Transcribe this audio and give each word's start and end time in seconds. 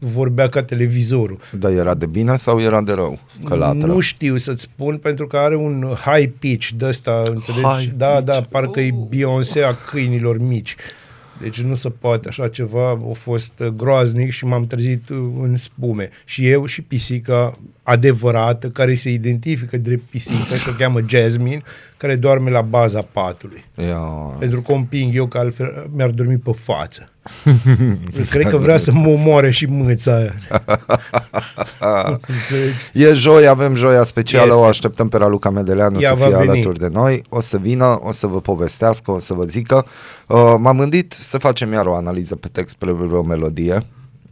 vorbea 0.00 0.48
ca 0.48 0.62
televizorul. 0.62 1.38
Dar 1.50 1.72
era 1.72 1.94
de 1.94 2.06
bine 2.06 2.36
sau 2.36 2.60
era 2.60 2.80
de 2.80 2.92
rău? 2.92 3.18
Că 3.44 3.54
latră. 3.54 3.86
Nu 3.86 4.00
știu 4.00 4.36
să-ți 4.36 4.62
spun, 4.62 4.98
pentru 4.98 5.26
că 5.26 5.36
are 5.36 5.56
un 5.56 5.94
high 6.04 6.30
pitch 6.38 6.68
de 6.76 6.86
ăsta, 6.86 7.22
înțelegi? 7.26 7.64
High 7.64 7.92
da, 7.96 8.06
pitch. 8.06 8.24
da, 8.24 8.40
parcă 8.48 8.80
e 8.80 8.90
Oh. 8.92 9.06
Beyoncé 9.08 9.62
a 9.62 9.74
câinilor 9.74 10.38
mici. 10.38 10.76
Deci 11.40 11.60
nu 11.60 11.74
se 11.74 11.88
poate 11.88 12.28
așa 12.28 12.48
ceva, 12.48 12.90
a 12.90 13.12
fost 13.12 13.52
uh, 13.58 13.66
groaznic 13.66 14.30
și 14.30 14.44
m-am 14.44 14.66
trezit 14.66 15.08
uh, 15.08 15.16
în 15.40 15.56
spume. 15.56 16.10
Și 16.24 16.48
eu 16.48 16.66
și 16.66 16.82
pisica 16.82 17.58
adevărată, 17.82 18.68
care 18.68 18.94
se 18.94 19.10
identifică 19.10 19.76
drept 19.76 20.10
pisică 20.10 20.54
și 20.54 20.68
o 20.68 20.72
cheamă 20.72 21.00
Jasmine, 21.06 21.62
care 21.96 22.16
doarme 22.16 22.50
la 22.50 22.60
baza 22.60 23.02
patului. 23.02 23.64
Ia... 23.76 23.98
Pentru 24.38 24.62
că 24.62 24.72
o 24.72 24.74
împing 24.74 25.14
eu, 25.14 25.26
că 25.26 25.38
altfel 25.38 25.88
mi-ar 25.94 26.10
dormi 26.10 26.36
pe 26.36 26.52
față. 26.52 27.10
Cred 28.30 28.48
că 28.48 28.56
vrea 28.56 28.76
să 28.76 28.92
mă 28.92 29.08
omoare 29.08 29.50
și 29.50 29.66
mâța 29.66 30.14
aia. 30.16 30.34
Înțelegi? 32.26 32.74
E 33.10 33.12
joi, 33.12 33.46
avem 33.46 33.74
joia 33.74 34.02
specială, 34.02 34.46
Este. 34.46 34.60
o 34.60 34.64
așteptăm 34.64 35.08
pe 35.08 35.16
Raluca 35.16 35.50
Medeleanu 35.50 36.00
Ea 36.00 36.08
să 36.08 36.14
va 36.14 36.26
fie 36.26 36.36
veni. 36.36 36.48
alături 36.48 36.78
de 36.78 36.88
noi, 36.92 37.22
o 37.28 37.40
să 37.40 37.58
vină, 37.58 38.00
o 38.02 38.12
să 38.12 38.26
vă 38.26 38.40
povestească, 38.40 39.10
o 39.10 39.18
să 39.18 39.34
vă 39.34 39.44
zică. 39.44 39.86
Uh, 40.26 40.54
m-am 40.58 40.78
gândit 40.78 41.12
să 41.12 41.38
facem 41.38 41.72
iar 41.72 41.86
o 41.86 41.94
analiză 41.94 42.36
pe 42.36 42.48
text 42.52 42.74
pe 42.74 42.90
o 42.90 43.22
melodie. 43.22 43.86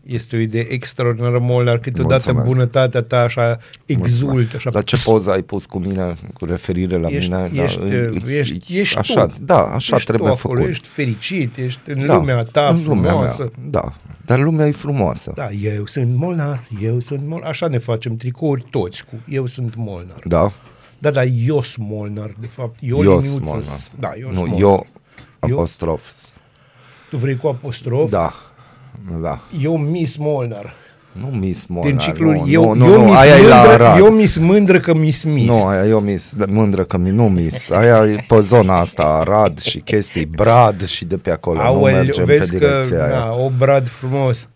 Este 0.08 0.36
o 0.36 0.38
idee 0.38 0.66
extraordinară, 0.72 1.38
Molnar. 1.38 1.78
Câteodată 1.78 2.14
Mulțumesc. 2.32 2.46
bunătatea 2.54 3.02
ta 3.02 3.16
așa 3.18 3.58
exult, 3.86 4.54
așa. 4.54 4.70
La 4.72 4.82
ce 4.82 4.96
poză 5.04 5.30
ai 5.32 5.42
pus 5.42 5.66
cu 5.66 5.78
mine, 5.78 6.14
cu 6.38 6.44
referire 6.44 6.96
la 6.96 7.08
Ești- 7.08 7.30
mine? 7.30 7.50
ești, 7.62 7.80
e- 7.80 8.38
ești- 8.38 8.74
e- 8.76 8.80
ești 8.80 8.98
așa, 8.98 9.26
tu. 9.26 9.34
Da, 9.40 9.58
așa 9.62 9.94
ești 9.96 10.06
trebuie 10.08 10.30
tu 10.30 10.34
acolo, 10.38 10.54
făcut. 10.58 10.70
Ești 10.70 10.86
fericit, 10.88 11.56
ești 11.56 11.80
în 11.90 12.06
da, 12.06 12.14
lumea 12.14 12.42
ta 12.44 12.68
în 12.68 12.82
lumea 12.86 13.10
frumoasă. 13.10 13.42
mea, 13.42 13.50
da, 13.70 13.92
dar 14.26 14.40
lumea 14.40 14.66
e 14.66 14.72
frumoasă. 14.72 15.32
Da, 15.34 15.50
eu 15.50 15.86
sunt 15.86 16.14
Molnar, 16.16 16.68
eu 16.82 17.00
sunt 17.00 17.26
Molnar. 17.26 17.48
Așa 17.48 17.66
ne 17.68 17.78
facem 17.78 18.16
tricouri 18.16 18.64
toți 18.70 19.04
cu 19.04 19.12
eu 19.28 19.46
sunt 19.46 19.74
Molnar. 19.76 20.20
Da? 20.24 20.52
Da, 20.98 21.10
da, 21.10 21.24
eu 21.24 21.60
sunt 21.62 21.87
Molnar, 21.88 22.32
de 22.40 22.46
fapt. 22.46 22.78
Eu 22.80 23.02
Eu 23.04 23.18
liniuță. 23.18 23.40
Molnar. 23.43 23.65
Da, 23.98 24.10
eu 24.20 24.28
Nu, 24.28 24.34
sunt 24.34 24.48
Molnar. 24.48 24.60
eu, 24.60 24.87
apostrof. 25.38 26.02
Tu 27.10 27.16
vrei 27.16 27.37
cu 27.37 27.46
apostrof? 27.46 28.10
Da, 28.10 28.32
da. 29.21 29.41
Eu 29.63 29.77
Miss 29.77 30.16
Molnar. 30.16 30.74
Nu 31.13 31.27
Miss 31.27 31.66
Molnar. 31.66 31.91
Din 31.91 31.99
ciclul 32.01 32.35
nu, 32.35 32.45
eu, 32.49 32.74
nu, 32.74 32.87
eu, 32.93 32.99
nu, 33.01 33.05
Miss 33.05 33.21
aia 33.21 33.35
e 33.37 33.46
la 33.49 33.57
mândră, 33.57 33.85
Arad. 33.85 33.99
eu 33.99 34.10
Miss 34.10 34.37
mândră 34.38 34.80
că 34.80 34.95
Miss 34.95 35.24
Miss. 35.24 35.46
Nu, 35.46 35.66
aia 35.66 35.85
eu 35.87 36.01
mis, 36.01 36.32
mândră 36.49 36.85
că 36.85 36.99
mi, 36.99 37.10
nu 37.10 37.29
mis. 37.29 37.71
Aia 37.71 38.05
e 38.07 38.24
pe 38.29 38.40
zona 38.40 38.79
asta, 38.79 39.02
Arad 39.02 39.59
și 39.59 39.79
chestii, 39.79 40.24
Brad 40.27 40.85
și 40.87 41.05
de 41.05 41.16
pe 41.16 41.30
acolo. 41.30 41.57
nu 41.59 41.65
Aoleu, 41.65 41.95
mergem 41.96 42.24
vezi 42.24 42.52
pe 42.52 42.59
că 42.59 42.66
direcția 42.66 43.05
aia. 43.05 43.16
na, 43.18 43.32
o 43.35 43.51
brad 43.59 43.88
frumos. 43.88 44.49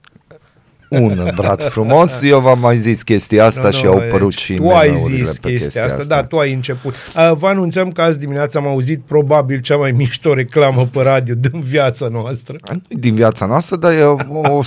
Un 1.00 1.32
brad 1.34 1.62
frumos, 1.62 2.22
eu 2.22 2.40
v-am 2.40 2.58
mai 2.58 2.76
zis 2.76 3.02
chestia 3.02 3.44
asta 3.44 3.70
și 3.70 3.86
au 3.86 4.02
părut 4.10 4.28
deci 4.28 4.40
și 4.40 4.54
Tu 4.54 4.68
ai 4.70 4.88
meme-urile 4.88 5.24
zis 5.24 5.38
pe 5.38 5.50
chestia 5.50 5.84
asta, 5.84 6.04
da, 6.04 6.24
tu 6.24 6.38
ai 6.38 6.52
început. 6.52 6.94
A, 7.14 7.32
vă 7.32 7.46
anunțăm 7.46 7.90
că 7.90 8.02
azi 8.02 8.18
dimineața 8.18 8.58
am 8.58 8.66
auzit 8.66 9.00
probabil 9.00 9.60
cea 9.60 9.76
mai 9.76 9.90
mișto 9.90 10.34
reclamă 10.34 10.86
pe 10.92 11.02
radio 11.02 11.34
din 11.34 11.60
viața 11.60 12.08
noastră. 12.08 12.56
Nu 12.72 12.80
din 12.98 13.14
viața 13.14 13.46
noastră, 13.46 13.76
dar 13.76 13.92
e 13.92 14.02
o, 14.02 14.16
o, 14.28 14.62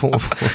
o, 0.00 0.08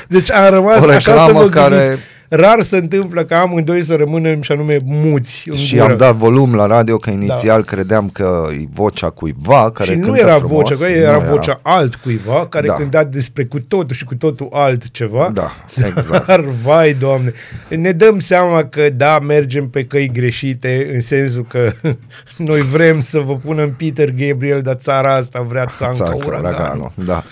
Deci 0.08 0.32
am 0.32 0.54
rămas 0.54 0.82
O 0.86 0.90
așa 0.90 1.00
să 1.00 1.10
reclamă 1.10 1.40
vă 1.42 1.50
care- 1.50 1.76
gândiți. 1.76 2.02
Rar 2.30 2.62
se 2.62 2.78
întâmplă 2.78 3.24
ca 3.26 3.40
amândoi 3.40 3.82
să 3.84 3.96
rămânem 3.96 4.42
și 4.42 4.52
anume 4.52 4.80
muți 4.86 5.50
în 5.50 5.56
și 5.56 5.76
gură. 5.76 5.92
am 5.92 5.98
dat 5.98 6.16
volum 6.16 6.56
la 6.56 6.66
radio 6.66 6.98
că 6.98 7.10
inițial 7.10 7.64
credeam 7.64 8.10
că 8.10 8.48
e 8.52 8.64
vocea 8.74 9.10
cuiva 9.10 9.72
care 9.72 9.92
și 9.92 9.98
nu 9.98 10.06
cântă 10.06 10.20
era 10.20 10.38
frumos. 10.38 10.52
vocea, 10.70 10.76
că 10.86 10.92
era 10.92 11.18
Nu 11.18 11.30
vocea 11.30 11.60
altcuiva 11.62 12.48
care 12.48 12.68
Da. 12.68 12.74
cânta 12.74 13.04
despre 13.04 13.46
cu 13.46 13.60
totul 13.60 13.96
și 13.96 14.04
cu 14.06 14.16
totul 14.16 14.48
altceva. 14.52 15.30
Da, 15.34 15.52
exact. 15.86 16.26
Dar, 16.28 16.40
vai, 16.64 16.94
doamne, 16.94 17.32
ne 17.70 17.92
dăm 17.92 18.20
seama 18.20 18.64
că, 18.64 18.90
da, 18.90 19.20
mergem 19.20 19.70
pe 19.70 19.84
căi 19.86 20.10
greșite, 20.14 20.90
în 20.94 21.02
sensul 21.02 21.46
că 21.50 21.72
noi 22.38 22.62
vrem 22.62 23.00
să 23.00 23.20
vă 23.20 23.36
punem 23.36 23.74
Peter 23.74 24.10
Gabriel, 24.18 24.62
dar 24.62 24.76
țara 24.76 25.14
asta 25.16 25.42
vrea 25.48 25.66
țanca 25.76 25.94
Țancă, 26.06 26.26
uraganul. 26.26 26.50
uraganul, 26.58 26.92
da. 27.06 27.24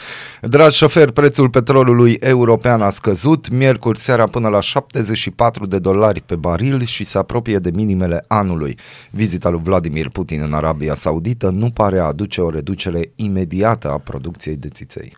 Dragi 0.47 0.77
șoferi, 0.77 1.13
prețul 1.13 1.49
petrolului 1.49 2.17
european 2.19 2.81
a 2.81 2.89
scăzut 2.89 3.49
miercuri 3.49 3.99
seara 3.99 4.27
până 4.27 4.47
la 4.47 4.59
74 4.59 5.65
de 5.65 5.79
dolari 5.79 6.21
pe 6.21 6.35
baril 6.35 6.83
și 6.83 7.03
se 7.03 7.17
apropie 7.17 7.57
de 7.57 7.71
minimele 7.73 8.23
anului. 8.27 8.77
Vizita 9.11 9.49
lui 9.49 9.61
Vladimir 9.63 10.09
Putin 10.09 10.41
în 10.41 10.53
Arabia 10.53 10.93
Saudită 10.93 11.49
nu 11.49 11.69
pare 11.69 11.99
a 11.99 12.03
aduce 12.03 12.41
o 12.41 12.49
reducere 12.49 13.11
imediată 13.15 13.91
a 13.91 13.97
producției 13.97 14.55
de 14.55 14.67
țiței. 14.67 15.17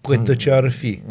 Păi 0.00 0.36
ce 0.36 0.50
ar 0.50 0.70
fi? 0.70 1.02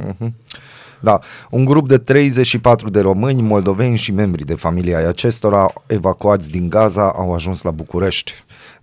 Da, 0.99 1.19
un 1.49 1.65
grup 1.65 1.87
de 1.87 1.97
34 1.97 2.89
de 2.89 2.99
români, 2.99 3.41
moldoveni 3.41 3.97
și 3.97 4.11
membri 4.11 4.45
de 4.45 4.55
familia 4.55 4.97
ai 4.97 5.05
acestora 5.05 5.73
evacuați 5.87 6.49
din 6.49 6.69
Gaza 6.69 7.11
au 7.11 7.33
ajuns 7.33 7.61
la 7.61 7.71
București. 7.71 8.33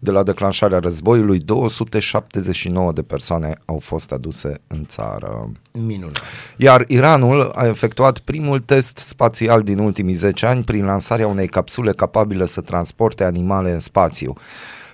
De 0.04 0.10
la 0.10 0.22
declanșarea 0.22 0.78
războiului, 0.78 1.38
279 1.38 2.92
de 2.92 3.03
persoane 3.03 3.59
au 3.65 3.78
fost 3.78 4.12
aduse 4.12 4.60
în 4.66 4.84
țară. 4.87 5.53
Minunat. 5.72 6.22
Iar 6.56 6.84
Iranul 6.88 7.50
a 7.54 7.66
efectuat 7.66 8.19
primul 8.19 8.60
test 8.60 8.97
spațial 8.97 9.62
din 9.62 9.78
ultimii 9.78 10.15
10 10.15 10.47
ani 10.47 10.65
prin 10.65 10.84
lansarea 10.84 11.26
unei 11.26 11.48
capsule 11.48 11.92
capabile 11.92 12.47
să 12.47 12.60
transporte 12.60 13.25
animale 13.25 13.72
în 13.72 13.78
spațiu. 13.78 14.34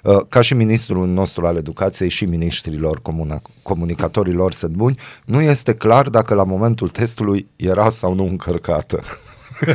Uh, 0.02 0.20
Ca 0.28 0.40
și 0.40 0.54
ministrul 0.54 1.06
nostru 1.06 1.46
al 1.46 1.56
educației 1.56 2.08
și 2.08 2.24
ministrilor 2.24 3.00
comuna- 3.00 3.42
comunicatorilor 3.62 4.52
sunt 4.52 4.72
buni, 4.72 4.98
nu 5.24 5.40
este 5.40 5.74
clar 5.74 6.08
dacă 6.08 6.34
la 6.34 6.44
momentul 6.44 6.88
testului 6.88 7.48
era 7.56 7.88
sau 7.88 8.14
nu 8.14 8.24
încărcată. 8.26 9.00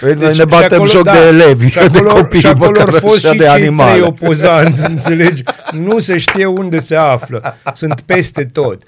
Vezi, 0.00 0.18
noi 0.18 0.26
Deci, 0.28 0.38
ne 0.38 0.44
batem 0.44 0.68
și 0.68 0.74
acolo, 0.74 0.88
joc 0.88 1.02
da, 1.04 1.12
de 1.12 1.18
elevi, 1.18 1.68
și 1.70 1.78
acolo, 1.78 2.08
de 2.08 2.14
copii, 2.20 2.40
și 2.40 2.46
acolo 2.46 2.66
măcar 2.70 2.88
au 2.88 2.98
fost 2.98 3.16
așa 3.24 3.32
și 3.32 3.38
de 3.38 3.44
cei 3.44 3.52
animale. 3.52 3.90
trei 3.90 4.02
opozanți, 4.02 4.86
înțelegi? 4.86 5.42
Nu 5.72 5.98
se 5.98 6.18
știe 6.18 6.46
unde 6.46 6.78
se 6.80 6.94
află. 6.96 7.56
Sunt 7.74 8.00
peste 8.00 8.44
tot. 8.44 8.82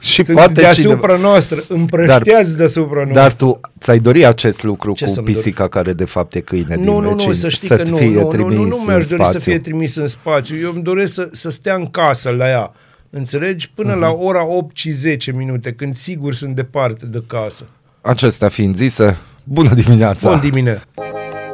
Și 0.00 0.24
Sunt 0.24 0.36
poate 0.36 0.52
deasupra 0.52 0.94
cineva- 1.14 1.22
noastră, 1.22 1.62
împrășteați 1.68 2.56
deasupra 2.56 2.94
noastră. 3.04 3.14
Dar 3.20 3.32
tu 3.32 3.60
ți-ai 3.80 3.98
dori 3.98 4.24
acest 4.26 4.62
lucru 4.62 4.92
Ce 4.92 5.04
cu 5.04 5.10
să-mi 5.12 5.26
dor? 5.26 5.34
pisica 5.34 5.68
care 5.68 5.92
de 5.92 6.04
fapt 6.04 6.34
e 6.34 6.40
câine 6.40 6.74
din 6.76 6.84
nu, 6.84 6.98
nu, 6.98 7.10
nu, 7.10 7.16
vecin, 7.16 7.34
să 7.34 7.48
știi 7.48 7.68
să 7.68 7.76
că 7.76 7.88
nu, 7.88 7.96
fie 7.96 8.06
nu, 8.08 8.20
nu, 8.20 8.28
trimis 8.28 8.56
nu, 8.56 8.64
nu 8.64 8.76
mi-aș 8.86 9.02
în 9.02 9.06
dori 9.08 9.22
să 9.24 9.30
spațiu. 9.30 9.38
fie 9.52 9.58
trimis 9.58 9.96
în 9.96 10.06
spațiu. 10.06 10.56
Eu 10.62 10.70
îmi 10.74 10.82
doresc 10.82 11.14
să, 11.14 11.28
să 11.32 11.50
stea 11.50 11.74
în 11.74 11.86
casă 11.86 12.30
la 12.30 12.48
ea. 12.48 12.72
Înțelegi? 13.10 13.70
Până 13.74 13.90
Mhm. 13.92 14.00
la 14.00 14.10
ora 14.10 14.46
8 14.46 14.76
și 14.76 14.90
10 14.90 15.32
minute, 15.32 15.72
când 15.72 15.94
sigur 15.96 16.34
sunt 16.34 16.54
departe 16.54 17.06
de 17.06 17.22
casă. 17.26 17.64
Acestea 18.04 18.48
fiind 18.48 18.76
zise, 18.76 19.18
bună 19.44 19.74
dimineața! 19.74 20.30
Bun 20.30 20.40
dimineața! 20.40 20.82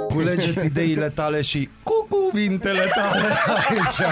Culegeți 0.08 0.66
ideile 0.66 1.08
tale 1.08 1.40
și 1.40 1.68
cu 1.82 2.06
cuvintele 2.08 2.90
tale 2.94 3.22
aici. 3.56 4.08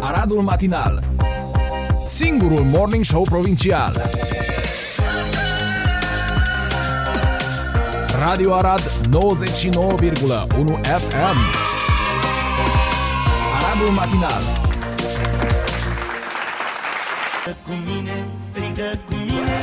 Aradul 0.00 0.42
Matinal 0.42 1.04
Singurul 2.06 2.64
Morning 2.64 3.04
Show 3.04 3.22
Provincial 3.22 4.10
Radio 8.18 8.54
Arad 8.54 8.80
99,1 8.80 8.88
FM 10.82 11.38
Aradul 13.58 13.90
Matinal 13.94 14.65
cu 17.64 17.72
mine, 17.86 18.26
strigă 18.38 18.90
cu 19.08 19.14
mine 19.26 19.58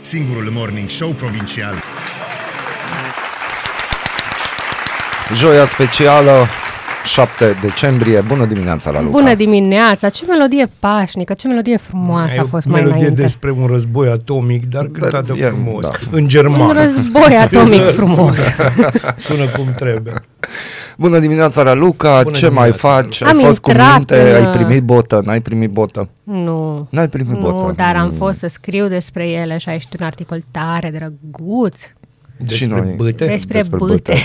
Singurul 0.00 0.50
morning 0.52 0.88
show 0.88 1.08
provincial. 1.10 1.74
Joia 5.34 5.66
specială, 5.66 6.46
7 7.04 7.56
decembrie, 7.60 8.20
bună 8.20 8.44
dimineața 8.44 8.90
la 8.90 9.00
Luca! 9.00 9.10
Bună 9.18 9.34
dimineața! 9.34 10.08
Ce 10.08 10.24
melodie 10.26 10.70
pașnică, 10.78 11.34
ce 11.34 11.46
melodie 11.48 11.76
frumoasă 11.76 12.34
E 12.34 12.38
a 12.38 12.42
o 12.42 12.46
fost 12.46 12.66
mai 12.66 12.80
melodie 12.80 13.00
înainte. 13.00 13.22
despre 13.22 13.50
un 13.50 13.66
război 13.66 14.08
atomic, 14.08 14.64
dar 14.66 14.86
cântată 14.92 15.32
e- 15.36 15.46
frumos. 15.46 15.82
da. 15.82 15.90
În 16.10 16.22
Un 16.22 16.28
germană. 16.28 16.72
război 16.72 17.36
atomic 17.40 17.82
frumos. 17.98 18.38
Sună 19.16 19.44
cum 19.44 19.66
trebuie. 19.76 20.14
Bună 20.96 21.18
dimineața 21.18 21.62
la 21.62 21.72
Luca, 21.72 22.22
Bună 22.22 22.36
ce 22.36 22.48
mai 22.48 22.70
dimineața, 22.70 22.88
faci? 23.02 23.22
Ai 23.22 23.30
Am 23.30 23.38
fost 23.38 23.60
cu 23.60 23.70
intrat 23.70 23.96
minte, 23.96 24.36
în, 24.38 24.44
ai 24.46 24.52
primit 24.52 24.82
botă, 24.82 25.22
n-ai 25.24 25.40
primit 25.40 25.70
botă? 25.70 26.08
nu. 26.22 26.86
N-ai 26.90 27.08
primit 27.08 27.38
botă. 27.38 27.64
Nu, 27.66 27.72
dar 27.72 27.96
am 27.96 28.08
Mm. 28.10 28.16
fost 28.16 28.38
să 28.38 28.46
scriu 28.48 28.88
despre 28.88 29.28
ele 29.28 29.58
și 29.58 29.68
a 29.68 29.72
ieșit 29.72 29.98
un 29.98 30.06
articol 30.06 30.42
tare 30.50 30.90
drăguț. 30.90 31.80
Despre 32.38 32.56
și 32.56 32.64
noi. 32.64 32.94
bâte? 32.96 33.24
Despre, 33.26 33.58
Despre 33.58 33.76
bâte. 33.78 33.92
bâte. 33.94 34.14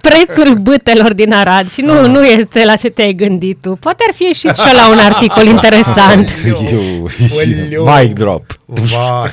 Prețul 0.00 0.54
bâtelor 0.58 1.14
din 1.14 1.32
Arad 1.32 1.70
și 1.70 1.80
nu, 1.80 2.06
nu 2.06 2.24
este 2.24 2.64
la 2.64 2.76
ce 2.76 2.88
te-ai 2.88 3.12
gândit 3.12 3.58
tu. 3.60 3.76
Poate 3.80 4.04
ar 4.08 4.14
fi 4.14 4.22
ieșit 4.24 4.54
și 4.54 4.74
la 4.74 4.90
un 4.90 4.98
articol 4.98 5.46
interesant. 5.46 6.30
Eu, 6.72 7.08
Oleu. 7.36 7.88
mic 8.02 8.14
drop. 8.14 8.44
Vai, 8.94 9.30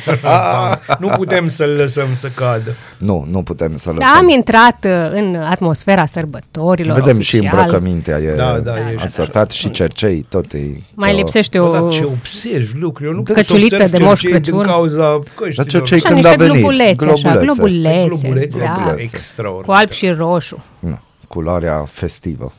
nu 0.99 1.07
putem 1.07 1.47
să-l 1.47 1.69
lăsăm 1.69 2.07
să 2.15 2.27
cadă. 2.35 2.75
Nu, 2.97 3.27
nu 3.31 3.43
putem 3.43 3.77
să 3.77 3.89
Da, 3.89 3.93
lăsăm. 3.93 4.17
am 4.17 4.29
intrat 4.29 4.85
uh, 4.85 4.91
în 5.11 5.35
atmosfera 5.35 6.05
sărbătorilor 6.05 6.99
Vedem 6.99 7.19
și 7.19 7.35
oficial. 7.35 7.57
îmbrăcămintea 7.59 8.17
e 8.17 8.35
Da, 8.35 8.59
da, 8.59 8.71
e 8.71 8.95
asortat 9.03 9.51
și 9.51 9.71
cercei, 9.71 10.25
tot 10.29 10.53
e... 10.53 10.59
Mai 10.93 11.11
uh, 11.11 11.17
lipsește 11.17 11.57
Bă, 11.57 11.63
o... 11.67 11.71
dar 11.71 11.91
ce 11.91 12.03
observi 12.03 12.79
lucruri? 12.79 13.09
Eu 13.09 13.15
nu 13.15 13.21
pot 13.23 13.35
să 13.35 13.41
Căciuliță 13.41 13.75
observ 13.75 13.91
de 13.91 13.97
Moș 13.97 14.09
cercei 14.19 14.29
Crăciun. 14.31 14.57
Din 14.57 14.67
cauza 14.67 14.97
Dar 14.97 15.19
căștilor. 15.35 15.67
cercei 15.67 15.97
Așa, 15.97 16.07
când 16.07 16.25
a 16.25 16.29
niște 16.29 16.43
venit, 16.43 16.50
globulețe, 16.53 17.06
așa, 17.12 17.36
globulețe. 17.38 17.45
globulețe, 17.45 18.07
Globulețe, 18.07 18.59
da, 18.59 18.65
globulețe. 18.74 19.01
extraordinar. 19.01 19.65
cu 19.65 19.71
alb 19.71 19.89
și 19.92 20.09
roșu. 20.09 20.63
Nu, 20.80 21.00
culoarea 21.27 21.86
festivă. 21.92 22.51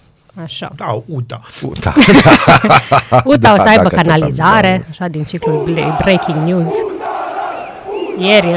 Așa. 0.42 0.70
Da, 0.76 1.02
uta. 1.06 1.40
Da. 1.82 1.92
Uita, 3.24 3.52
o 3.52 3.56
să 3.56 3.62
Da, 3.64 3.70
aibă 3.70 3.82
dacă 3.82 3.94
tot 3.94 4.02
canalizare, 4.06 4.72
am 4.74 4.80
zis. 4.82 4.90
așa 4.90 5.08
din 5.08 5.24
ciclul 5.24 5.68
Bla- 5.70 5.96
Breaking 6.02 6.46
News. 6.48 6.70
Ieri 8.18 8.46
uh, 8.46 8.54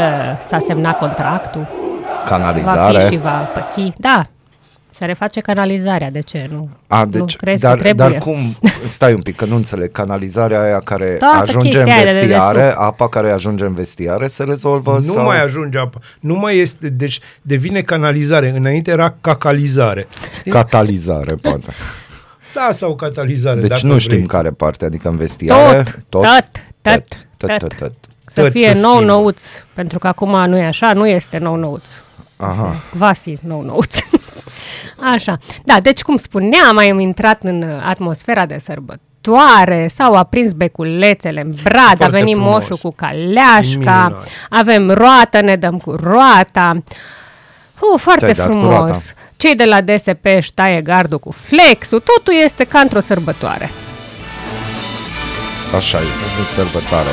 s-a 0.48 0.58
semnat 0.68 0.98
contractul, 0.98 1.62
va 1.62 2.30
Canalizare. 2.30 3.00
fi 3.00 3.14
și 3.14 3.20
va 3.22 3.30
păți. 3.30 3.92
Da, 3.98 4.26
se 4.98 5.06
reface 5.06 5.40
canalizarea, 5.40 6.12
de 6.12 6.20
ce 6.20 6.48
nu? 6.52 6.70
A, 6.88 7.04
nu 7.04 7.10
deci, 7.10 7.36
crezi 7.36 7.62
dar, 7.62 7.76
că 7.76 7.84
trebuie? 7.84 8.08
dar 8.08 8.18
cum, 8.18 8.38
stai 8.86 9.14
un 9.14 9.22
pic, 9.22 9.36
că 9.36 9.46
nu 9.46 9.56
înțeleg, 9.56 9.92
canalizarea 9.92 10.62
aia 10.62 10.80
care 10.80 11.06
Toată 11.06 11.38
ajunge 11.38 11.78
în 11.78 11.84
chestia 11.84 12.04
aia 12.04 12.14
de 12.14 12.20
vestiare, 12.20 12.58
dedesubt. 12.58 12.82
apa 12.82 13.10
care 13.10 13.32
ajunge 13.32 13.66
în 13.66 13.74
vestiare 13.74 14.28
se 14.28 14.44
rezolvă 14.44 14.94
Nu 15.06 15.14
sau... 15.14 15.24
mai 15.24 15.44
ajunge 15.44 15.78
apă. 15.78 16.00
Nu 16.20 16.36
mai 16.36 16.58
este, 16.58 16.90
deci 16.90 17.20
devine 17.42 17.82
canalizare. 17.82 18.54
Înainte 18.56 18.92
era 18.92 19.16
cacalizare. 19.22 20.08
Catalizare, 20.50 21.34
poate. 21.34 21.72
Da, 22.54 22.70
sau 22.72 22.96
catalizare. 22.96 23.60
Deci 23.60 23.70
dacă 23.70 23.86
nu 23.88 23.98
știm 23.98 24.16
vrei. 24.16 24.28
care 24.28 24.52
parte, 24.52 24.86
adică 24.86 25.10
în 25.10 25.18
vestiare... 25.18 25.84
Tot, 25.84 26.04
tot, 26.10 26.24
tot, 26.82 27.04
tot, 27.38 27.48
tot. 27.48 27.60
tot, 27.60 27.74
tot. 27.78 27.92
Să 28.26 28.42
Tot 28.42 28.52
fie 28.52 28.74
se 28.74 28.82
nou 28.82 28.94
schimbă. 28.94 29.12
nouț, 29.12 29.44
pentru 29.74 30.00
că 30.00 30.08
acum 30.08 30.46
nu 30.50 30.58
e 30.58 30.64
așa, 30.66 30.94
nu 30.94 31.08
este 31.08 31.38
nou 31.38 31.56
nouț. 31.56 31.90
Aha. 32.38 32.76
Quasi 32.98 33.38
nou 33.42 33.62
nouț. 33.62 33.96
Așa. 35.14 35.34
Da, 35.64 35.80
deci 35.82 36.02
cum 36.02 36.18
spuneam, 36.18 36.78
am 36.78 37.00
intrat 37.00 37.44
în 37.44 37.62
uh, 37.62 37.84
atmosfera 37.90 38.46
de 38.46 38.58
sărbătoare, 38.60 39.88
s-au 39.96 40.14
aprins 40.14 40.52
beculețele 40.54 41.42
în 41.42 41.54
brad, 41.64 41.78
a 41.84 41.96
Foarte 41.96 42.18
venit 42.18 42.36
frumos. 42.36 42.52
moșul 42.54 42.78
cu 42.78 42.92
caleașca, 42.96 44.04
Minunat. 44.08 44.28
avem 44.50 44.90
roată, 44.92 45.42
ne 45.42 45.56
dăm 45.56 45.78
cu 45.78 45.92
roata. 45.92 46.72
Uh, 47.94 48.00
foarte 48.00 48.20
Ți-ai 48.34 48.34
dat 48.34 48.46
cu 48.46 48.52
frumos. 48.52 48.78
roata. 48.78 49.00
Cei 49.38 49.56
de 49.56 49.66
la 49.66 49.82
DSP 49.82 50.26
își 50.36 50.54
taie 50.54 50.82
gardul 50.82 51.20
cu 51.20 51.32
flexul, 51.32 52.00
totul 52.00 52.34
este 52.44 52.64
ca 52.64 52.80
într-o 52.80 53.00
sărbătoare. 53.00 53.70
Așa 55.76 55.98
e, 55.98 56.02
în 56.40 56.46
sărbătoare. 56.56 57.10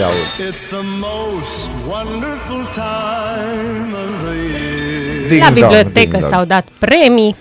Ia 0.00 0.06
uite. 0.06 0.56
It's 0.56 0.66
the 0.68 0.84
most 1.06 1.68
wonderful 1.88 2.64
time 2.74 3.92
of 4.04 4.10
the 4.26 4.34
year. 4.34 4.71
Ding 5.32 5.42
La 5.42 5.50
dong, 5.50 5.58
bibliotecă 5.60 6.00
ding 6.10 6.20
dong. 6.20 6.32
s-au 6.32 6.44
dat 6.44 6.66
premii 6.78 7.36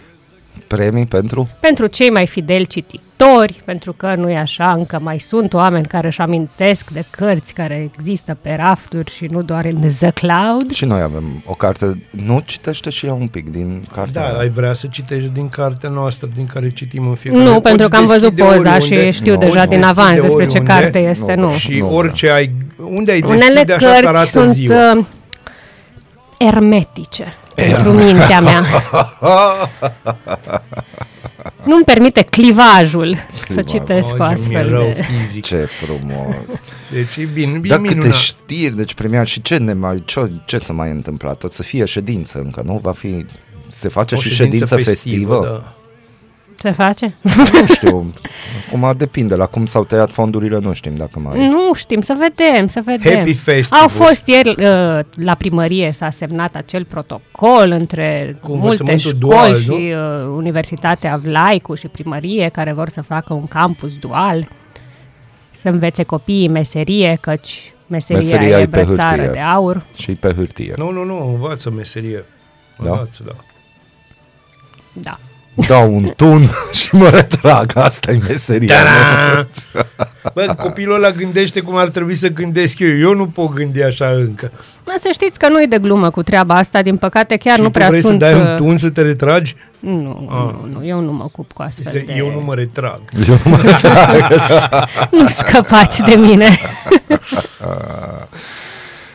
Premii 0.68 1.06
pentru? 1.06 1.50
pentru 1.60 1.86
cei 1.88 2.10
mai 2.10 2.28
fideli 2.28 2.66
cititori, 2.66 3.62
pentru 3.66 3.94
că 3.94 4.14
nu 4.18 4.30
e 4.30 4.38
așa, 4.38 4.72
încă 4.72 5.00
mai 5.02 5.20
sunt 5.20 5.54
oameni 5.54 5.86
care 5.86 6.08
își 6.08 6.20
amintesc 6.22 6.90
de 6.90 7.04
cărți 7.10 7.54
care 7.54 7.92
există 7.98 8.38
pe 8.42 8.56
rafturi 8.60 9.12
și 9.12 9.26
nu 9.30 9.42
doar 9.42 9.66
în 9.66 9.80
The 9.98 10.10
Cloud. 10.12 10.72
Și 10.72 10.86
noi 10.86 11.02
avem 11.02 11.44
o 11.46 11.54
carte. 11.54 12.04
Nu 12.10 12.42
citește 12.46 12.90
și 12.90 13.06
ea 13.06 13.14
un 13.14 13.28
pic 13.28 13.50
din 13.52 13.86
cartea 13.94 14.22
Da, 14.22 14.28
aia? 14.28 14.38
ai 14.38 14.50
vrea 14.50 14.74
să 14.74 14.88
citești 14.92 15.30
din 15.30 15.50
cartea 15.50 15.90
noastră, 15.90 16.30
din 16.36 16.46
care 16.54 16.70
citim 16.70 17.08
în 17.08 17.16
fiecare 17.16 17.44
Nu, 17.44 17.52
Poți 17.52 17.62
pentru 17.64 17.88
că 17.88 17.96
am 17.96 18.06
văzut 18.06 18.34
deschide 18.34 18.58
poza 18.58 18.76
oriunde. 18.76 19.12
și 19.12 19.18
știu 19.20 19.34
Nu, 19.34 19.40
deja 19.40 19.54
poți 19.58 19.70
din 19.70 19.80
deschide 19.80 20.00
avans 20.02 20.22
despre 20.22 20.46
ce 20.46 20.50
oriunde. 20.58 20.72
carte 20.72 21.00
este, 21.00 21.34
Nu, 21.34 21.42
nu. 21.50 21.52
Și 21.56 21.78
Nu 21.80 21.96
orice 21.96 22.32
ai, 22.32 22.52
unde 22.78 23.12
ai 23.12 23.20
deschide, 23.22 23.44
Unele 23.46 23.60
așa 23.60 23.74
îți 23.76 23.86
cărți 23.86 24.08
arată 24.08 24.26
sunt 24.28 24.54
ziua. 24.54 24.92
uh, 24.98 25.06
ermetice 26.48 27.34
pentru 27.56 27.92
mintea 27.92 28.42
mea. 28.42 28.66
Nu-mi 31.64 31.84
permite 31.84 32.22
clivajul 32.22 33.16
să 33.48 33.54
Clivaj. 33.54 33.66
citesc 33.66 34.08
cu 34.08 34.22
Oh, 34.22 34.32
ce 34.36 34.48
mi-e 34.48 34.58
astfel 34.58 34.70
rău 34.70 34.84
de... 34.94 35.02
fizic. 35.02 35.44
Ce 35.46 35.56
frumos. 35.56 36.62
Deci 36.92 37.16
e 37.18 37.24
bine, 37.34 37.58
bine 37.58 37.76
Da, 37.76 37.82
câte 37.82 37.94
minunat. 37.94 38.14
știri, 38.16 38.76
deci 38.76 38.94
premiat 38.94 39.26
și 39.28 39.42
ce, 39.42 39.58
ne 39.58 39.74
mai, 39.74 40.02
ce, 40.06 40.32
ce 40.46 40.60
să 40.60 40.74
mai 40.74 40.90
întâmpla? 40.90 41.34
Tot 41.34 41.54
să 41.54 41.64
fie 41.64 41.86
ședință 41.86 42.40
încă, 42.40 42.62
nu? 42.66 42.80
Va 42.84 42.92
fi, 42.92 43.26
se 43.68 43.88
face 43.90 44.16
O 44.16 44.20
și 44.20 44.30
ședință 44.30 44.76
festivă? 44.78 45.40
da. 45.44 45.74
Se 46.62 46.72
face? 46.72 47.16
Nu 47.22 47.66
știu, 47.74 48.14
acum 48.68 48.94
depinde, 48.98 49.36
la 49.36 49.46
cum 49.46 49.66
s-au 49.66 49.84
tăiat 49.84 50.12
fondurile, 50.12 50.60
nu 50.60 50.74
știm 50.74 50.96
dacă 50.96 51.20
mai... 51.20 51.48
Nu 51.48 51.74
știm, 51.74 52.02
să 52.02 52.16
vedem, 52.20 52.68
să 52.68 52.82
vedem. 52.86 53.16
Happy 53.16 53.34
Festivus. 53.34 53.82
Au 53.82 53.88
fost 53.88 54.28
ieri 54.28 54.50
uh, 54.50 55.00
la 55.16 55.36
primărie, 55.38 55.92
s-a 55.92 56.10
semnat 56.10 56.56
acel 56.56 56.86
protocol 56.86 57.72
între 57.80 58.38
Cu 58.42 58.48
multe 58.56 58.68
învățământul 58.68 59.12
școli 59.12 59.20
dual, 59.20 59.60
și 59.60 59.68
nu? 59.70 59.76
uh, 59.76 60.36
Universitatea 60.38 61.18
Vlaicu 61.24 61.76
și 61.76 61.88
primărie 61.88 62.50
care 62.50 62.74
vor 62.74 62.90
să 62.90 63.02
facă 63.02 63.34
un 63.34 63.48
campus 63.48 63.98
dual, 63.98 64.48
să 65.52 65.70
învețe 65.70 66.04
copiii 66.04 66.48
meserie, 66.48 67.18
căci 67.22 67.74
meseria, 67.88 68.22
Meseria 68.22 68.58
e 68.60 68.62
e 68.62 68.68
pe 68.68 68.82
brățară 68.84 69.10
hârtie. 69.16 69.32
de 69.32 69.40
aur. 69.40 69.86
Și 69.98 70.12
pe 70.12 70.34
hârtie. 70.34 70.74
Nu, 70.78 70.92
nu, 70.92 71.04
nu, 71.04 71.32
învață 71.34 71.70
meserie. 71.70 72.26
Da? 72.78 72.90
Învață, 72.90 73.24
da. 73.26 73.36
Da. 74.94 75.20
Dau 75.68 75.94
un 75.96 76.14
tun 76.16 76.50
și 76.72 76.96
mă 76.96 77.10
retrag, 77.10 77.72
asta 77.76 78.12
e 78.12 78.20
meseria 78.28 78.76
mea. 78.84 79.48
Bă, 80.34 80.56
copilul 80.60 80.96
ăla 80.96 81.10
gândește 81.10 81.60
cum 81.60 81.76
ar 81.76 81.88
trebui 81.88 82.16
să 82.16 82.28
gândesc 82.28 82.80
eu. 82.80 82.98
Eu 83.00 83.14
nu 83.16 83.26
pot 83.28 83.54
gândi 83.54 83.82
așa 83.84 84.08
încă. 84.08 84.52
Mă, 84.86 84.96
să 85.02 85.10
știți 85.14 85.40
că 85.40 85.48
nu 85.50 85.62
e 85.62 85.66
de 85.66 85.78
glumă 85.78 86.10
cu 86.10 86.24
treaba 86.24 86.54
asta, 86.56 86.82
din 86.82 86.98
păcate 86.98 87.38
chiar 87.38 87.54
și 87.56 87.60
nu 87.60 87.66
tu 87.66 87.72
prea 87.72 87.88
vrei 87.88 88.02
sunt... 88.02 88.22
să 88.22 88.26
dai 88.32 88.40
un 88.40 88.48
uh, 88.48 88.56
tun 88.56 88.78
să 88.78 88.90
te 88.90 89.02
retragi? 89.02 89.56
Nu, 89.80 90.28
Ah. 90.32 90.54
nu, 90.54 90.80
nu, 90.80 90.86
eu 90.86 91.00
nu 91.00 91.12
mă 91.12 91.24
ocup 91.24 91.52
cu 91.52 91.62
astfel 91.62 91.92
Zice, 91.92 92.06
de... 92.06 92.14
Eu 92.18 92.32
nu 92.32 92.42
mă 92.46 92.54
retrag. 92.56 93.02
Eu 93.30 93.38
nu 93.44 93.50
mă 93.50 93.58
Nu 95.22 95.28
scăpați 95.28 96.02
de 96.04 96.16
mine. 96.16 96.48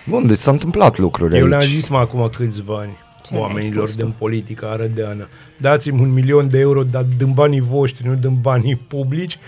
Bun, 0.04 0.26
deci 0.26 0.38
s-au 0.38 0.52
întâmplat 0.52 0.98
lucruri 0.98 1.38
Eu 1.38 1.46
le-am 1.46 1.60
aici. 1.60 1.70
zis 1.70 1.88
mă 1.88 1.98
acum 1.98 2.30
câțiva 2.36 2.78
ani 2.80 2.96
Ce 3.28 3.34
le-ai 3.34 3.46
oamenilor 3.46 3.88
spus 3.88 4.02
din 4.02 4.14
politica 4.18 4.66
arădeană. 4.66 5.28
Dați-mi 5.56 6.00
un 6.00 6.12
milion 6.12 6.50
de 6.50 6.58
euro, 6.58 6.82
dar 6.82 7.02
din 7.16 7.32
banii 7.32 7.60
voștri, 7.60 8.06
nu 8.06 8.14
din 8.14 8.38
banii 8.40 8.76
publici 8.76 9.38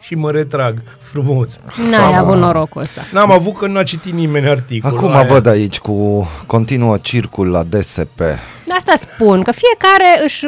și 0.00 0.14
mă 0.14 0.30
retrag 0.30 0.82
frumos. 0.98 1.48
N-ai 1.90 2.16
avut 2.16 2.36
norocul 2.36 2.80
ăsta. 2.80 3.02
N-am 3.12 3.30
avut 3.30 3.56
că 3.56 3.66
n-a 3.66 3.82
citit 3.82 4.12
nimeni 4.12 4.48
articolul 4.48 4.98
Acum 4.98 5.10
aia. 5.10 5.26
văd 5.26 5.46
aici 5.46 5.78
cu 5.78 6.28
continuă 6.46 6.98
circul 6.98 7.50
la 7.50 7.62
DSP. 7.62 8.16
De 8.16 8.72
Asta 8.76 8.92
spun, 8.96 9.42
că 9.42 9.52
fiecare 9.52 10.22
își 10.22 10.46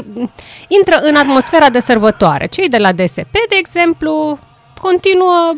intră 0.69 1.01
în 1.03 1.17
atmosfera 1.17 1.71
de 1.71 1.81
sărbătoare. 1.81 2.47
Cei 2.47 2.69
de 2.69 2.77
la 2.77 2.93
DSP, 2.93 3.33
de 3.33 3.57
exemplu, 3.59 4.39
continuă, 4.81 5.53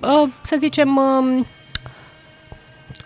uh, 0.00 0.28
să 0.42 0.56
zicem, 0.58 0.96
um, 0.96 1.46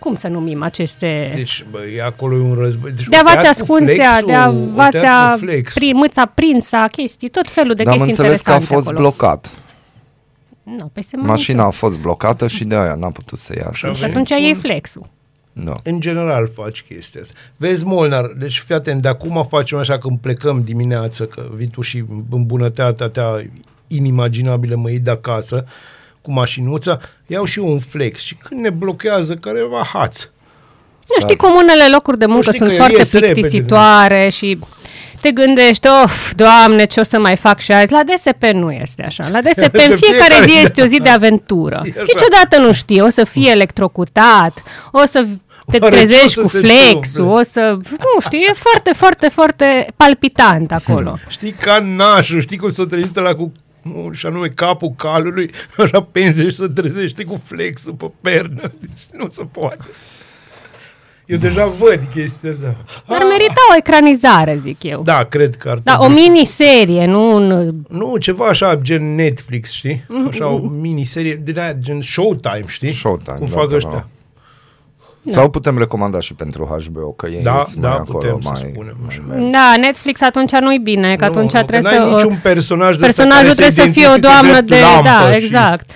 cum 0.03 0.15
să 0.15 0.27
numim 0.27 0.63
aceste... 0.63 1.31
Deci, 1.35 1.65
bă, 1.71 1.85
e 1.85 2.03
acolo 2.03 2.35
un 2.35 2.53
război. 2.53 2.91
Deci, 2.91 3.05
de 3.05 3.17
o 3.19 3.23
tăiat 3.23 3.37
avați 3.37 3.63
cu 3.63 3.73
ascunția, 3.73 4.09
flexul, 4.09 4.27
de 4.27 4.33
o 4.33 4.71
avați 4.71 4.97
tăiat 4.97 5.33
cu 5.33 5.37
flexul. 5.39 5.81
pri, 5.81 5.93
mâța 5.93 6.25
prinsa, 6.25 6.87
chestii, 6.91 7.29
tot 7.29 7.49
felul 7.49 7.73
de 7.75 7.83
Dar 7.83 7.93
am 7.93 7.97
chestii 7.99 8.15
înțeles 8.15 8.41
că 8.41 8.51
a 8.51 8.53
interesante 8.53 8.75
fost 8.75 8.87
acolo. 8.87 8.99
blocat. 8.99 9.51
Nu, 10.63 10.89
păi 10.93 11.03
se 11.03 11.17
mai 11.17 11.25
Mașina 11.25 11.63
a 11.63 11.69
fost 11.69 11.99
blocată 11.99 12.47
și 12.47 12.63
de 12.63 12.75
aia 12.75 12.95
n-a 12.95 13.09
putut 13.09 13.39
să 13.39 13.53
iasă. 13.57 13.69
Așa 13.69 13.93
Și 13.93 14.03
atunci 14.03 14.29
iei 14.29 14.53
flexul. 14.53 15.09
Da. 15.53 15.75
În 15.83 15.99
general 15.99 16.49
faci 16.55 16.81
chestia 16.81 17.21
asta. 17.21 17.33
Vezi, 17.57 17.85
Molnar, 17.85 18.25
deci 18.25 18.59
fii 18.59 18.75
atent, 18.75 19.01
de 19.01 19.07
acum 19.07 19.45
facem 19.49 19.77
așa 19.77 19.97
când 19.97 20.19
plecăm 20.19 20.61
dimineață, 20.63 21.25
că 21.25 21.49
vii 21.55 21.67
tu 21.67 21.81
și 21.81 22.03
în 22.29 22.45
bunătatea 22.45 23.07
ta 23.07 23.43
inimaginabilă 23.87 24.75
mă 24.75 24.89
iei 24.89 24.99
de 24.99 25.11
acasă 25.11 25.65
cu 26.23 26.31
mașinuța, 26.31 26.99
iau 27.27 27.45
și 27.45 27.59
eu 27.59 27.67
un 27.67 27.79
flex 27.79 28.21
și 28.21 28.35
când 28.35 28.61
ne 28.61 28.69
blochează 28.69 29.33
careva, 29.33 29.87
haț. 29.93 30.21
Nu 31.09 31.15
știi 31.19 31.35
cum 31.35 31.55
unele 31.55 31.87
locuri 31.91 32.17
de 32.17 32.25
muncă 32.25 32.41
știi 32.47 32.57
sunt 32.57 32.69
că 32.69 32.75
foarte 32.75 32.95
ies 32.97 33.13
repede, 33.13 33.31
plictisitoare 33.33 34.29
și 34.29 34.59
te 35.21 35.31
gândești, 35.31 35.87
of, 36.03 36.31
doamne, 36.35 36.85
ce 36.85 36.99
o 36.99 37.03
să 37.03 37.19
mai 37.19 37.35
fac 37.35 37.59
și 37.59 37.71
azi. 37.71 37.91
La 37.91 38.01
DSP 38.03 38.43
nu 38.43 38.71
este 38.71 39.03
așa. 39.03 39.27
La 39.31 39.41
DSP 39.45 39.73
în 39.73 39.89
Că 39.89 39.95
fiecare 39.95 39.95
fiecare 39.95 40.45
zi 40.45 40.51
zi- 40.51 40.63
este 40.63 40.81
o 40.81 40.85
zi 40.85 40.99
de 40.99 41.09
aventură. 41.09 41.81
E 41.85 41.89
așa. 41.89 42.03
Niciodată 42.13 42.57
nu 42.67 42.73
știi, 42.73 43.01
o 43.01 43.09
să 43.09 43.23
fie 43.23 43.49
electrocutat, 43.51 44.63
o 44.91 45.05
să 45.05 45.25
te 45.71 45.77
Oare 45.81 45.95
ce 45.99 46.05
trezești 46.05 46.39
o 46.39 46.41
să 46.41 46.41
cu 46.41 46.47
se 46.49 46.57
flexul, 46.59 47.21
întâmple? 47.23 47.39
o 47.39 47.43
să... 47.43 47.77
Nu 47.89 48.19
știu, 48.21 48.37
e 48.39 48.53
foarte, 48.53 48.93
foarte, 48.93 49.27
foarte 49.27 49.87
palpitant 49.97 50.71
acolo. 50.85 51.17
Știi 51.27 51.51
ca 51.51 51.79
nașul, 51.79 52.41
știi 52.41 52.57
cum 52.57 52.71
s-o 52.71 52.85
trezit 52.85 53.15
la 53.19 53.35
cu 53.35 53.51
nu, 53.83 54.11
și 54.13 54.25
anume 54.25 54.47
capul 54.47 54.93
calului, 54.97 55.51
așa 55.77 56.01
penzești 56.11 56.55
să 56.57 56.67
trezește 56.67 57.23
cu 57.23 57.41
flexul 57.45 57.93
pe 57.93 58.11
pernă. 58.21 58.71
Deci 58.79 59.19
nu 59.19 59.27
se 59.29 59.43
poate. 59.51 59.77
Eu 61.25 61.37
deja 61.37 61.65
văd 61.65 61.99
chestia 62.13 62.49
asta. 62.51 62.75
Ar 63.07 63.21
merita 63.29 63.61
o 63.71 63.75
ecranizare, 63.77 64.57
zic 64.61 64.83
eu. 64.83 65.03
Da, 65.03 65.23
cred 65.23 65.55
că 65.55 65.69
ar 65.69 65.77
Da, 65.77 65.95
o 65.99 66.03
trebui. 66.05 66.21
miniserie, 66.21 67.05
nu 67.05 67.35
un... 67.35 67.73
Nu, 67.89 68.17
ceva 68.17 68.45
așa, 68.45 68.75
gen 68.81 69.15
Netflix, 69.15 69.71
știi? 69.71 70.03
Mm, 70.07 70.27
Așa 70.27 70.47
o 70.47 70.57
miniserie, 70.57 71.35
de 71.35 71.61
aia, 71.61 71.73
gen 71.73 72.01
Showtime, 72.01 72.63
știi? 72.67 72.91
Showtime, 72.91 73.37
Cum 73.37 73.47
da, 73.47 73.55
fac 73.57 73.69
da, 73.69 73.75
ăștia. 73.75 73.91
da. 73.91 74.07
Sau 75.27 75.49
putem 75.49 75.77
recomanda 75.77 76.19
și 76.19 76.33
pentru 76.33 76.63
HBO, 76.85 77.11
că 77.11 77.27
ei 77.27 77.43
Da, 77.43 77.63
sunt 77.67 77.81
da, 77.81 77.87
mai 77.87 77.97
acolo, 77.97 78.17
putem 78.17 78.39
să 78.41 78.47
mai, 78.49 78.71
spunem 78.71 78.95
așa. 79.07 79.21
mai- 79.27 79.49
Da, 79.51 79.73
Netflix 79.79 80.21
atunci 80.21 80.51
nu-i 80.51 80.79
bine, 80.79 81.15
că 81.15 81.25
Nu, 81.25 81.31
atunci 81.31 81.53
nu, 81.53 81.59
că 81.59 81.65
trebuie 81.65 81.91
n-ai 81.99 82.07
să... 82.09 82.13
niciun 82.15 82.39
personaj 82.43 82.95
de 82.95 83.05
ăsta 83.05 83.23
Personajul 83.23 83.53
care 83.55 83.69
trebuie 83.71 83.85
să 83.85 83.91
fie 83.91 84.07
o 84.07 84.15
identifice 84.15 84.27
doamnă 84.27 84.61
drept 84.61 84.67
de... 84.67 84.79
lampă 84.79 85.09
Da, 85.09 85.29
și- 85.37 85.43
exact. 85.45 85.91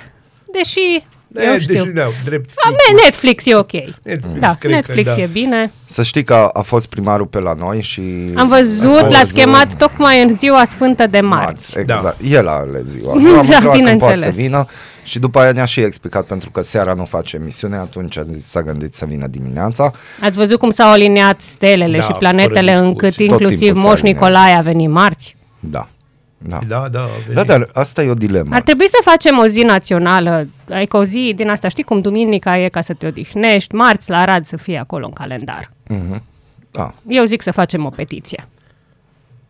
Deși, 0.53 1.03
Da, 1.27 1.43
eu 1.43 1.51
deși, 1.53 1.63
știu. 1.63 1.85
da, 1.85 2.07
drept 2.25 2.49
A, 2.55 2.67
fic. 2.67 2.77
me- 2.95 3.01
Netflix 3.03 3.45
e 3.45 3.55
ok. 3.55 3.71
Netflix, 4.03 4.39
Da, 4.39 4.53
cred 4.59 4.71
Netflix 4.73 5.09
că, 5.09 5.15
da. 5.15 5.21
e 5.21 5.29
bine. 5.31 5.71
Să 5.85 6.03
știi 6.03 6.23
că 6.23 6.33
a, 6.33 6.49
a 6.53 6.61
fost 6.61 6.87
primarul 6.87 7.25
pe 7.25 7.39
la 7.39 7.53
noi 7.53 7.81
și... 7.81 8.01
Am 8.35 8.47
văzut, 8.47 8.95
a 8.95 8.99
fost, 8.99 9.11
l-ați 9.11 9.37
uh, 9.37 9.43
chemat 9.43 9.73
tocmai 9.77 10.23
în 10.23 10.35
ziua 10.37 10.65
sfântă 10.65 11.07
de 11.07 11.19
marți. 11.19 11.77
Exact. 11.79 12.01
Da. 12.03 12.15
El 12.29 12.47
a 12.47 12.51
ales 12.51 12.83
ziua. 12.83 13.13
Da, 13.13 13.19
Eu 13.29 13.33
am 13.33 13.39
întrebat 13.39 13.61
când 13.61 13.61
poate 13.61 13.77
bineînțeles. 13.77 14.19
să 14.35 14.41
vină 14.41 14.65
și 15.03 15.19
după 15.19 15.39
aia 15.39 15.51
ne-a 15.51 15.65
și 15.65 15.79
explicat 15.79 16.25
pentru 16.25 16.49
că 16.51 16.61
seara 16.61 16.93
nu 16.93 17.05
face 17.05 17.35
emisiune, 17.35 17.75
atunci 17.75 18.17
a 18.17 18.21
zis, 18.21 18.45
s-a 18.47 18.61
gândit 18.61 18.93
să 18.95 19.05
vină 19.05 19.27
dimineața. 19.27 19.91
Ați 20.21 20.37
văzut 20.37 20.59
cum 20.59 20.71
s-au 20.71 20.91
aliniat 20.91 21.41
stelele 21.41 21.97
Da, 21.97 22.03
și 22.03 22.11
planetele 22.11 22.71
fără 22.71 22.83
încât 22.85 22.99
discuții. 23.01 23.27
Tot 23.27 23.39
inclusiv 23.39 23.59
timpul 23.59 23.81
se 23.81 23.87
Moș 23.87 23.99
alinează. 23.99 24.25
Nicolae 24.25 24.53
a 24.55 24.61
venit 24.61 24.89
marți? 24.89 25.35
Da. 25.59 25.87
Da. 26.37 26.59
Da, 26.67 26.87
da, 26.89 27.01
a 27.01 27.05
Da, 27.05 27.09
venit. 27.27 27.45
dar 27.47 27.69
asta 27.73 28.03
e 28.03 28.09
o 28.09 28.13
dilemă. 28.13 28.55
Ar 28.55 28.61
trebui 28.61 28.87
să 28.87 28.97
facem 29.03 29.37
o 29.37 29.47
zi 29.47 29.59
națională, 29.61 30.47
adică 30.69 30.97
o 30.97 31.03
zi 31.03 31.33
din 31.35 31.49
asta, 31.49 31.67
știi 31.67 31.83
cum 31.83 32.01
duminica 32.01 32.57
e 32.59 32.69
ca 32.69 32.81
să 32.81 32.93
te 32.93 33.07
odihnești, 33.07 33.75
marți 33.75 34.09
la 34.09 34.17
Arad 34.17 34.45
să 34.45 34.57
fie 34.57 34.77
acolo 34.77 35.05
în 35.05 35.11
calendar. 35.13 35.71
Mhm. 35.87 36.23
Da. 36.71 36.93
Eu 37.07 37.23
zic 37.25 37.41
să 37.41 37.51
facem 37.51 37.85
o 37.85 37.89
petiție. 37.89 38.47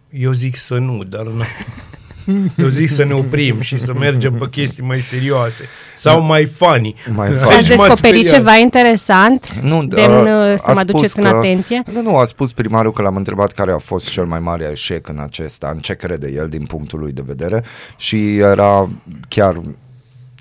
Eu 0.10 0.32
zic 0.32 0.56
să 0.56 0.78
nu, 0.78 1.04
dar 1.04 1.24
nu. 1.26 1.44
Eu 2.58 2.68
zic 2.68 2.90
să 2.90 3.04
ne 3.04 3.14
oprim 3.14 3.62
și 3.62 3.80
să 3.80 3.94
mergem 3.94 4.34
pe 4.34 4.48
chestii 4.52 4.84
mai 4.84 5.00
serioase 5.00 5.64
sau 5.96 6.22
mai 6.22 6.46
funny. 6.46 6.96
Mai 7.14 7.28
Aici 7.28 7.38
funny. 7.38 7.56
Ați 7.56 7.56
m-ați 7.56 7.68
descoperit 7.68 7.98
speriat. 7.98 8.34
ceva 8.34 8.56
interesant? 8.56 9.54
Nu, 9.62 9.86
Demn, 9.86 10.14
uh, 10.14 10.20
uh, 10.22 10.56
să 10.58 10.64
a 10.66 10.72
mă 10.74 10.80
spus 10.80 10.80
aduceți 10.80 11.20
în 11.20 11.24
că- 11.24 11.30
atenție? 11.36 11.84
Nu, 11.94 12.02
nu, 12.02 12.16
a 12.18 12.26
spus 12.26 12.54
primarul 12.54 12.92
că 12.92 13.02
l-am 13.02 13.16
întrebat 13.16 13.52
care 13.52 13.72
a 13.72 13.78
fost 13.78 14.10
cel 14.10 14.26
mai 14.26 14.40
mare 14.40 14.70
eșec 14.72 15.08
în 15.08 15.20
acest 15.20 15.64
an, 15.64 15.78
ce 15.78 15.94
crede 15.94 16.32
el 16.36 16.48
din 16.50 16.66
punctul 16.66 17.00
lui 17.00 17.12
de 17.12 17.24
vedere 17.26 17.64
și 17.98 18.38
era 18.38 18.90
chiar 19.28 19.62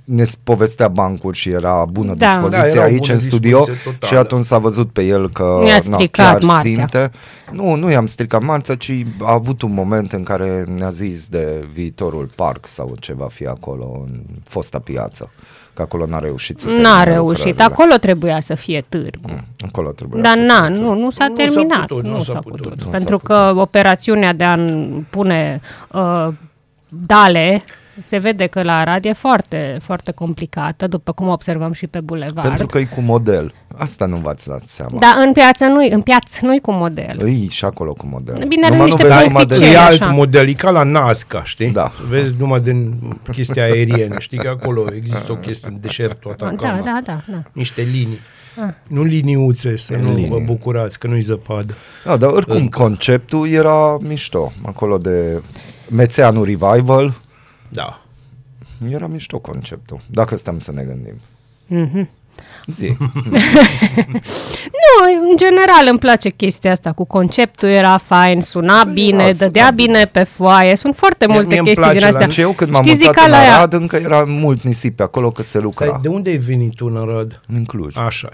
ne 0.06 0.24
povestea 0.44 0.88
bancuri 0.88 1.36
și 1.36 1.48
era 1.48 1.84
bună 1.90 2.14
Da. 2.14 2.26
dispoziție 2.26 2.62
Da, 2.62 2.70
era 2.70 2.80
o 2.80 2.84
aici 2.84 2.98
bună 3.00 3.12
în 3.12 3.18
studio 3.18 3.56
dispoziție 3.58 3.90
totală. 3.92 4.12
și 4.12 4.18
atunci 4.18 4.44
s-a 4.44 4.58
văzut 4.58 4.90
pe 4.92 5.02
el 5.04 5.30
că 5.30 5.58
Mi-a 5.62 5.74
na, 5.74 5.80
stricat 5.80 6.32
chiar 6.32 6.42
marțea. 6.42 6.72
simte. 6.72 7.10
Nu, 7.52 7.74
nu 7.74 7.90
i-am 7.90 8.06
stricat 8.06 8.42
marța, 8.42 8.74
ci 8.74 8.90
a 9.22 9.32
avut 9.32 9.62
un 9.62 9.72
moment 9.72 10.12
în 10.12 10.22
care 10.22 10.64
ne-a 10.76 10.90
zis 10.90 11.26
de 11.28 11.68
viitorul 11.72 12.30
parc 12.36 12.66
sau 12.68 12.96
ce 13.00 13.14
va 13.14 13.26
fi 13.30 13.46
acolo 13.46 14.04
în 14.06 14.20
fosta 14.44 14.78
piață. 14.78 15.30
Că 15.74 15.82
acolo 15.82 16.06
n-a 16.06 16.18
reușit 16.18 16.58
să 16.58 16.68
N-a 16.68 16.74
termine 16.74 17.04
reușit. 17.04 17.44
lucrările. 17.46 17.64
Acolo 17.74 17.94
trebuia 17.96 18.40
să 18.40 18.54
fie 18.54 18.84
târgu. 18.88 19.28
Mm, 19.30 19.44
Acolo 19.66 19.90
trebuia 19.90 20.22
Dar 20.22 20.34
să 20.36 20.42
na, 20.42 20.66
fie. 20.66 20.76
nu, 20.82 20.94
nu 20.94 21.10
s-a 21.10 21.26
Nu 21.26 21.34
s-a 21.36 21.42
terminat. 21.44 21.86
putut, 21.86 22.04
nu 22.04 22.10
nu 22.16 22.22
s-a 22.22 22.32
s-a 22.32 22.38
putut. 22.38 22.60
putut. 22.62 22.84
Nu 22.84 22.90
Pentru 22.90 23.16
s-a 23.16 23.22
că 23.52 23.60
operațiunea 23.60 24.32
de 24.32 24.44
a 24.44 24.56
pune 25.10 25.60
uh, 25.92 26.28
dale 26.88 27.62
se 28.02 28.18
vede 28.18 28.46
că 28.46 28.62
la 28.62 28.78
Arad 28.78 29.04
e 29.04 29.12
foarte, 29.12 29.78
foarte 29.82 30.10
complicată, 30.12 30.86
după 30.86 31.12
cum 31.12 31.28
observăm 31.28 31.72
și 31.72 31.86
pe 31.86 32.00
bulevard. 32.00 32.46
Pentru 32.48 32.66
că 32.66 32.78
e 32.78 32.84
cu 32.84 33.00
model. 33.00 33.54
Asta 33.76 34.06
nu 34.06 34.16
v-ați 34.16 34.48
dat 34.48 34.62
seama. 34.66 34.98
Dar 34.98 35.14
în 35.26 35.32
piață 35.32 35.64
nu 35.64 35.88
în 35.90 36.00
piață 36.02 36.46
nu 36.46 36.58
cu 36.62 36.72
model. 36.72 37.16
Îi 37.18 37.48
și 37.50 37.64
acolo 37.64 37.92
cu 37.92 38.06
model. 38.06 38.44
Bine, 38.48 38.64
are 38.66 38.74
Numai 38.74 38.86
niște 38.90 39.02
nu 39.02 39.08
vezi 39.08 39.24
numai 39.26 39.44
puncticele. 39.44 39.66
E 39.66 39.70
de... 39.70 39.74
Ce, 39.76 39.82
alt 39.82 40.00
așa. 40.02 40.10
model, 40.10 40.48
e 40.48 40.52
ca 40.52 40.70
la 40.70 40.82
Nazca, 40.82 41.44
știi? 41.44 41.70
Da. 41.70 41.92
Vezi 42.08 42.34
numai 42.38 42.60
din 42.60 42.94
chestia 43.32 43.62
aeriene, 43.62 44.16
știi 44.18 44.38
că 44.38 44.48
acolo 44.48 44.84
există 44.94 45.32
o 45.32 45.34
chestie 45.34 45.68
în 45.68 45.76
deșertul 45.80 46.34
Da, 46.38 46.46
Atacama. 46.46 46.80
da, 46.80 46.98
da, 47.04 47.20
da. 47.26 47.42
Niște 47.52 47.82
linii. 47.82 48.18
Ah. 48.66 48.72
Nu 48.88 49.02
liniuțe, 49.02 49.76
să 49.76 49.96
nu 49.96 50.08
Linii. 50.14 50.28
vă 50.28 50.38
bucurați, 50.44 50.98
că 50.98 51.06
nu-i 51.06 51.20
zăpadă. 51.20 51.74
Da, 52.04 52.16
dar 52.16 52.30
oricum 52.30 52.68
conceptul 52.68 53.48
era 53.48 53.96
mișto. 54.00 54.52
Acolo 54.66 54.98
de 54.98 55.42
Mețeanu 55.88 56.44
Revival 56.44 57.14
Da. 57.68 58.00
era 58.90 59.06
mișto 59.06 59.38
conceptul. 59.38 60.00
Dacă 60.06 60.36
stăm 60.36 60.58
să 60.60 60.72
ne 60.72 60.82
gândim. 60.82 61.20
Mhm. 61.66 62.08
Zi. 62.66 62.96
Nu, 64.80 65.04
în 65.30 65.36
general 65.36 65.86
îmi 65.88 65.98
place 65.98 66.28
chestia 66.28 66.70
asta 66.72 66.92
cu 66.92 67.04
conceptul, 67.04 67.68
era 67.68 67.96
fain, 67.96 68.40
suna 68.40 68.84
bine, 68.84 69.22
suna 69.32 69.32
dădea 69.46 69.70
bine. 69.70 69.86
bine 69.92 70.04
pe 70.04 70.22
foaie, 70.22 70.76
sunt 70.76 70.94
foarte 70.96 71.26
Mie- 71.26 71.34
multe 71.34 71.48
mie 71.48 71.58
îmi 71.58 71.66
chestii 71.66 71.82
din 71.90 71.92
place 71.98 72.12
la- 72.12 72.18
astea. 72.18 72.32
Și 72.34 72.40
eu 72.40 72.52
când 72.52 72.70
m-am 72.70 72.82
Știi, 72.82 72.94
mutat 72.96 73.14
zic 73.14 73.26
în 73.26 73.32
ala 73.32 73.42
aia, 73.42 73.54
Arad, 73.56 73.72
încă 73.72 73.96
era 73.96 74.24
mult 74.26 74.62
nisip 74.62 74.96
pe 74.96 75.02
acolo 75.02 75.30
că 75.30 75.42
se 75.42 75.58
lucra. 75.58 75.86
Dar 75.86 75.98
de 76.02 76.08
unde 76.08 76.30
ai 76.30 76.36
venit 76.36 76.74
tu 76.74 76.86
în 76.86 76.96
Arad? 76.96 77.40
În 77.54 77.64
Cluj. 77.64 77.96
Așa. 77.96 78.28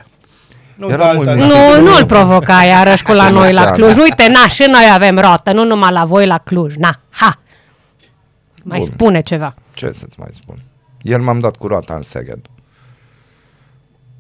Nu, 0.75 0.89
Era 0.91 1.07
de 1.11 1.13
mult 1.17 1.29
alta 1.29 1.41
nisip. 1.41 1.57
dată. 1.59 1.81
Nu, 1.81 1.91
nu-l 1.91 2.05
provoca 2.07 2.63
iarăși 2.65 3.03
cu 3.03 3.13
la 3.13 3.29
noi 3.31 3.53
la 3.53 3.61
Seara. 3.61 3.77
Cluj. 3.77 3.97
Uite, 3.97 4.29
na, 4.29 4.49
și 4.49 4.65
noi 4.69 4.85
avem 4.93 5.19
rotă, 5.19 5.53
nu 5.53 5.65
numai 5.65 5.93
la 5.93 6.05
voi 6.05 6.27
la 6.27 6.39
Cluj. 6.39 6.75
Na, 6.77 7.01
ha! 7.11 7.39
Mai 8.65 8.79
Bun. 8.79 8.87
spune 8.87 9.21
ceva. 9.21 9.55
Ce 9.75 9.91
să-ți 9.91 10.21
mai 10.21 10.31
spun? 10.33 10.57
Ieri 11.03 11.23
m-am 11.23 11.39
dat 11.39 11.57
cu 11.57 11.67
roata 11.67 11.95
în 11.95 12.03
Seged. 12.03 12.41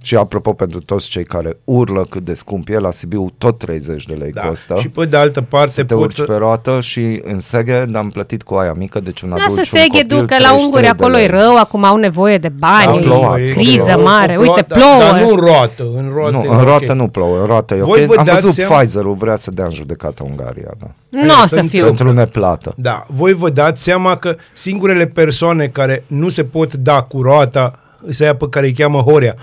Și 0.04 0.16
apropo, 0.16 0.52
pentru 0.52 0.78
toți 0.80 1.08
cei 1.08 1.24
care 1.24 1.56
urlă 1.64 2.06
cât 2.10 2.22
de 2.24 2.34
scump 2.34 2.68
e, 2.68 2.78
la 2.78 2.90
Sibiu 2.90 3.32
tot 3.38 3.58
30 3.58 4.06
de 4.06 4.14
lei 4.14 4.30
Da. 4.32 4.40
costă. 4.40 4.76
Și 4.78 4.88
pe 4.88 5.04
de 5.04 5.16
altă 5.16 5.40
parte 5.42 5.70
să 5.70 5.84
te 5.84 5.94
poți 5.94 6.04
urci 6.04 6.14
să... 6.14 6.22
pe 6.22 6.34
roată 6.34 6.78
și 6.80 7.20
în 7.24 7.38
Seged 7.40 7.96
am 7.96 8.10
plătit 8.10 8.42
cu 8.42 8.54
aia 8.54 8.72
mică, 8.72 9.00
deci 9.00 9.20
un 9.20 9.32
adult 9.32 9.48
Lasă 9.48 9.62
și 9.62 9.74
un 9.74 9.80
Seghedu, 9.80 10.14
copil, 10.14 10.26
că 10.28 10.34
la 10.42 10.48
33 10.48 10.64
unguri 10.64 10.82
de 10.82 10.88
acolo 10.88 11.16
e 11.16 11.26
lei. 11.26 11.40
rău, 11.40 11.56
acum 11.56 11.84
au 11.84 11.96
nevoie 11.96 12.38
de 12.38 12.48
bani, 12.48 12.84
Da, 12.84 12.90
plouat, 12.92 13.38
e 13.38 13.42
plouă. 13.42 13.54
criză 13.54 13.92
O- 13.96 14.00
o 14.00 14.02
mare. 14.02 14.34
plouă, 14.34 14.48
Uite, 14.54 14.64
dar- 14.68 14.78
plouă. 14.78 14.98
Dar 15.10 15.20
nu 15.20 15.28
în 15.30 15.36
roată. 15.36 15.82
În 15.96 16.10
roată 16.14 16.36
Nu, 16.36 16.42
e 16.42 16.48
în 16.48 16.54
ok. 16.54 16.62
roată 16.64 16.92
nu 16.92 17.08
plouă, 17.08 17.38
în 17.40 17.46
roată 17.46 17.74
e 17.74 17.80
ok. 17.82 17.88
Voi 17.88 18.06
vă 18.06 18.14
Am 18.18 18.24
dați 18.24 18.40
văzut 18.40 18.54
seama- 18.54 18.76
Pfizer-ul 18.78 19.14
vrea 19.14 19.36
să 19.36 19.50
dea 19.50 19.64
în 19.64 19.72
judecată 19.72 20.22
Ungaria, 20.26 20.70
da. 20.80 20.86
Nu 21.08 21.28
o 21.42 21.46
să 21.46 21.56
Sunt 21.56 21.68
fiu. 21.68 21.84
Pentru 21.84 22.12
neplată. 22.12 22.72
Da, 22.76 23.04
voi 23.08 23.32
vă 23.32 23.50
dați 23.50 23.82
seama 23.82 24.16
că 24.16 24.36
singurele 24.52 25.06
persoane 25.06 25.66
care 25.66 26.04
nu 26.06 26.28
se 26.28 26.44
pot 26.44 26.74
da 26.74 27.02
cu 27.02 27.22
roata 27.22 27.78
să 28.08 28.24
ia 28.24 28.34
pe 28.34 28.46
care 28.50 28.66
îi 28.66 28.72
cheamă 28.72 28.98
Horea. 28.98 29.34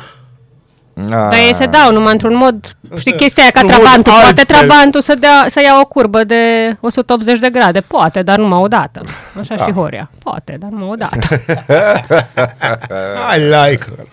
Dar 1.08 1.34
ei 1.34 1.54
se 1.54 1.66
dau 1.66 1.92
numai 1.92 2.12
într-un 2.12 2.36
mod, 2.36 2.76
știi 2.98 3.16
chestia 3.16 3.44
aia 3.44 3.52
ca 3.52 3.60
Într-un 3.60 3.78
mod 3.82 3.92
Trabantul. 3.92 4.12
Poate 4.22 4.40
altfel. 4.40 4.56
Trabantul 4.68 5.02
să, 5.02 5.16
dea, 5.20 5.46
să 5.48 5.62
ia 5.62 5.80
o 5.82 5.86
curbă 5.86 6.24
de 6.24 6.78
180 6.82 7.40
de 7.40 7.50
grade. 7.50 7.82
Poate, 7.82 8.22
dar 8.22 8.38
numai 8.38 8.60
o 8.60 8.68
dată. 8.68 9.02
Așa 9.40 9.56
Da. 9.56 9.66
și 9.66 9.72
Horia. 9.72 10.10
Poate, 10.24 10.56
dar 10.60 10.70
numai 10.70 10.88
o 10.90 10.96
dată. 10.96 11.28
I 13.36 13.40
like 13.40 13.84
her. 13.86 14.06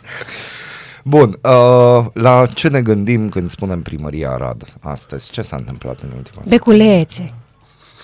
Bun, 1.05 1.39
uh, 1.43 2.05
la 2.13 2.47
ce 2.55 2.69
ne 2.69 2.83
gândim 2.83 3.29
când 3.29 3.51
spunem 3.51 3.83
primăria 3.83 4.31
Arad 4.31 4.63
astăzi? 4.83 5.31
Ce 5.31 5.43
s-a 5.43 5.57
întâmplat 5.57 5.97
în 6.03 6.09
ultima 6.17 6.41
zi? 6.43 6.49
Beculețe, 6.49 7.33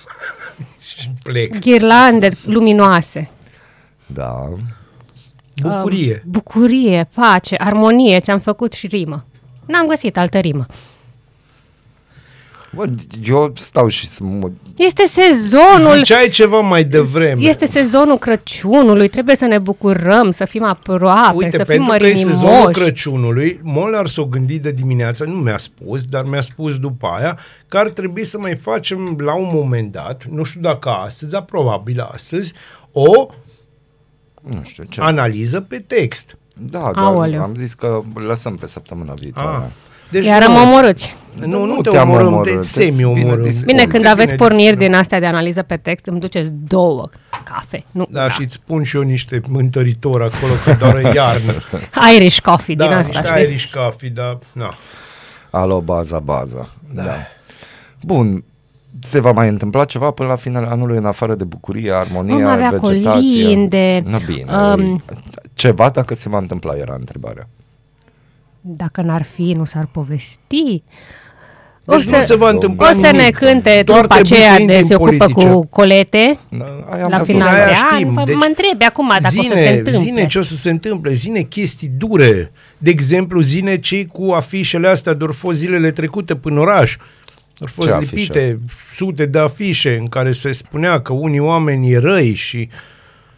Și 0.97 1.09
plec. 1.23 1.59
ghirlande 1.59 2.31
luminoase, 2.45 3.29
Da. 4.05 4.49
Bucurie. 5.61 6.21
um, 6.25 6.31
bucurie, 6.31 7.07
pace, 7.15 7.55
armonie. 7.57 8.19
Ți-am 8.19 8.39
făcut 8.39 8.73
și 8.73 8.87
rimă. 8.87 9.25
N-am 9.65 9.87
găsit 9.87 10.17
altă 10.17 10.37
rimă. 10.37 10.65
Bă, 12.75 12.85
eu 13.23 13.51
stau 13.55 13.87
și 13.87 14.07
să 14.07 14.23
mă... 14.23 14.49
Este 14.77 15.03
sezonul 15.05 15.95
Ziceai 15.95 16.29
ceva 16.29 16.59
mai 16.59 16.83
devreme. 16.83 17.41
Este 17.41 17.65
sezonul 17.65 18.17
Crăciunului, 18.17 19.07
trebuie 19.07 19.35
să 19.35 19.45
ne 19.45 19.57
bucurăm, 19.57 20.31
să 20.31 20.45
fim 20.45 20.63
aproape, 20.63 21.35
Uite, 21.35 21.57
să 21.57 21.63
fim 21.63 21.85
pentru 21.85 21.97
că 21.97 22.07
e 22.07 22.13
sezonul 22.15 22.49
mărinimoși. 22.49 22.79
Crăciunului, 22.79 23.59
Molar 23.63 24.07
s-o 24.07 24.25
gândit 24.25 24.61
de 24.61 24.71
dimineață, 24.71 25.23
nu 25.23 25.35
mi-a 25.35 25.57
spus, 25.57 26.03
dar 26.05 26.23
mi-a 26.23 26.41
spus 26.41 26.77
după 26.77 27.07
aia, 27.19 27.39
că 27.67 27.77
ar 27.77 27.89
trebui 27.89 28.23
să 28.23 28.39
mai 28.39 28.55
facem 28.55 29.17
la 29.23 29.33
un 29.35 29.49
moment 29.53 29.91
dat, 29.91 30.23
nu 30.29 30.43
știu 30.43 30.61
dacă 30.61 30.89
astăzi, 30.89 31.31
dar 31.31 31.41
probabil 31.41 32.09
astăzi, 32.11 32.53
o 32.91 33.27
Nu 34.43 34.61
știu 34.63 34.83
ce. 34.83 35.01
analiză 35.01 35.61
pe 35.61 35.79
text. 35.87 36.37
Da, 36.55 36.79
dar 36.79 37.03
Aoleu. 37.03 37.41
am 37.41 37.55
zis 37.57 37.73
că 37.73 38.01
lăsăm 38.27 38.55
pe 38.55 38.65
săptămâna 38.65 39.13
viitoare. 39.13 39.57
Ah. 39.65 39.69
Deci 40.11 40.25
Iar 40.25 40.45
nu, 40.47 40.53
mă 40.53 40.59
omorâți. 40.59 41.15
nu, 41.35 41.47
nu 41.47 41.65
Nu 41.65 41.81
te 41.81 41.89
te-am 41.89 42.09
omorâm, 42.09 42.27
omorât, 42.27 42.51
te 42.53 42.57
îți 42.59 42.69
semi-omorâm. 42.71 43.23
bine 43.35 43.47
dispun. 43.47 43.65
Bine, 43.65 43.81
Bun, 43.81 43.91
când 43.91 44.03
Te 44.03 44.09
aveți 44.09 44.25
bine 44.33 44.37
porniri 44.37 44.69
dispun. 44.69 44.85
din 44.87 44.95
astea 44.95 45.19
de 45.19 45.25
analiză 45.25 45.61
pe 45.61 45.77
text, 45.77 46.05
îmi 46.05 46.19
duceți 46.19 46.49
două 46.67 47.09
cafe. 47.43 47.85
Nu, 47.91 48.07
Da, 48.09 48.29
și 48.29 48.41
îți 48.41 48.53
spun 48.53 48.83
și 48.83 48.95
eu 48.95 49.01
niște 49.01 49.41
întăritori 49.53 50.23
acolo, 50.23 50.53
că 50.65 50.73
doar 50.79 50.95
e 50.95 51.11
iarnă. 51.15 51.53
Irish 52.15 52.39
coffee 52.39 52.75
da, 52.75 52.87
din 52.87 52.93
asta, 52.97 53.19
niște 53.19 53.35
știi? 53.35 53.49
Irish 53.49 53.73
coffee, 53.73 54.09
da, 54.09 54.39
na. 54.51 54.73
Alo, 55.49 55.81
baza, 55.81 56.19
baza. 56.19 56.69
Da. 56.93 57.03
da. 57.03 57.15
Bun, 58.01 58.43
se 59.01 59.19
va 59.19 59.31
mai 59.31 59.47
întâmpla 59.47 59.85
ceva 59.85 60.11
până 60.11 60.29
la 60.29 60.35
finele 60.35 60.65
anului 60.69 60.97
în 60.97 61.05
afară 61.05 61.35
de 61.35 61.43
bucurie, 61.43 61.91
armonie, 61.91 62.33
Vom 62.33 62.45
avea 62.45 62.69
vegetație? 62.69 63.43
colinde, 63.43 64.03
Nu 64.05 64.17
bine. 64.25 64.51
um, 64.51 64.79
Um, 64.81 65.03
ceva 65.53 65.89
dacă 65.89 66.13
se 66.15 66.29
va 66.29 66.37
întâmpla 66.37 66.73
era 66.75 66.93
întrebarea. 66.97 67.47
Dacă 68.61 69.01
n-ar 69.01 69.23
fi, 69.23 69.53
nu 69.57 69.63
s-ar 69.65 69.87
povesti. 69.91 70.83
Deci 71.85 72.05
nu 72.05 72.21
se 72.21 72.35
va 72.35 72.49
întâmpla 72.49 72.89
o 72.89 72.93
să 72.93 72.99
ne 73.11 73.17
nimic. 73.17 73.35
cânte 73.35 73.81
Doar 73.85 74.01
după 74.01 74.13
trebuie 74.13 74.37
aceea 74.39 74.53
să 74.53 74.59
intri 74.59 74.75
de 74.75 74.81
în 74.81 74.87
se 74.87 74.95
ocupă 74.95 75.17
politică. 75.17 75.49
cu 75.53 75.65
colete 75.65 76.39
Da, 76.49 76.65
aia 76.89 77.01
la 77.01 77.07
mi-a 77.07 77.23
final 77.23 77.47
aia 77.47 77.65
de 77.67 77.73
știm. 77.73 78.07
an. 78.07 78.13
Mă, 78.13 78.23
Deci, 78.25 78.35
mă 78.35 78.45
întrebi 78.47 78.83
acum 78.85 79.07
dacă 79.21 79.27
zine, 79.29 79.45
o 79.47 79.55
să 79.55 79.61
se 79.61 79.69
întâmple. 79.69 79.97
Zine 80.01 80.25
ce 80.27 80.37
o 80.37 80.41
să 80.41 80.55
se 80.55 80.69
întâmple, 80.69 81.13
zine 81.13 81.41
chestii 81.41 81.91
dure. 81.97 82.51
De 82.77 82.89
exemplu, 82.89 83.39
zine 83.41 83.77
cei 83.79 84.05
cu 84.05 84.31
afișele 84.31 84.87
astea 84.87 85.13
de 85.13 85.25
fost 85.25 85.57
zilele 85.57 85.91
trecute 85.91 86.35
până 86.35 86.59
oraș. 86.59 86.97
Au 87.59 87.67
fost 87.71 87.87
Ce 87.89 87.97
lipite 87.99 88.59
sute 88.95 89.25
de 89.25 89.39
afișe 89.39 89.95
în 89.97 90.07
care 90.07 90.31
se 90.31 90.51
spunea 90.51 91.01
că 91.01 91.13
unii 91.13 91.39
oameni 91.39 91.91
e 91.91 91.97
răi 91.97 92.33
și 92.33 92.69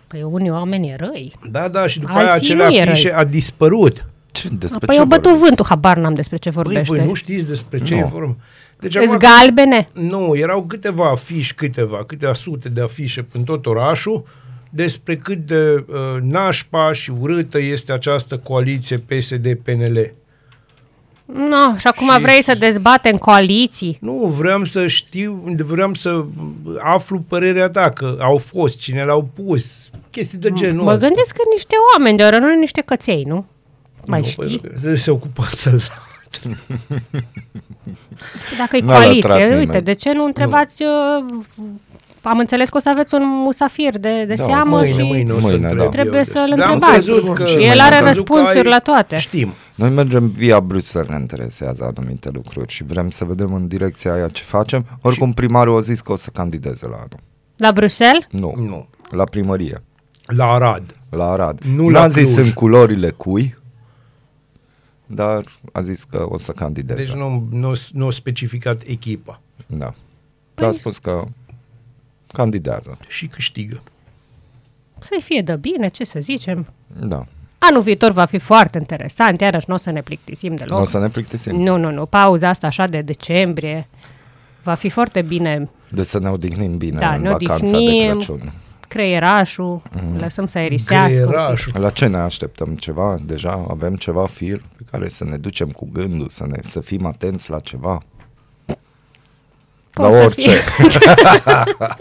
Păi 0.08 0.24
unii 0.24 0.50
oameni 0.50 0.90
e 0.90 0.96
răi. 1.00 1.34
da, 1.52 1.68
da, 1.68 1.88
și 1.88 2.00
după 2.00 2.12
Alții 2.12 2.28
aia 2.28 2.34
acele 2.36 2.56
nu 2.68 2.74
e 2.76 2.84
răi. 2.84 2.92
afișe 2.92 3.12
a 3.14 3.24
dispărut. 3.24 4.06
Ce, 4.32 4.48
despre 4.52 4.86
Păi 4.86 4.96
ce 4.96 5.02
o 5.02 5.06
bătut 5.06 5.24
vorbiți? 5.24 5.44
vântul, 5.46 5.66
habar 5.70 5.98
n-am 5.98 6.14
despre 6.14 6.38
ce 6.38 6.50
Băi, 6.50 6.64
vorbește. 6.64 6.96
voi 6.96 7.06
nu 7.06 7.14
știți 7.14 7.48
despre 7.48 7.80
ce 7.84 7.94
Nu. 7.94 8.00
e 8.00 8.04
vorba. 8.12 8.36
Deci 8.80 8.96
Îs 8.96 9.06
acum- 9.06 9.18
galbene? 9.18 9.88
Nu, 9.94 10.34
erau 10.38 10.64
câteva 10.64 11.10
afișe, 11.10 11.54
câteva, 11.56 12.04
câteva 12.06 12.34
sute 12.34 12.70
de 12.70 12.82
afișe 12.82 13.26
în 13.32 13.44
tot 13.44 13.66
orașul 13.66 14.26
despre 14.70 15.16
cât 15.16 15.38
de 15.38 15.86
uh, 15.88 16.22
nașpa 16.22 16.94
și 16.94 17.12
urâtă 17.20 17.60
este 17.60 17.92
această 17.92 18.38
coaliție 18.38 18.98
PSD-PNL. 18.98 20.14
No, 21.26 21.78
și 21.78 21.88
acum 21.88 22.10
Și- 22.10 22.20
vrei 22.22 22.44
să 22.44 22.56
dezbatem 22.60 23.16
coaliții. 23.18 23.98
Nu, 24.02 24.34
vreau 24.38 24.64
să 24.64 24.88
știu, 24.88 25.56
vreau 25.66 25.94
să 25.94 26.24
aflu 26.80 27.20
părerea 27.28 27.70
ta, 27.70 27.90
că 27.90 28.18
au 28.20 28.38
fost, 28.38 28.78
cine 28.78 29.04
l-au 29.04 29.30
pus, 29.34 29.90
chestii 30.12 30.38
de 30.38 30.52
genul 30.54 30.84
Mă 30.84 30.94
ăsta. 30.94 31.06
gândesc 31.08 31.36
că 31.36 31.42
niște 31.54 31.76
oameni, 31.94 32.18
de 32.18 32.24
nu 32.38 32.56
niște 32.60 32.82
căței, 32.82 33.24
nu? 33.24 33.46
Mai 34.08 34.20
nu, 34.20 34.26
știi? 34.26 34.60
pentru 34.60 34.80
că 34.90 34.96
Se 34.96 35.12
ocupă 35.12 35.46
să-l... 35.50 35.82
Dacă 38.58 38.76
e 38.78 38.80
N-a 38.82 38.94
coaliție, 38.94 39.22
lătrat 39.30 39.42
uite, 39.44 39.60
nimeni. 39.60 39.84
de 39.84 39.94
ce 39.94 40.14
nu 40.14 40.24
întrebați... 40.24 40.84
Uh, 40.84 40.90
am 42.26 42.38
înțeles 42.40 42.70
că 42.70 42.78
o 42.78 42.80
să 42.80 42.90
aveți 42.90 43.14
un 43.16 43.22
musafir 43.26 43.98
de, 43.98 44.26
de 44.28 44.34
Da, 44.34 44.44
seamă 44.44 44.78
Mâine, 44.78 44.92
și 44.94 45.02
mâine 45.02 45.32
o 45.32 45.40
să 45.40 45.46
Mâine, 45.46 45.56
întreb 45.56 45.78
da. 45.78 45.84
eu 45.84 45.90
trebuie 45.90 46.22
despre- 46.22 46.40
să-l 46.40 46.50
Dar 46.58 46.68
am 46.68 46.74
întrebați. 46.74 47.10
văzut 47.10 47.36
că- 47.36 47.46
Și 47.46 47.64
el 47.64 47.80
am 47.80 47.86
are 47.86 48.00
văzut 48.02 48.26
că 48.26 48.34
răspunsuri 48.34 48.58
ai- 48.68 48.72
la 48.74 48.80
toate. 48.80 49.18
Știm. 49.18 49.54
Noi 49.76 49.90
mergem 49.90 50.28
via 50.30 50.60
Bruxelles, 50.60 51.10
ne 51.10 51.20
interesează 51.20 51.94
anumite 51.98 52.30
lucruri 52.34 52.72
și 52.74 52.84
vrem 52.84 53.10
să 53.10 53.26
vedem 53.26 53.54
în 53.54 53.68
direcția 53.68 54.14
aia 54.14 54.28
ce 54.28 54.44
facem. 54.44 54.86
Oricum 55.02 55.34
primarul 55.34 55.78
a 55.78 55.82
zis 55.82 56.02
că 56.02 56.12
o 56.12 56.16
să 56.16 56.30
candideze 56.30 56.88
la 56.88 56.96
anul. 56.96 57.20
La 57.58 57.72
Bruxelles? 57.72 58.24
Nu, 58.30 58.54
Nu. 58.58 58.88
la 59.12 59.24
primărie, 59.24 59.82
La 60.26 60.46
Arad. 60.46 60.98
la 61.10 61.32
Arad. 61.32 61.60
Nu 61.76 61.90
N-a 61.90 62.00
la 62.00 62.08
zis 62.08 62.34
Cluj. 62.34 62.48
în 62.48 62.54
culorile 62.54 63.10
cui, 63.10 63.58
dar 65.08 65.44
a 65.72 65.82
zis 65.82 66.04
că 66.04 66.26
o 66.30 66.38
să 66.38 66.52
candideze. 66.52 67.04
Deci 67.04 67.14
nu, 67.14 67.48
nu, 67.52 67.72
nu 67.92 68.08
a 68.08 68.12
specificat 68.12 68.82
echipa. 68.86 69.42
Da. 69.68 69.94
Păi 70.54 70.68
a 70.68 70.72
spus 70.72 70.98
că 70.98 71.24
candidează. 72.36 72.98
Și 73.08 73.28
câștigă. 73.28 73.82
Să-i 75.00 75.22
fie 75.22 75.42
de 75.42 75.56
bine, 75.56 75.88
ce 75.88 76.04
să 76.06 76.20
zicem. 76.22 76.66
Da. 77.00 77.26
Anul 77.58 77.82
viitor 77.82 78.12
va 78.12 78.26
fi 78.26 78.38
foarte 78.38 78.78
interesant, 78.78 79.42
iarăși 79.42 79.66
nu 79.68 79.74
o 79.74 79.78
să 79.78 79.92
ne 79.92 80.02
plictisim 80.02 80.50
Nu 80.52 80.58
deloc. 80.58 80.80
o 80.82 80.86
să 80.86 81.00
ne 81.00 81.08
plictisim. 81.10 81.56
Nu, 81.56 81.78
nu, 81.78 81.92
nu. 81.92 82.06
Pauza 82.06 82.50
asta 82.50 82.68
așa 82.68 82.88
de 82.88 83.02
decembrie 83.02 83.88
va 84.64 84.74
fi 84.74 84.90
foarte 84.90 85.22
bine 85.22 85.70
De 85.90 86.04
să 86.04 86.20
ne 86.20 86.30
odihnim 86.30 86.78
bine 86.78 87.00
Da, 87.00 87.14
în 87.14 87.22
ne 87.22 87.30
vacanța 87.30 87.78
odihnim. 87.78 88.02
de 88.02 88.10
Crăciun. 88.12 88.52
creierașul, 88.88 89.82
Mhm. 89.94 90.18
lăsăm 90.20 90.48
să 90.48 90.58
aerisească. 90.58 91.04
un 91.04 91.10
pic. 91.22 91.28
Greierașul. 91.28 91.72
La 91.80 91.90
ce 91.90 92.08
ne 92.08 92.18
așteptăm? 92.18 92.76
Ceva? 92.76 93.18
Deja 93.26 93.66
avem 93.70 93.96
ceva 93.96 94.26
fir 94.26 94.62
pe 94.78 94.84
care 94.92 95.08
să 95.08 95.24
ne 95.24 95.38
ducem 95.38 95.70
cu 95.70 95.90
gândul, 95.94 96.30
să, 96.30 96.46
ne, 96.48 96.58
să 96.64 96.80
fim 96.82 97.06
atenți 97.06 97.50
la 97.50 97.60
ceva? 97.60 98.02
Poate 99.96 100.14
la 100.14 100.20
să 100.20 100.26
orice. 100.26 100.50
fie. 100.50 100.88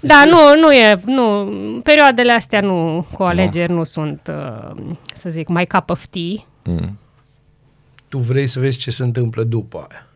Da, 0.00 0.24
nu, 0.24 0.60
nu 0.60 0.72
e, 0.72 1.00
nu, 1.04 1.50
perioadele 1.84 2.32
astea 2.32 2.60
nu, 2.60 3.06
cu 3.12 3.22
alegeri 3.22 3.72
nu 3.72 3.84
sunt, 3.84 4.20
uh, 4.28 4.92
să 5.20 5.30
zic, 5.30 5.48
mai 5.48 5.66
cup 5.66 5.90
of 5.90 6.04
tea. 6.10 6.44
Mm. 6.64 6.98
Tu 8.08 8.18
vrei 8.18 8.46
să 8.46 8.60
vezi 8.60 8.78
ce 8.78 8.90
se 8.90 9.02
întâmplă 9.02 9.42
după 9.42 9.86
aia. 9.90 10.06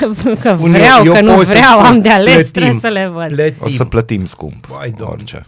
că 0.42 0.54
Spun 0.54 0.70
vreau, 0.70 1.04
eu, 1.04 1.12
că 1.12 1.18
eu 1.18 1.24
nu 1.24 1.34
pot 1.34 1.46
să 1.46 1.52
vreau, 1.52 1.72
spun, 1.72 1.84
am 1.84 2.00
de 2.00 2.08
ales, 2.08 2.32
plătim, 2.34 2.50
trebuie 2.52 2.80
să 2.80 2.88
le 2.88 3.06
văd. 3.06 3.28
Plătim. 3.28 3.60
O 3.60 3.68
să 3.68 3.84
plătim 3.84 4.24
scump. 4.26 4.66
Vai, 4.66 4.90
Doamne. 4.90 5.14
orice. 5.14 5.46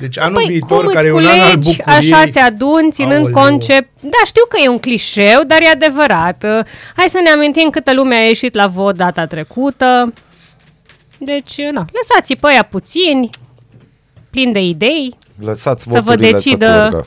Deci 0.00 0.18
anul 0.18 0.34
Păi, 0.34 0.46
viitor, 0.46 0.84
cum 0.84 0.92
care 0.92 1.06
e 1.06 1.10
îți 1.10 1.18
un 1.18 1.26
an 1.26 1.40
al 1.40 1.46
culegi, 1.48 1.76
bucuriei... 1.76 2.12
așa 2.12 2.28
ți 2.30 2.38
adunți, 2.38 2.94
ținând 2.94 3.12
Aoleu. 3.26 3.32
concept... 3.32 3.88
Da, 4.00 4.18
știu 4.26 4.42
că 4.48 4.56
e 4.64 4.68
un 4.68 4.78
clișeu, 4.78 5.40
dar 5.46 5.60
e 5.62 5.66
adevărat. 5.68 6.44
Uh, 6.44 6.64
Hai 6.96 7.08
să 7.08 7.20
ne 7.22 7.30
amintim 7.30 7.70
câtă 7.70 7.92
lume 7.94 8.14
a 8.16 8.24
ieșit 8.26 8.54
la 8.54 8.66
vot 8.66 8.96
data 8.96 9.26
trecută. 9.26 10.12
Deci, 11.18 11.58
na, 11.72 11.84
lăsați-i 11.92 12.36
pe 12.36 12.46
aia 12.48 12.62
puțini, 12.62 13.28
plini 14.30 14.52
de 14.52 14.60
idei, 14.60 15.16
Lăsați 15.40 15.82
Să 15.82 15.88
vă 15.90 16.00
voturile 16.00 16.30
decidă- 16.30 16.66
să 16.66 16.88
curgă. 16.90 17.06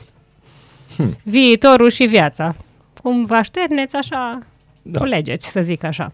viitorul 1.22 1.90
și 1.90 2.04
viața. 2.04 2.54
Cum 3.02 3.22
vă 3.22 3.34
așterneți, 3.34 3.96
așa 3.96 4.38
Da. 4.82 4.90
da. 4.92 4.98
culegeți, 4.98 5.48
să 5.50 5.60
zic 5.60 5.84
așa. 5.84 6.12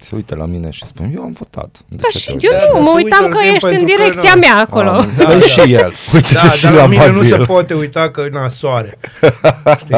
Se 0.00 0.14
uită 0.14 0.34
la 0.34 0.44
mine 0.46 0.70
și 0.70 0.86
spune, 0.86 1.10
eu 1.14 1.22
am 1.22 1.32
votat. 1.32 1.80
De 1.88 1.96
Da, 1.96 2.08
ce 2.10 2.18
și 2.18 2.26
te 2.26 2.32
eu 2.32 2.38
uiți? 2.52 2.66
Da, 2.66 2.66
nu, 2.66 2.72
dar 2.72 2.82
mă 2.82 2.90
se 2.90 2.96
uitam 3.04 3.24
uită 3.24 3.36
că 3.36 3.36
la 3.36 3.42
timp 3.42 3.54
ești 3.54 3.64
în 3.66 3.70
pentru 3.72 3.94
că 3.96 4.02
direcția 4.02 4.32
nu. 4.34 4.40
mea 4.40 4.56
acolo. 4.56 4.90
Am, 4.90 5.10
Da, 5.16 5.24
da, 5.24 5.32
da. 5.34 5.40
și 5.40 5.60
el. 5.72 5.92
Uite 6.14 6.34
Da, 6.34 6.50
și 6.50 6.62
dar 6.62 6.72
la 6.72 6.80
la 6.80 6.86
mine 6.86 7.06
nu 7.06 7.12
Bazil. 7.18 7.38
se 7.38 7.44
poate 7.44 7.74
uita 7.74 8.10
că 8.10 8.28
na 8.32 8.48
soare. 8.48 8.98
Știi? 9.80 9.94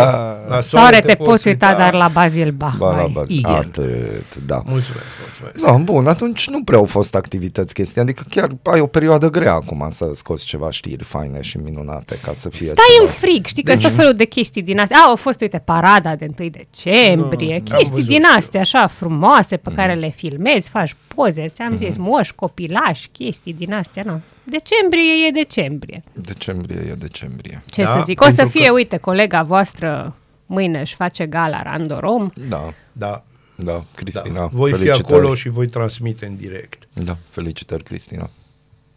La 0.48 0.60
Soare 0.60 1.00
te 1.00 1.14
poți 1.14 1.48
uita, 1.48 1.74
dar 1.74 1.92
la 1.94 2.08
Bazil, 2.08 2.50
ba. 2.50 2.74
Ba, 2.78 2.90
la 2.90 2.96
hai. 2.96 3.10
Bazil. 3.12 3.36
Igen. 3.36 3.50
Atât, 3.54 4.36
da. 4.46 4.54
Mulțumesc, 4.66 5.06
mulțumesc. 5.24 5.64
Da, 5.64 5.72
bun, 5.72 6.06
atunci 6.06 6.48
nu 6.48 6.62
prea 6.64 6.78
au 6.78 6.84
fost 6.84 7.14
activități 7.14 7.74
chestii, 7.74 8.00
adică 8.00 8.22
chiar 8.30 8.48
ai 8.62 8.80
o 8.80 8.86
perioadă 8.86 9.28
grea 9.30 9.52
acum 9.52 9.88
să 9.90 10.10
scoți 10.14 10.44
ceva 10.46 10.70
știri 10.70 11.04
faine 11.04 11.40
și 11.40 11.56
minunate 11.56 12.18
ca 12.24 12.32
să 12.36 12.48
fie 12.48 12.66
Stai 12.66 12.84
ceva. 12.92 13.04
în 13.04 13.12
frig, 13.12 13.46
știi 13.46 13.62
că 13.62 13.72
Deci- 13.72 13.80
sunt 13.80 13.92
tot 13.92 14.00
felul 14.02 14.16
de 14.16 14.24
chestii 14.24 14.62
din 14.62 14.78
astea. 14.80 14.96
A, 15.04 15.08
au 15.08 15.16
fost, 15.16 15.40
uite, 15.40 15.62
parada 15.64 16.14
de 16.14 16.26
1 16.38 16.48
decembrie, 16.48 17.62
Da, 17.64 17.72
am 17.74 17.78
chestii 17.78 17.88
văzut 17.94 18.06
din 18.08 18.20
și 18.20 18.26
eu. 18.30 18.36
astea 18.38 18.60
așa 18.60 18.86
frumoase 18.86 19.56
pe 19.56 19.70
care 19.74 19.91
le 19.94 20.10
filmezi, 20.10 20.68
faci 20.68 20.96
poze, 21.14 21.48
ți-am 21.48 21.76
zis, 21.76 21.96
moși, 21.96 22.34
copilași, 22.34 23.08
chestii 23.08 23.54
din 23.54 23.72
astea, 23.72 24.02
nu. 24.06 24.20
Decembrie 24.44 25.26
e 25.26 25.30
decembrie. 25.30 26.02
Decembrie 26.12 26.76
e 26.90 26.94
decembrie. 26.94 27.62
Ce 27.66 27.82
Da, 27.82 27.92
să 27.92 28.02
zic? 28.04 28.20
O 28.20 28.24
să 28.28 28.34
pentru 28.34 28.58
fie, 28.58 28.66
că- 28.66 28.72
uite, 28.72 28.96
colega 28.96 29.42
voastră 29.42 30.14
mâine 30.46 30.80
își 30.80 30.94
face 30.94 31.26
gala 31.26 31.62
Randorom. 31.62 32.30
Da, 32.48 32.72
Da, 32.92 33.24
da, 33.54 33.84
Cristina, 33.94 34.34
da. 34.34 34.46
Voi 34.52 34.70
fi 34.72 34.78
felicitări. 34.78 35.14
acolo 35.14 35.34
și 35.34 35.48
voi 35.48 35.66
transmite 35.68 36.26
în 36.26 36.36
direct. 36.36 36.88
Da, 36.92 37.16
felicitări, 37.30 37.82
Cristina. 37.82 38.30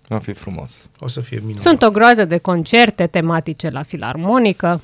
Va 0.08 0.19
fi 0.19 0.34
frumos. 0.34 0.86
O 0.99 1.08
să 1.08 1.19
fie 1.21 1.38
minunat. 1.39 1.62
Sunt 1.62 1.81
o 1.81 1.89
groază 1.91 2.25
de 2.25 2.38
concerte 2.38 3.08
tematice 3.08 3.69
la 3.69 3.84
filarmonică. 3.84 4.81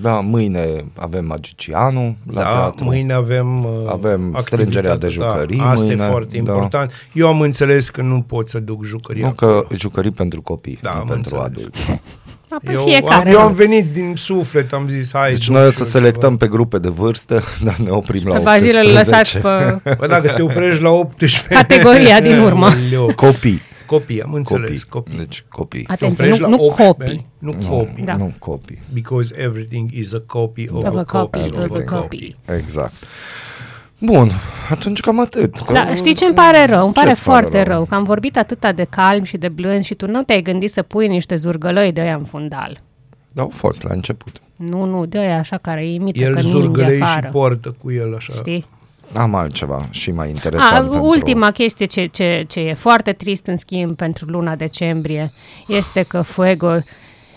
Da, 0.00 0.10
mâine 0.20 0.84
avem 0.94 1.24
Magicianul 1.24 2.14
la 2.32 2.40
da, 2.42 2.48
teatru. 2.48 2.84
mâine 2.84 3.12
avem 3.12 3.64
uh, 3.64 3.70
Avem 3.88 4.36
strângerea 4.40 4.96
de 4.96 5.06
activitatea, 5.06 5.08
jucării 5.08 5.58
Da, 5.58 5.70
asta 5.70 5.84
mâine, 5.86 6.04
e 6.04 6.08
foarte 6.08 6.30
da. 6.30 6.36
important. 6.38 6.92
Eu 7.12 7.26
am 7.28 7.40
înțeles 7.40 7.90
că 7.90 8.02
nu 8.02 8.24
pot 8.26 8.48
să 8.48 8.58
duc 8.58 8.84
jucării 8.84 9.22
Nu 9.22 9.28
acolo. 9.28 9.60
că 9.60 9.74
jucării 9.76 10.10
pentru 10.10 10.42
copii, 10.42 10.78
Da, 10.82 10.92
nu 10.92 10.98
am 11.00 11.06
pentru 11.06 11.36
înțeles. 11.36 11.58
adulți. 11.58 12.00
Da, 12.48 12.56
pe 12.64 12.72
Eu, 12.72 12.82
fiecare. 12.84 13.14
am, 13.28 13.34
eu 13.34 13.40
nu? 13.40 13.46
am 13.46 13.52
venit 13.52 13.92
din 13.92 14.12
suflet, 14.16 14.72
am 14.72 14.88
zis, 14.88 15.10
hai. 15.12 15.30
Deci 15.30 15.46
duc 15.46 15.54
noi 15.56 15.66
o 15.66 15.70
și 15.70 15.76
să 15.76 15.82
eu 15.82 15.88
selectăm 15.88 16.36
pe 16.36 16.46
grupe 16.48 16.78
de 16.78 16.88
vârstă, 16.88 17.42
dar 17.64 17.76
ne 17.76 17.90
oprim 17.90 18.22
la 18.24 18.32
Pe 18.34 18.38
18. 18.38 18.44
Bazil 18.74 18.88
îl 18.88 18.92
lăsați 18.96 19.32
pe... 19.32 19.38
ceva. 19.38 19.80
Bă, 19.98 20.06
dacă 20.06 20.28
te 20.28 20.42
oprești 20.42 20.82
la 20.82 20.90
18... 20.90 21.42
Categoria 21.48 22.20
din 22.20 22.38
urmă. 22.38 22.66
Aoleu. 22.66 23.12
Copii. 23.16 23.60
Copii, 23.86 24.22
am 24.22 24.32
înțeles, 24.32 24.84
Copii. 24.84 24.88
copii. 24.88 25.16
Deci 25.26 25.44
copii. 25.48 25.82
Te 25.82 25.92
Atenție, 25.92 26.24
oprești 26.24 26.42
nu, 26.42 26.48
la 26.50 26.56
nu 26.56 26.62
18, 26.62 26.92
copii. 27.04 27.26
Nu 27.38 27.54
Nu, 27.60 27.68
copii. 27.68 28.04
Da. 28.04 28.16
nu 28.16 28.32
copii. 28.38 28.78
Because 28.92 29.34
everything 29.38 29.90
is 29.92 30.12
a 30.14 30.22
copy 30.26 30.66
of, 30.70 30.84
Of 30.86 30.94
a 30.96 30.98
a 30.98 31.04
copy 31.04 31.38
copy 31.40 31.56
of 31.58 31.70
of 31.70 31.76
a 31.76 31.82
a 31.94 32.00
copy. 32.00 32.36
Exact. 32.58 32.92
Bun, 34.00 34.30
atunci 34.70 35.00
cam 35.00 35.20
atât. 35.20 35.56
Că- 35.58 35.72
Da, 35.72 35.94
știi 35.94 36.14
ce 36.14 36.24
îmi 36.24 36.34
pare 36.34 36.64
rău? 36.66 36.84
Îmi 36.84 36.92
pare 36.92 37.08
Ce-ți 37.08 37.22
pare 37.22 37.40
foarte 37.46 37.62
rău? 37.70 37.84
că 37.84 37.94
am 37.94 38.02
vorbit 38.04 38.36
atâta 38.36 38.72
de 38.72 38.84
calm 38.90 39.22
și 39.24 39.36
de 39.36 39.48
blând 39.48 39.82
și 39.84 39.94
tu 39.94 40.06
nu 40.06 40.22
te-ai 40.22 40.42
gândit 40.42 40.70
să 40.70 40.82
pui 40.82 41.08
niște 41.08 41.36
zurgălăi 41.36 41.92
de 41.92 42.00
aia 42.00 42.14
în 42.16 42.24
fundal. 42.24 42.80
Da, 43.32 43.42
au 43.42 43.50
fost 43.54 43.82
la 43.82 43.90
început. 43.92 44.40
Nu, 44.56 44.84
nu, 44.84 45.06
de 45.06 45.18
aia 45.18 45.38
așa 45.38 45.56
care 45.56 45.88
imită 45.88 46.18
El 46.18 46.34
că 46.34 46.40
ninge 46.40 46.58
zurgălei 46.58 46.96
și 46.96 47.02
afară. 47.02 47.28
poartă 47.32 47.74
cu 47.82 47.92
el 47.92 48.14
așa. 48.14 48.32
Știi? 48.36 48.64
Am 49.12 49.34
altceva 49.34 49.86
și 49.90 50.10
mai 50.10 50.26
A, 50.26 50.28
interesant. 50.28 50.88
pentru... 50.90 51.06
ultima 51.06 51.50
chestie 51.50 51.86
ce, 51.86 52.06
ce, 52.06 52.44
ce 52.48 52.60
e 52.60 52.74
foarte 52.74 53.12
trist 53.12 53.46
în 53.46 53.56
schimb 53.58 53.96
pentru 53.96 54.24
luna 54.30 54.54
decembrie 54.56 55.32
este 55.68 56.02
că 56.02 56.22
Fuego 56.22 56.78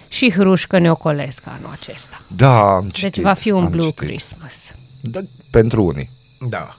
și 0.08 0.32
Hrușcă 0.32 0.80
ne 0.80 0.92
ocolesc 0.92 1.42
anul 1.46 1.70
acesta. 1.72 2.22
Da, 2.28 2.76
am 2.76 2.90
citit. 2.90 3.14
Deci 3.14 3.24
va 3.24 3.34
fi 3.34 3.52
un 3.52 3.64
am 3.64 3.70
Blue 3.72 3.82
citit. 3.90 3.98
Christmas. 4.00 4.54
Da, 5.02 5.20
pentru 5.52 5.84
unii. 5.84 6.10
Da. 6.50 6.74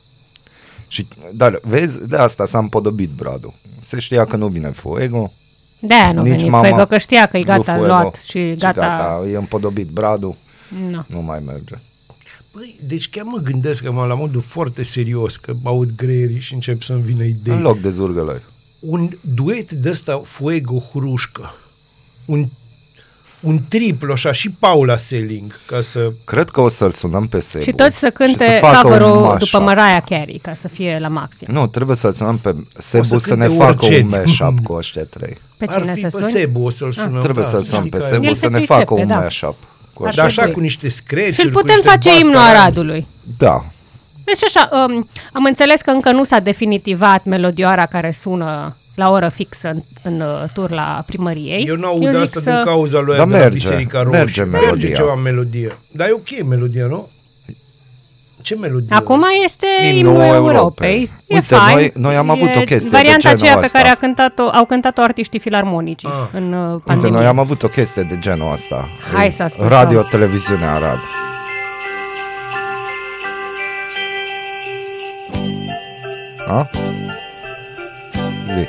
Și, 0.89 1.07
dar 1.33 1.59
vezi, 1.63 2.09
de 2.09 2.17
asta 2.17 2.47
s-a 2.47 2.59
împodobit 2.59 3.09
Bradu. 3.11 3.55
Se 3.81 3.99
știa 3.99 4.25
că 4.25 4.37
nu 4.37 4.47
vine 4.49 4.69
Fuego 4.69 5.33
De-aia 5.81 6.13
nu 6.13 6.23
Nici 6.23 6.37
veni 6.39 6.49
mama 6.49 6.69
Fuego, 6.69 6.85
că 6.87 6.99
știa 6.99 7.27
că 7.27 7.37
e 7.37 7.41
lui 7.41 7.49
gata 7.57 7.73
Fuego. 7.73 7.87
luat 7.87 8.15
și 8.29 8.55
gata. 8.59 8.81
gata, 8.81 9.23
e 9.33 9.37
împodobit 9.37 9.89
bradul, 9.89 10.35
No. 10.91 11.01
nu 11.07 11.21
mai 11.21 11.41
merge. 11.47 11.75
Băi, 12.55 12.77
deci 12.87 13.09
chiar 13.11 13.25
mă 13.25 13.39
gândesc 13.39 13.83
că 13.83 13.93
mă 13.93 14.07
la 14.07 14.15
modul 14.15 14.41
foarte 14.41 14.83
serios, 14.85 15.37
că 15.37 15.53
aud 15.65 15.91
greierii 15.97 16.41
și 16.41 16.55
încep 16.55 16.83
să-mi 16.83 17.03
vină 17.03 17.23
idei. 17.25 17.55
În 17.55 17.63
loc 17.63 17.81
de 17.81 17.91
zurgălăi. 17.91 18.41
Un 18.81 19.09
duet 19.35 19.71
de 19.71 19.89
ăsta 19.91 20.23
Fuego-Hrușcă. 20.25 21.55
Un, 22.25 22.47
un 23.41 23.61
triplu 23.69 24.13
așa 24.13 24.33
și 24.33 24.51
Paula 24.51 24.97
Selling, 24.97 25.61
ca 25.67 25.81
să... 25.81 26.13
Cred 26.25 26.49
că 26.51 26.61
o 26.61 26.69
să-l 26.69 26.91
sunăm 26.93 27.27
pe 27.27 27.41
Sebu. 27.41 27.65
Și 27.65 27.73
toți 27.73 27.97
să 27.97 28.07
și 28.07 28.13
cânte 28.13 28.59
facă 28.61 28.77
un 28.77 28.83
cover-ul 28.83 29.21
mashup. 29.21 29.39
după 29.51 29.65
Mariah 29.65 30.03
Carey, 30.09 30.39
ca 30.43 30.55
să 30.61 30.69
fie 30.69 30.99
la 31.01 31.09
maxim. 31.09 31.47
Nu, 31.51 31.67
trebuie 31.67 31.97
să-l 31.97 32.13
sunăm 32.13 32.39
pe 32.39 32.55
Sebu 32.79 33.05
să 33.05 33.19
să, 33.19 33.29
cânte 33.29 33.47
ne 33.47 33.55
facă 33.57 33.85
orice. 33.85 34.01
un 34.03 34.09
mashup 34.09 34.59
cu 34.63 34.73
ăștia 34.73 35.05
trei. 35.05 35.39
Pe 35.57 35.65
Ar 35.69 35.81
cine 35.81 35.95
fi 35.95 36.01
să 36.01 36.07
pe 36.07 36.21
suni? 36.21 36.33
Sebu, 36.33 36.63
o 36.65 36.71
să-l 36.71 36.93
sunăm. 36.93 37.21
Trebuie 37.23 37.45
da, 37.45 37.51
să-l 37.51 37.63
sunăm 37.63 37.79
știi 37.85 37.91
pe 37.91 37.99
care- 37.99 38.13
Sebu 38.13 38.25
El 38.25 38.35
să 38.35 38.41
se 38.41 38.47
ne 38.47 38.53
pricepe, 38.57 38.79
facă 38.79 38.95
un 38.95 39.07
da. 39.07 39.15
mashup 39.19 39.57
cu 39.61 39.80
Ar 40.03 40.09
ăștia. 40.09 40.23
Dar 40.23 40.31
așa 40.31 40.43
trebui. 40.43 40.55
cu 40.55 40.61
niște 40.61 40.89
scratch 40.89 41.33
Și 41.33 41.45
îl 41.45 41.51
putem 41.51 41.81
face 41.83 42.19
imnul 42.19 42.37
Aradului. 42.37 43.07
Da. 43.39 43.65
Deci 44.25 44.45
așa, 44.45 44.69
um, 44.73 45.09
am 45.33 45.45
înțeles 45.45 45.81
că 45.81 45.91
încă 45.91 46.11
nu 46.11 46.25
s-a 46.25 46.39
definitivat 46.39 47.25
melodioara 47.25 47.87
care 47.87 48.17
sună 48.21 48.77
la 48.95 49.11
oră 49.11 49.29
fixă 49.35 49.69
în, 49.69 49.81
în 50.03 50.21
uh, 50.21 50.45
tur 50.53 50.71
la 50.71 51.03
primăriei. 51.07 51.65
Eu 51.69 51.77
nu 51.77 51.87
aud 51.87 52.07
zic 52.07 52.17
asta 52.17 52.41
din 52.41 52.63
cauza 52.65 53.01
lui 53.01 53.17
Dar 53.17 53.27
de 53.27 53.33
la 53.33 53.39
merge, 53.39 53.59
Biserica 53.59 54.03
Roșie. 54.03 54.19
merge 54.19 54.43
melodia. 54.43 54.71
Merge 54.71 54.93
ceva 54.93 55.15
melodie. 55.15 55.79
Dar 55.93 56.09
e 56.09 56.13
ok 56.13 56.49
melodia, 56.49 56.87
nu? 56.87 57.09
Ce 58.43 58.55
melodie? 58.55 58.97
Acum 58.97 59.25
este 59.45 59.67
Imnul 59.93 59.97
imnul 60.13 60.35
Europei. 60.35 60.55
Europei. 60.57 61.11
E 61.27 61.35
Uite, 61.35 61.55
fain. 61.55 61.75
noi- 61.75 61.93
noi 61.95 62.17
am 62.17 62.31
avut 62.31 62.49
E 62.49 62.59
o 62.59 62.61
chestie 62.61 62.79
de 62.91 62.97
Varianta 62.97 63.21
genul 63.21 63.37
aceea 63.37 63.57
pe 63.59 63.65
ăsta. 63.65 63.79
care 63.79 63.91
a 63.91 63.95
cântat-o, 63.95 64.43
au 64.43 64.65
cântat-o 64.65 65.03
artiștii 65.03 65.39
filarmonici 65.39 66.05
Ah. 66.05 66.11
în 66.33 66.53
uh, 66.53 66.71
Uite, 66.73 66.83
pandemie. 66.85 67.17
noi 67.19 67.27
am 67.27 67.39
avut 67.39 67.63
o 67.63 67.69
chestie 67.69 68.03
de 68.03 68.19
genul 68.21 68.53
ăsta. 68.53 68.89
Hai 69.15 69.31
să 69.31 69.43
ascultăm. 69.43 69.73
Radio 69.79 70.03
Televiziune 70.03 70.65
Arad. 70.65 70.99
A? 76.49 76.69
Zi. 78.57 78.67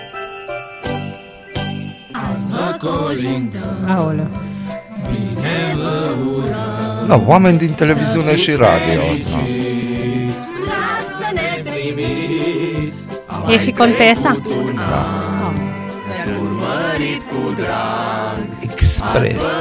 Aoleu. 3.87 4.27
Da, 7.07 7.21
oameni 7.25 7.57
din 7.57 7.71
televiziune 7.71 8.35
și 8.35 8.51
radio. 8.51 9.01
Da. 9.31 9.37
E 13.51 13.57
și 13.57 13.71
contesa? 13.71 14.41
Express. 18.59 19.55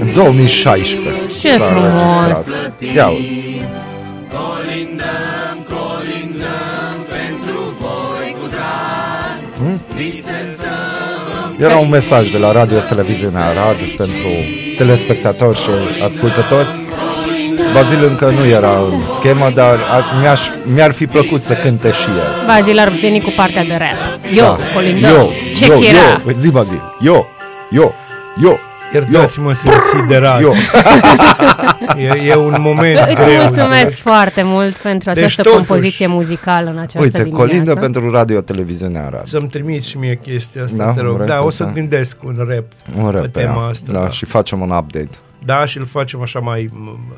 În 0.00 0.12
2016. 0.14 1.10
Ce 1.40 1.56
s-a 1.56 1.64
frumos! 1.64 1.90
înregistrat. 2.20 2.80
Ia 2.94 3.08
uzi. 3.08 3.42
Era 11.64 11.78
un 11.78 11.88
mesaj 11.88 12.30
de 12.30 12.38
la 12.38 12.52
Radio 12.52 12.78
Televiziunea 12.78 13.44
Arad 13.44 13.76
pentru 13.96 14.28
telespectatori 14.76 15.58
și 15.58 15.68
ascultători. 16.04 16.68
Bazil 17.72 18.04
încă 18.04 18.34
nu 18.38 18.46
era 18.46 18.70
în 18.70 19.00
schemă, 19.14 19.50
dar 19.54 19.78
ar, 19.90 20.04
mi-aș, 20.20 20.40
mi-ar 20.74 20.92
fi 20.92 21.06
plăcut 21.06 21.40
să 21.40 21.52
cânte 21.52 21.92
și 21.92 22.06
el. 22.06 22.46
Bazil 22.46 22.78
ar 22.78 22.88
veni 22.88 23.20
cu 23.20 23.32
partea 23.36 23.64
de 23.64 23.76
rap. 23.78 24.18
Eu, 24.34 24.44
Da. 24.44 24.58
Colindă, 24.74 25.06
eu, 25.06 25.32
ce 25.56 25.64
eu, 25.64 25.82
era? 25.82 25.98
eu, 26.26 26.34
zi 26.38 26.50
Bazil, 26.50 26.82
eu, 27.00 27.26
eu, 27.70 27.94
eu, 28.42 28.60
Iertați-mă 28.94 29.52
sensiderat. 29.52 30.40
eu. 30.40 30.54
E, 31.96 32.22
e 32.26 32.34
un 32.36 32.54
moment 32.58 32.98
Îți 32.98 33.14
greu. 33.14 33.26
mulțumesc 33.42 33.60
înțelegi? 33.70 34.00
foarte 34.00 34.42
mult 34.42 34.76
pentru 34.76 35.08
Deci, 35.12 35.18
această 35.22 35.42
totuși, 35.42 35.56
compoziție 35.66 36.06
muzicală 36.06 36.70
în 36.70 36.78
această 36.78 36.98
Uite, 36.98 37.18
dimineață. 37.22 37.44
colindă 37.46 37.74
pentru 37.74 38.10
Radio 38.10 38.40
Televiziunea 38.40 39.04
Arad. 39.06 39.26
Să-mi 39.26 39.48
trimiți 39.48 39.88
și 39.88 39.98
mie 39.98 40.18
chestia 40.22 40.64
asta, 40.64 40.76
Da, 40.84 40.90
te 40.92 41.00
rog. 41.00 41.14
vrei 41.16 41.26
Da, 41.28 41.36
că 41.36 41.44
o 41.44 41.50
să 41.50 41.56
să- 41.56 41.70
gândesc 41.74 42.16
un 42.24 42.34
rap 42.48 42.64
Un 42.96 43.04
pe 43.04 43.10
rap 43.10 43.22
pe 43.22 43.28
tema 43.40 43.62
ea. 43.62 43.68
asta. 43.68 43.92
da, 43.92 44.00
Da, 44.00 44.08
și 44.08 44.24
facem 44.24 44.60
un 44.60 44.70
update. 44.70 45.10
da, 45.44 45.64
și 45.66 45.78
îl 45.78 45.86
facem 45.86 46.20
așa 46.22 46.38
mai 46.38 46.68
m, 46.72 46.76
m, 46.82 47.16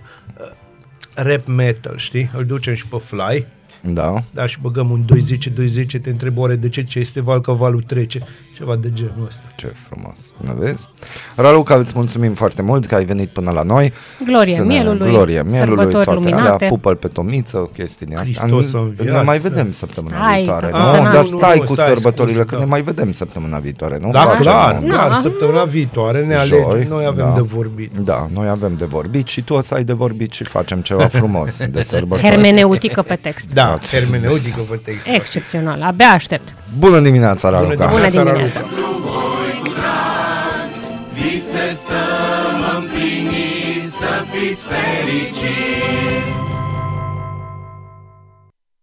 rap 1.15 1.47
metal, 1.47 1.95
știi? 1.97 2.31
Îl 2.37 2.45
ducem 2.45 2.75
și 2.75 2.87
pe 2.87 2.97
fly. 3.05 3.47
Da. 3.81 4.15
Da, 4.31 4.47
și 4.47 4.59
băgăm 4.63 4.91
un 4.91 5.03
210, 5.07 5.51
210, 5.51 5.99
te 5.99 6.11
întreb 6.11 6.39
oare 6.39 6.55
de 6.55 6.69
ce, 6.69 6.83
ce 6.83 6.99
este 6.99 7.21
val 7.21 7.41
că 7.41 7.53
valul 7.53 7.83
trece. 7.87 8.19
Ceva 8.57 8.77
de 8.77 8.91
genul 8.93 9.25
ăsta. 9.27 9.41
Ce 9.57 9.73
frumos. 9.89 10.17
Nu 10.37 10.53
vezi? 10.59 10.87
Raluca, 11.35 11.75
îți 11.75 11.93
mulțumim 11.95 12.35
foarte 12.35 12.63
mult 12.63 12.87
că 12.87 12.95
ai 12.95 13.05
venit 13.05 13.29
până 13.29 13.51
la 13.51 13.63
noi. 13.63 13.93
Glorie 14.25 14.55
Să 14.55 14.61
ne- 14.61 14.67
mielului, 14.67 15.09
Glorie 15.11 15.43
mielului, 15.43 15.77
sărbători 15.77 16.05
toate 16.05 16.19
luminate. 16.19 16.49
alea, 16.65 16.69
pupă-l 16.69 16.97
pe 16.97 17.09
tomiță, 17.09 17.71
chestiile 17.73 18.17
astea. 18.17 18.41
Hristos 18.47 18.73
Nu- 18.73 18.81
înviat, 18.81 19.17
Ne 19.17 19.23
mai 19.23 19.39
da. 19.39 19.49
vedem 19.49 19.73
săptămâna 19.73 20.17
Stai, 20.17 20.37
viitoare. 20.37 20.67
că 20.67 20.77
Nu, 20.77 20.83
să 20.85 20.91
n-am- 21.01 21.13
dar 21.13 21.23
Nu, 21.23 21.39
stai 21.39 21.59
nu, 21.59 21.65
cu 21.65 21.75
stai, 21.75 21.87
sărbătorile, 21.87 22.35
scuze, 22.35 22.49
că 22.49 22.55
da. 22.57 22.61
ne 22.65 22.71
mai 22.71 22.83
vedem 22.83 23.13
săptămâna 23.13 23.59
viitoare, 23.59 23.99
nu? 24.01 24.11
Da, 24.11 24.21
Facem 24.21 24.41
clar, 24.41 24.79
un- 24.83 24.89
Da. 24.89 24.95
clar. 24.95 25.21
Săptămâna 25.21 25.65
viitoare 25.65 26.25
ne 26.25 26.37
Joi, 26.45 26.63
alegi. 26.71 26.89
Noi 26.89 27.05
avem 27.07 27.25
da. 27.25 27.33
de 27.35 27.41
vorbit. 27.41 27.93
Da, 27.93 28.29
noi 28.33 28.49
avem 28.49 28.75
de 28.79 28.85
vorbit 28.85 29.27
și 29.27 29.43
tu 29.43 29.55
o 29.55 29.61
să 29.61 29.75
ai 29.75 29.85
de 29.85 29.93
vorbit 29.93 30.33
și 30.33 30.45
facem 30.45 30.81
ceva 30.81 31.07
frumos 31.21 31.67
de 31.71 31.83
sărbători. 31.83 32.29
Hermeneutică 32.29 33.03
pe 33.03 33.15
text. 33.15 33.53
Da, 33.53 33.63
Da, 33.63 33.99
hermeneutică 33.99 34.61
pe 34.71 34.77
text. 34.85 35.07
Excepțional. 35.07 35.83
Abia 35.83 36.07
aștept. 36.07 36.49
Bună 36.79 37.01
dimineața, 37.01 37.51
Raluca! 37.51 37.87
Bună 37.87 38.09
Neața, 38.47 38.61
dimineața. 38.61 39.97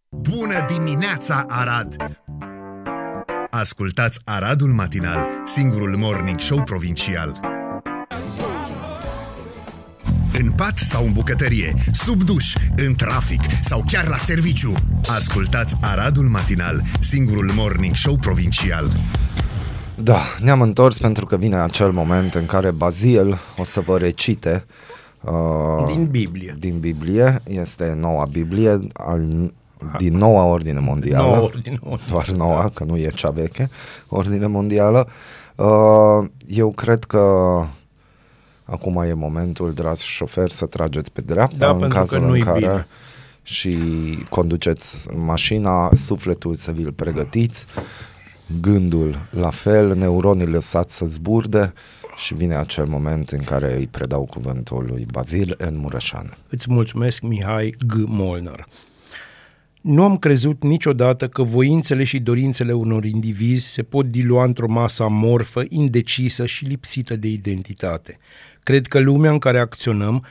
Bună 0.10 0.66
dimineața, 0.68 1.46
Arad! 1.50 1.96
Ascultați 3.50 4.20
Aradul 4.24 4.68
Matinal, 4.68 5.28
singurul 5.46 5.98
morning 5.98 6.40
show 6.40 6.64
provincial. 6.64 7.40
În 10.40 10.52
pat 10.52 10.78
sau 10.78 11.06
în 11.06 11.12
bucătărie, 11.14 11.74
sub 11.94 12.24
duș, 12.24 12.54
în 12.76 12.96
trafic 12.96 13.42
sau 13.62 13.84
chiar 13.92 14.08
la 14.08 14.18
serviciu. 14.18 14.74
Ascultați 15.08 15.76
Aradul 15.82 16.26
Matinal, 16.26 16.82
singurul 17.00 17.52
morning 17.56 17.96
show 17.96 18.18
provincial. 18.18 18.92
Da, 19.96 20.20
ne-am 20.40 20.62
întors 20.62 20.98
pentru 20.98 21.26
că 21.26 21.38
vine 21.38 21.56
acel 21.56 21.92
moment 21.92 22.34
în 22.34 22.46
care 22.46 22.72
Bazil 22.72 23.40
o 23.58 23.64
să 23.64 23.80
vă 23.80 23.98
recite 23.98 24.66
uh, 25.22 25.84
Din 25.86 26.06
Biblie. 26.06 26.56
din 26.60 26.80
Biblie, 26.80 27.42
este 27.44 27.98
noua 28.00 28.26
Biblie 28.32 28.80
al, 28.94 29.52
din 29.98 30.18
noua 30.18 30.44
ordine 30.44 30.80
mondială. 30.80 31.28
Noua 31.28 31.42
ordine 31.42 31.80
Doar 32.10 32.30
noua, 32.30 32.72
că 32.74 32.84
nu 32.84 32.98
e 32.98 33.10
cea 33.16 33.30
veche, 33.30 33.70
ordine 34.08 34.48
mondială. 34.48 35.08
Uh, 35.56 36.26
eu 36.48 36.72
cred 36.72 37.04
că 37.04 37.22
acum 38.64 39.02
e 39.02 39.14
momentul, 39.14 39.74
dragi 39.74 40.02
șoferi, 40.06 40.54
să 40.54 40.66
trageți 40.66 41.12
pe 41.12 41.22
dreapta 41.22 41.58
Da, 41.58 41.70
în 41.70 41.80
pentru 41.80 41.98
cazul 41.98 42.18
că 42.18 42.24
în 42.24 42.30
nu-i 42.30 42.42
care 42.42 42.60
bine. 42.60 42.88
și 43.44 43.78
conduceți 44.30 45.08
mașina, 45.16 45.90
sufletul 45.96 46.56
să 46.56 46.72
vi-l 46.72 46.92
pregătiți, 46.92 47.66
gândul 48.62 49.28
la 49.30 49.50
fel, 49.50 49.96
neuronii 49.96 50.46
lăsați 50.48 50.96
să 50.96 51.06
zburde 51.06 51.74
și 52.18 52.34
vine 52.34 52.56
acel 52.56 52.86
moment 52.86 53.30
în 53.30 53.44
care 53.44 53.78
îi 53.78 53.88
predau 53.88 54.26
cuvântul 54.26 54.86
lui 54.88 55.06
Bazil 55.12 55.56
în 55.58 55.78
Mureșan. 55.78 56.38
Îți 56.50 56.72
mulțumesc, 56.72 57.22
Mihai 57.22 57.74
G. 57.88 57.94
Molnar. 58.06 58.68
Nu 59.82 60.04
am 60.04 60.18
crezut 60.18 60.64
niciodată 60.64 61.28
că 61.28 61.44
voințele 61.44 62.04
și 62.04 62.20
dorințele 62.20 62.74
unor 62.74 63.06
indivizi 63.06 63.72
se 63.72 63.84
pot 63.84 64.06
dilua 64.06 64.44
într-o 64.44 64.68
masă 64.68 65.04
amorfă, 65.04 65.64
indecisă 65.70 66.46
și 66.46 66.66
lipsită 66.66 67.16
de 67.16 67.28
identitate. 67.28 68.20
Cred 68.64 68.88
că 68.88 69.00
lumea 69.00 69.32
în 69.32 69.40
care 69.40 69.60
acționăm, 69.60 70.26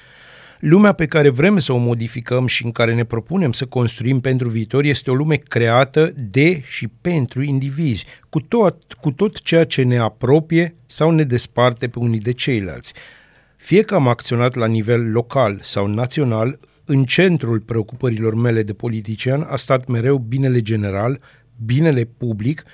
lumea 0.69 0.93
pe 0.93 1.07
care 1.07 1.29
vrem 1.29 1.59
să 1.59 1.73
o 1.73 1.77
modificăm 1.77 2.47
și 2.47 2.65
în 2.65 2.73
care 2.73 2.95
ne 2.95 3.05
propunem 3.05 3.53
să 3.53 3.67
construim 3.67 4.21
pentru 4.21 4.49
viitor 4.49 4.85
este 4.85 5.11
o 5.11 5.15
lume 5.15 5.37
creată 5.37 6.13
de 6.17 6.63
și 6.65 6.89
pentru 7.01 7.43
indivizi, 7.43 8.07
cu 8.29 8.41
tot, 8.41 8.93
cu 9.01 9.11
tot 9.11 9.41
ceea 9.41 9.65
ce 9.65 9.83
ne 9.83 9.99
apropie 9.99 10.75
sau 10.87 11.11
ne 11.11 11.23
desparte 11.23 11.89
pe 11.89 11.99
unii 11.99 12.19
de 12.19 12.33
ceilalți. 12.33 12.93
Fie 13.57 13.83
că 13.83 13.95
am 13.95 14.09
acționat 14.09 14.55
la 14.55 14.67
nivel 14.67 15.11
local 15.11 15.59
sau 15.63 15.87
național, 15.87 16.59
în 16.85 17.05
centrul 17.05 17.61
preocupărilor 17.61 18.35
mele 18.35 18.63
de 18.63 18.73
politician 18.73 19.47
a 19.51 19.57
stat 19.57 19.87
mereu 19.87 20.19
binele 20.19 20.61
general, 20.61 21.21
binele 21.65 22.09
public, 22.19 22.65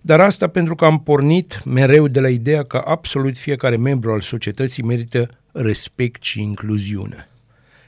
dar 0.00 0.20
asta 0.20 0.46
pentru 0.46 0.74
că 0.74 0.84
am 0.84 1.00
pornit 1.00 1.64
mereu 1.64 2.08
de 2.08 2.20
la 2.20 2.28
ideea 2.28 2.62
că 2.62 2.82
absolut 2.84 3.36
fiecare 3.36 3.76
membru 3.76 4.12
al 4.12 4.20
societății 4.20 4.82
merită 4.82 5.28
respect 5.54 6.22
și 6.22 6.42
incluziune. 6.42 7.28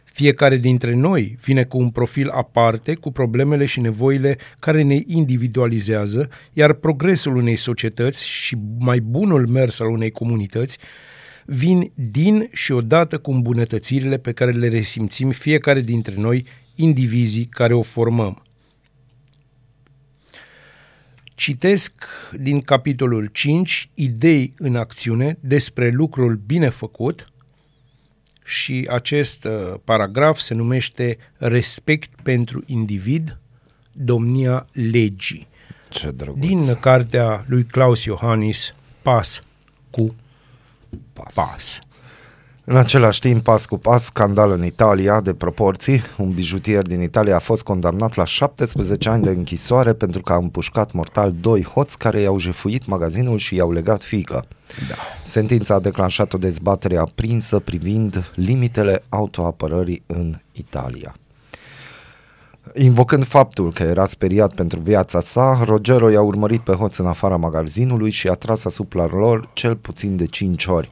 Fiecare 0.05 0.57
dintre 0.57 0.94
noi 0.94 1.37
vine 1.40 1.64
cu 1.64 1.79
un 1.79 1.90
profil 1.90 2.29
aparte, 2.29 2.94
cu 2.94 3.12
problemele 3.12 3.64
și 3.64 3.81
nevoile 3.81 4.38
care 4.59 4.83
ne 4.83 5.00
individualizează, 5.07 6.29
iar 6.52 6.72
progresul 6.72 7.37
unei 7.37 7.57
societăți 7.57 8.26
și 8.26 8.57
mai 8.79 9.00
bunul 9.00 9.46
mers 9.46 9.81
al 9.81 9.88
unei 9.88 10.11
comunități 10.11 10.79
vin 11.44 11.92
din 11.94 12.48
și 12.52 12.72
odată 12.72 13.18
cu 13.18 13.31
îmbunătățirile 13.31 14.18
pe 14.18 14.33
care 14.33 14.50
le 14.50 14.68
resimțim 14.68 15.31
fiecare 15.31 15.81
dintre 15.81 16.14
noi, 16.16 16.46
indivizii 16.74 17.44
care 17.44 17.74
o 17.74 17.83
formăm. 17.83 18.42
Citesc 21.35 21.92
din 22.40 22.61
capitolul 22.61 23.26
5 23.33 23.90
idei 23.94 24.55
în 24.59 24.76
acțiune 24.76 25.38
despre 25.40 25.90
lucrul 25.90 26.40
bine 26.46 26.68
făcut 26.68 27.33
și 28.46 28.87
acest 28.90 29.44
uh, 29.44 29.74
paragraf 29.85 30.38
se 30.38 30.54
numește 30.54 31.18
Respect 31.37 32.20
pentru 32.22 32.62
individ, 32.66 33.38
domnia 33.92 34.66
legii. 34.72 35.46
Ce 35.88 36.11
drăguț. 36.11 36.40
Din 36.40 36.74
cartea 36.80 37.44
lui 37.48 37.64
Claus 37.64 38.04
Iohannis, 38.04 38.74
Pas 39.02 39.42
cu 39.90 40.14
pas. 41.12 41.35
pas. 41.35 41.78
În 42.68 42.76
același 42.76 43.20
timp, 43.20 43.42
pas 43.42 43.66
cu 43.66 43.79
pas, 43.79 44.05
scandal 44.05 44.50
în 44.50 44.64
Italia 44.64 45.20
de 45.20 45.35
proporții. 45.35 46.00
Un 46.16 46.31
bijutier 46.31 46.83
din 46.83 47.00
Italia 47.00 47.37
a 47.37 47.38
fost 47.38 47.62
condamnat 47.62 48.14
la 48.14 48.24
17 48.24 49.09
ani 49.09 49.22
de 49.22 49.31
închisoare 49.31 49.92
pentru 49.92 50.20
că 50.20 50.33
a 50.33 50.37
împușcat 50.37 50.92
mortal 50.92 51.35
doi 51.40 51.62
hoți 51.62 51.98
care 51.98 52.20
i-au 52.20 52.38
jefuit 52.38 52.87
magazinul 52.87 53.38
și 53.38 53.55
i-au 53.55 53.72
legat 53.72 54.02
fică. 54.02 54.46
Da. 54.88 54.94
Sentința 55.24 55.74
a 55.74 55.81
declanșat 55.81 56.33
o 56.33 56.38
dezbatere 56.38 56.96
aprinsă 56.96 57.59
privind 57.59 58.33
limitele 58.35 59.02
autoapărării 59.09 60.02
în 60.07 60.35
Italia. 60.52 61.16
Invocând 62.74 63.24
faptul 63.24 63.72
că 63.72 63.83
era 63.83 64.07
speriat 64.07 64.55
pentru 64.55 64.81
viața 64.81 65.20
sa, 65.20 65.62
Rogero 65.64 66.11
i-a 66.11 66.22
urmărit 66.22 66.61
pe 66.61 66.72
hoț 66.72 66.96
în 66.96 67.07
afara 67.07 67.37
magazinului 67.37 68.11
și 68.11 68.29
a 68.29 68.35
tras 68.35 68.64
asupra 68.64 69.07
lor 69.07 69.48
cel 69.52 69.76
puțin 69.76 70.16
de 70.16 70.26
5 70.26 70.66
ori. 70.66 70.90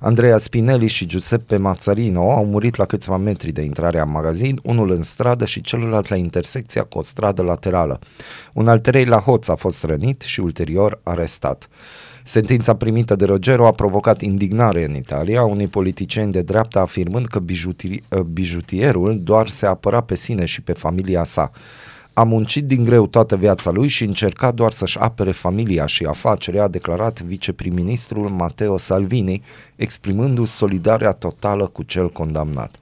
Andreea 0.00 0.38
Spinelli 0.38 0.86
și 0.86 1.06
Giuseppe 1.06 1.56
Mazzarino 1.56 2.32
au 2.32 2.44
murit 2.44 2.76
la 2.76 2.84
câțiva 2.84 3.16
metri 3.16 3.52
de 3.52 3.62
intrarea 3.62 4.02
în 4.02 4.10
magazin, 4.10 4.60
unul 4.62 4.90
în 4.90 5.02
stradă 5.02 5.44
și 5.44 5.60
celălalt 5.60 6.08
la 6.08 6.16
intersecția 6.16 6.82
cu 6.82 6.98
o 6.98 7.02
stradă 7.02 7.42
laterală. 7.42 7.98
Un 8.52 8.68
al 8.68 8.78
treilea 8.78 9.18
hoț 9.18 9.48
a 9.48 9.54
fost 9.54 9.84
rănit 9.84 10.20
și 10.20 10.40
ulterior 10.40 11.00
arestat. 11.02 11.68
Sentința 12.24 12.74
primită 12.74 13.16
de 13.16 13.24
Rogero 13.24 13.66
a 13.66 13.72
provocat 13.72 14.20
indignare 14.20 14.84
în 14.84 14.94
Italia, 14.94 15.44
unii 15.44 15.66
politicieni 15.66 16.32
de 16.32 16.42
dreapta 16.42 16.80
afirmând 16.80 17.26
că 17.26 17.40
bijuti- 17.40 18.02
uh, 18.08 18.20
bijutierul 18.20 19.20
doar 19.22 19.48
se 19.48 19.66
apăra 19.66 20.00
pe 20.00 20.14
sine 20.14 20.44
și 20.44 20.62
pe 20.62 20.72
familia 20.72 21.24
sa. 21.24 21.50
A 22.18 22.22
muncit 22.22 22.64
din 22.64 22.84
greu 22.84 23.06
toată 23.06 23.36
viața 23.36 23.70
lui 23.70 23.88
și 23.88 24.04
încerca 24.04 24.50
doar 24.50 24.72
să-și 24.72 24.98
apere 24.98 25.32
familia 25.32 25.86
și 25.86 26.04
afacerea, 26.04 26.62
a 26.62 26.68
declarat 26.68 27.22
viceprim-ministrul 27.22 28.28
Matteo 28.28 28.76
Salvini, 28.76 29.42
exprimându-și 29.76 30.52
solidarea 30.52 31.12
totală 31.12 31.66
cu 31.66 31.82
cel 31.82 32.10
condamnat. 32.10 32.76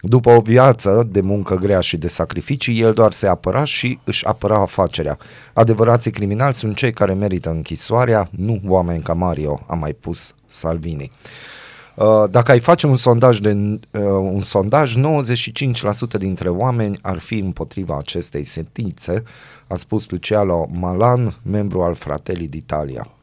După 0.00 0.30
o 0.30 0.40
viață 0.40 1.08
de 1.10 1.20
muncă 1.20 1.54
grea 1.54 1.80
și 1.80 1.96
de 1.96 2.08
sacrificii, 2.08 2.80
el 2.80 2.92
doar 2.92 3.12
se 3.12 3.26
apăra 3.26 3.64
și 3.64 3.98
își 4.04 4.26
apăra 4.26 4.60
afacerea. 4.60 5.18
Adevărații 5.52 6.10
criminali 6.10 6.54
sunt 6.54 6.76
cei 6.76 6.92
care 6.92 7.14
merită 7.14 7.50
închisoarea, 7.50 8.28
nu 8.30 8.60
oameni 8.66 9.02
ca 9.02 9.12
Mario, 9.12 9.64
a 9.66 9.74
mai 9.74 9.92
pus 9.92 10.34
Salvini. 10.46 11.10
Uh, 11.96 12.24
Dacă 12.30 12.50
ai 12.50 12.60
face 12.60 12.86
un 12.86 12.96
sondaj, 12.96 13.38
de, 13.38 13.52
uh, 13.52 14.02
un 14.20 14.40
sondaj, 14.40 14.96
95% 14.96 16.18
dintre 16.18 16.48
oameni 16.48 16.98
ar 17.02 17.18
fi 17.18 17.38
împotriva 17.38 17.96
acestei 17.96 18.44
sentințe, 18.44 19.22
a 19.66 19.76
spus 19.76 20.10
Luciano 20.10 20.68
Malan, 20.72 21.36
membru 21.42 21.82
al 21.82 21.94
Fratelli 21.94 22.48
d'Italia. 22.48 23.14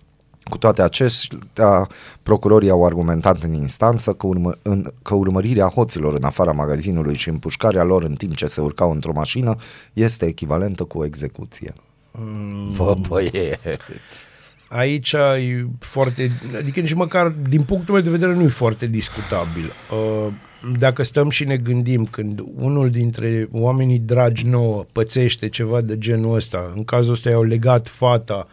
Cu 0.49 0.57
toate 0.57 0.81
acestea, 0.81 1.87
procurorii 2.23 2.69
au 2.69 2.85
argumentat 2.85 3.43
în 3.43 3.53
instanță 3.53 4.13
că, 4.13 4.27
urmă, 4.27 4.57
în, 4.61 4.91
că 5.01 5.15
urmărirea 5.15 5.67
hoților 5.67 6.13
în 6.13 6.23
afara 6.23 6.51
magazinului 6.51 7.15
și 7.15 7.29
împușcarea 7.29 7.83
lor 7.83 8.03
în 8.03 8.13
timp 8.13 8.35
ce 8.35 8.47
se 8.47 8.61
urcau 8.61 8.91
într-o 8.91 9.11
mașină 9.13 9.55
este 9.93 10.25
echivalentă 10.25 10.83
cu 10.83 10.97
o 10.97 11.05
execuție. 11.05 11.73
Mm. 12.11 12.73
Bă, 12.75 12.95
băieți! 13.07 14.32
Aici 14.75 15.13
e 15.13 15.65
foarte, 15.79 16.31
adică 16.57 16.79
nici 16.79 16.93
măcar 16.93 17.27
din 17.27 17.61
punctul 17.63 17.93
meu 17.93 18.03
de 18.03 18.09
vedere 18.09 18.33
nu 18.33 18.41
e 18.41 18.47
foarte 18.47 18.85
discutabil. 18.85 19.71
Uh, 19.91 20.33
Dacă 20.79 21.03
stăm 21.03 21.29
și 21.29 21.43
ne 21.43 21.57
gândim 21.57 22.05
când 22.05 22.43
unul 22.55 22.89
dintre 22.89 23.47
oamenii 23.51 23.99
dragi 23.99 24.45
nouă 24.45 24.85
pățește 24.91 25.49
ceva 25.49 25.81
de 25.81 25.97
genul 25.97 26.35
ăsta, 26.35 26.71
în 26.75 26.83
cazul 26.83 27.13
ăsta 27.13 27.29
i-au 27.29 27.43
legat 27.43 27.87
fata, 27.87 28.47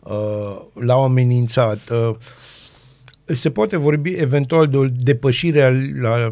uh, 0.00 0.60
l-au 0.74 1.04
amenințat, 1.04 1.90
uh, 1.90 2.14
se 3.24 3.50
poate 3.50 3.76
vorbi 3.76 4.10
eventual 4.10 4.68
de 4.68 4.76
o 4.76 4.86
depășire 4.88 5.62
a 5.62 5.70
la 6.00 6.28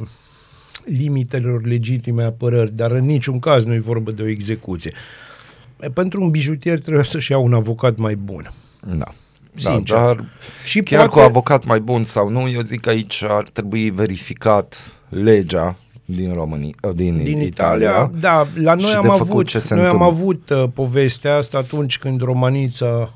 limitelor 0.85 1.67
legitime 1.67 2.23
apărări, 2.23 2.77
dar 2.77 2.91
în 2.91 3.05
niciun 3.05 3.39
caz 3.39 3.65
nu 3.65 3.75
e 3.75 3.79
vorba 3.79 4.11
de 4.11 4.23
o 4.23 4.29
execuție. 4.29 4.93
Pentru 5.93 6.23
un 6.23 6.31
bijutier 6.31 6.79
trebuie 6.79 7.05
să-și 7.05 7.31
ia 7.31 7.39
un 7.39 7.55
avocat 7.55 7.97
mai 7.97 8.15
bun. 8.15 8.53
Da. 8.97 9.15
Sincer. 9.55 9.97
Da, 9.97 10.05
dar 10.05 10.25
Și 10.65 10.81
chiar 10.81 10.99
poate- 11.07 11.13
cu 11.21 11.27
avocat 11.27 11.65
mai 11.65 11.81
bun 11.81 12.05
sau 12.05 12.29
nu, 12.29 12.49
eu 12.49 12.61
zic 12.61 12.81
că 12.81 12.89
aici 12.89 13.23
ar 13.29 13.49
trebui 13.53 13.91
verificat 13.91 14.93
legea 15.09 15.77
din 16.05 16.33
România, 16.35 16.75
din, 16.95 17.17
din 17.23 17.41
Italia. 17.41 17.89
Italia. 17.91 18.11
Da, 18.21 18.47
la 18.55 18.75
noi 18.75 18.85
și 18.91 18.97
am 18.97 19.03
de 19.03 19.09
făcut 19.09 19.31
avut, 19.31 19.47
ce 19.47 19.59
se 19.59 19.75
noi 19.75 19.85
am 19.87 19.91
întâmplă. 20.03 20.17
avut 20.21 20.51
uh, 20.51 20.65
povestea 20.75 21.37
asta 21.37 21.59
atunci 21.59 21.99
când 21.99 22.21
Romanița, 22.21 23.15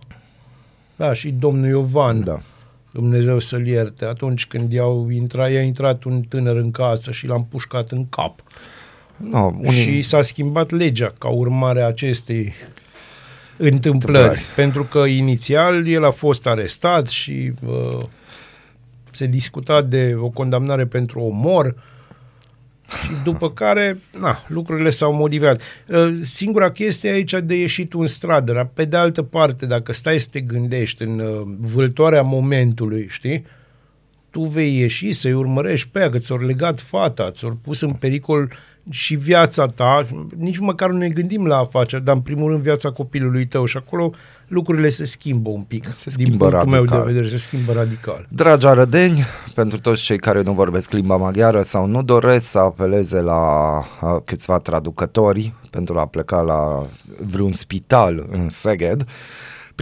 da, 0.96 1.12
și 1.12 1.28
domnul 1.30 1.68
Iovan, 1.68 2.24
Da. 2.24 2.38
Dumnezeu 2.90 3.38
să-l 3.38 3.66
ierte, 3.66 4.04
atunci 4.04 4.46
când 4.46 4.72
i-au 4.72 5.08
intrat, 5.10 5.50
i-a 5.50 5.62
intrat 5.62 6.04
un 6.04 6.20
tânăr 6.28 6.56
în 6.56 6.70
casă 6.70 7.10
și 7.10 7.26
l-a 7.26 7.34
împușcat 7.34 7.90
în 7.90 8.06
cap. 8.08 8.40
No, 9.16 9.50
unii, 9.58 9.70
Și 9.70 10.02
s-a 10.02 10.22
schimbat 10.22 10.70
legea 10.70 11.12
ca 11.18 11.28
urmare 11.28 11.82
a 11.82 11.86
acestei 11.86 12.52
întâmplări. 13.56 14.18
Întâmplări. 14.18 14.42
Pentru 14.56 14.84
că 14.84 14.98
inițial 14.98 15.86
el 15.86 16.04
a 16.04 16.10
fost 16.10 16.46
arestat 16.46 17.08
și 17.08 17.52
uh, 17.66 18.02
se 19.10 19.26
discuta 19.26 19.82
de 19.82 20.14
o 20.18 20.28
condamnare 20.28 20.86
pentru 20.86 21.20
omor 21.20 21.74
și 23.02 23.10
după 23.24 23.50
care, 23.50 23.98
na, 24.20 24.38
lucrurile 24.46 24.90
s-au 24.90 25.14
modificat. 25.14 25.60
Uh, 25.86 26.18
Singura 26.22 26.70
chestie 26.70 27.10
aici 27.10 27.34
de 27.44 27.54
ieșit 27.54 27.92
în 27.92 28.06
stradă, 28.06 28.52
dar 28.52 28.70
pe 28.74 28.84
de 28.84 28.96
altă 28.96 29.22
parte, 29.22 29.66
dacă 29.66 29.92
stai 29.92 30.20
să 30.20 30.28
te 30.30 30.40
gândești 30.40 31.02
în 31.02 31.18
uh, 31.18 31.42
vâltoarea 31.58 32.22
momentului, 32.22 33.06
știi, 33.10 33.44
tu 34.30 34.40
vei 34.40 34.78
ieși 34.78 35.12
să-i 35.12 35.32
urmărești 35.32 35.88
pe 35.88 35.98
ea, 35.98 36.10
că 36.10 36.18
ți-au 36.18 36.38
legat 36.38 36.80
fata, 36.80 37.30
ți-au 37.30 37.58
pus 37.62 37.80
în 37.80 37.92
pericol 37.92 38.50
și 38.90 39.14
viața 39.14 39.66
ta, 39.66 40.06
nici 40.36 40.58
măcar 40.58 40.90
nu 40.90 40.96
ne 40.96 41.08
gândim 41.08 41.46
la 41.46 41.56
afaceri, 41.56 42.04
dar 42.04 42.14
în 42.14 42.20
primul 42.20 42.50
rând 42.50 42.62
viața 42.62 42.90
copilului 42.90 43.46
tău 43.46 43.64
și 43.64 43.76
acolo 43.76 44.12
lucrurile 44.46 44.88
se 44.88 45.04
schimbă 45.04 45.50
un 45.50 45.62
pic. 45.62 45.92
Se 45.92 46.10
din 46.16 46.26
schimbă 46.26 46.48
punctul 46.48 46.70
meu 46.70 46.84
radical. 46.84 47.06
de 47.06 47.12
vedere, 47.12 47.28
se 47.28 47.38
schimbă 47.38 47.72
radical. 47.72 48.26
Dragi 48.28 48.66
arădeni, 48.66 49.24
pentru 49.54 49.78
toți 49.78 50.02
cei 50.02 50.18
care 50.18 50.42
nu 50.42 50.52
vorbesc 50.52 50.90
limba 50.90 51.16
maghiară 51.16 51.62
sau 51.62 51.86
nu 51.86 52.02
doresc 52.02 52.46
să 52.46 52.58
apeleze 52.58 53.20
la 53.20 53.78
uh, 53.78 54.16
câțiva 54.24 54.58
traducători 54.58 55.52
pentru 55.70 55.98
a 55.98 56.06
pleca 56.06 56.40
la 56.40 56.86
vreun 57.26 57.52
spital 57.52 58.26
în 58.30 58.48
Seged, 58.48 59.06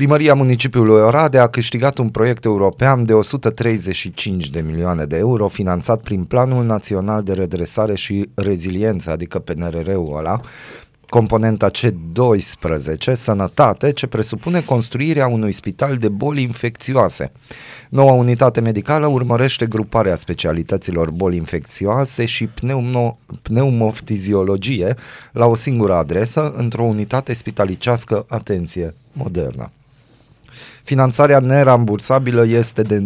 Primăria 0.01 0.35
municipiului 0.35 1.01
Oradea 1.01 1.43
a 1.43 1.49
câștigat 1.49 1.99
un 1.99 2.09
proiect 2.09 2.45
european 2.45 3.05
de 3.05 3.13
135 3.13 4.49
de 4.49 4.61
milioane 4.61 5.05
de 5.05 5.17
euro 5.17 5.49
finanțat 5.49 6.01
prin 6.01 6.25
Planul 6.25 6.65
Național 6.65 7.23
de 7.23 7.33
Redresare 7.33 7.95
și 7.95 8.29
Reziliență, 8.35 9.11
adică 9.11 9.39
PNRR-ul 9.39 10.17
ăla, 10.17 10.41
componenta 11.09 11.71
C12, 11.71 13.13
sănătate, 13.13 13.93
ce 13.93 14.07
presupune 14.07 14.61
construirea 14.61 15.27
unui 15.27 15.53
spital 15.53 15.97
de 15.97 16.09
boli 16.09 16.43
infecțioase. 16.43 17.33
Noua 17.89 18.13
unitate 18.13 18.61
medicală 18.61 19.07
urmărește 19.07 19.67
gruparea 19.67 20.15
specialităților 20.15 21.11
boli 21.11 21.37
infecțioase 21.37 22.25
și 22.27 22.47
pneumo, 22.47 23.19
pneumofiziologie 23.43 24.95
la 25.33 25.47
o 25.47 25.55
singură 25.55 25.95
adresă, 25.95 26.53
într-o 26.57 26.83
unitate 26.83 27.33
spitalicească, 27.33 28.25
atenție, 28.29 28.95
modernă. 29.13 29.71
Finanțarea 30.91 31.39
nerambursabilă 31.39 32.47
este 32.47 32.83
de 32.83 32.99
95% 32.99 33.03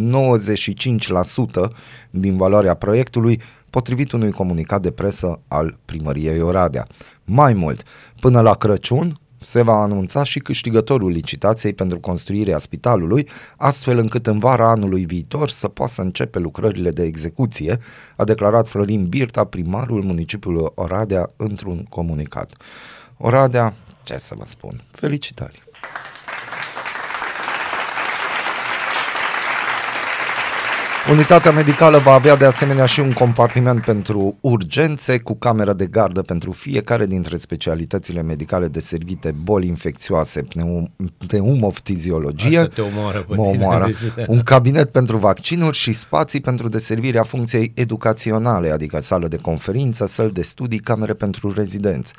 din 2.10 2.36
valoarea 2.36 2.74
proiectului, 2.74 3.40
potrivit 3.70 4.12
unui 4.12 4.30
comunicat 4.30 4.82
de 4.82 4.90
presă 4.90 5.40
al 5.48 5.78
primăriei 5.84 6.40
Oradea. 6.40 6.86
Mai 7.24 7.52
mult, 7.52 7.82
până 8.20 8.40
la 8.40 8.54
Crăciun, 8.54 9.18
Se 9.38 9.62
va 9.62 9.82
anunța 9.82 10.22
și 10.22 10.38
câștigătorul 10.38 11.10
licitației 11.10 11.72
pentru 11.72 12.00
construirea 12.00 12.58
spitalului, 12.58 13.28
astfel 13.56 13.98
încât 13.98 14.26
în 14.26 14.38
vara 14.38 14.68
anului 14.70 15.04
viitor 15.04 15.48
să 15.48 15.68
poată 15.68 15.92
să 15.92 16.00
începe 16.00 16.38
lucrările 16.38 16.90
de 16.90 17.02
execuție, 17.02 17.78
a 18.16 18.24
declarat 18.24 18.68
Florin 18.68 19.06
Birta, 19.06 19.44
primarul 19.44 20.02
municipiului 20.02 20.66
Oradea, 20.74 21.30
într-un 21.36 21.86
comunicat. 21.88 22.52
Oradea, 23.16 23.74
ce 24.04 24.16
să 24.16 24.34
vă 24.38 24.44
spun, 24.46 24.80
felicitări! 24.90 25.62
Unitatea 31.10 31.50
medicală 31.50 31.98
va 31.98 32.12
avea 32.12 32.36
de 32.36 32.44
asemenea 32.44 32.84
și 32.86 33.00
un 33.00 33.12
compartiment 33.12 33.84
pentru 33.84 34.36
urgențe 34.40 35.18
cu 35.18 35.34
cameră 35.36 35.72
de 35.72 35.86
gardă 35.86 36.22
pentru 36.22 36.52
fiecare 36.52 37.06
dintre 37.06 37.36
specialitățile 37.36 38.22
medicale 38.22 38.68
deservite, 38.68 39.34
boli 39.42 39.66
infecțioase, 39.66 40.42
pneum, 40.42 40.92
pneumoftiziologie, 41.26 42.58
Asta 42.58 42.72
te 42.74 42.80
omoară 42.80 43.18
pe 43.18 43.34
mă 43.34 43.50
tine. 43.50 43.64
omoară, 43.64 43.84
Deci, 43.86 44.26
un 44.36 44.42
cabinet 44.42 44.90
pentru 44.90 45.16
vaccinuri 45.16 45.76
și 45.76 45.92
spații 45.92 46.40
pentru 46.40 46.68
deservirea 46.68 47.22
funcției 47.22 47.72
educaționale, 47.74 48.70
adică 48.70 49.00
sală 49.00 49.28
de 49.28 49.36
conferință, 49.36 50.06
săl 50.06 50.30
de 50.30 50.42
studii, 50.42 50.78
camere 50.78 51.14
pentru 51.14 51.52
rezidenți. 51.52 52.12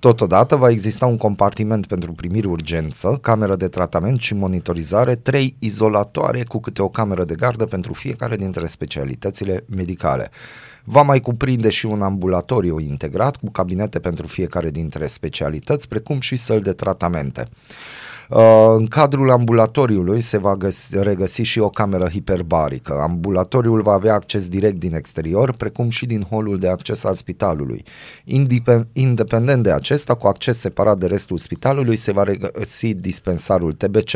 Totodată 0.00 0.56
va 0.56 0.70
exista 0.70 1.06
un 1.06 1.16
compartiment 1.16 1.86
pentru 1.86 2.12
primiri 2.12 2.46
urgență, 2.46 3.18
cameră 3.22 3.56
de 3.56 3.68
tratament 3.68 4.20
și 4.20 4.34
monitorizare, 4.34 5.14
trei 5.14 5.56
izolatoare 5.58 6.44
cu 6.44 6.60
câte 6.60 6.82
o 6.82 6.88
cameră 6.88 7.24
de 7.24 7.34
gardă 7.34 7.66
pentru 7.66 7.92
fiecare 7.92 8.36
dintre 8.36 8.66
specialitățile 8.66 9.64
medicale. 9.76 10.30
Va 10.84 11.02
mai 11.02 11.20
cuprinde 11.20 11.70
și 11.70 11.86
un 11.86 12.02
ambulatoriu 12.02 12.78
integrat 12.78 13.36
cu 13.36 13.50
cabinete 13.50 13.98
pentru 13.98 14.26
fiecare 14.26 14.70
dintre 14.70 15.06
specialități, 15.06 15.88
precum 15.88 16.20
și 16.20 16.36
săl 16.36 16.60
de 16.60 16.72
tratamente. 16.72 17.48
Uh, 18.30 18.74
În 18.76 18.86
cadrul 18.86 19.30
ambulatoriului 19.30 20.20
se 20.20 20.38
va 20.38 20.56
găsi, 20.56 20.98
regăsi 20.98 21.42
și 21.42 21.58
o 21.58 21.68
cameră 21.68 22.08
hiperbarică. 22.08 22.98
Ambulatoriul 23.00 23.82
va 23.82 23.92
avea 23.92 24.14
acces 24.14 24.48
direct 24.48 24.78
din 24.78 24.94
exterior, 24.94 25.52
precum 25.52 25.90
și 25.90 26.06
din 26.06 26.22
holul 26.22 26.58
de 26.58 26.68
acces 26.68 27.04
al 27.04 27.14
spitalului. 27.14 27.84
Indipe- 28.24 28.88
Independent 28.92 29.62
de 29.62 29.72
acesta, 29.72 30.14
cu 30.14 30.26
acces 30.26 30.58
separat 30.58 30.98
de 30.98 31.06
restul 31.06 31.38
spitalului, 31.38 31.96
se 31.96 32.12
va 32.12 32.22
regăsi 32.22 32.94
dispensarul 32.94 33.72
TBC. 33.72 34.10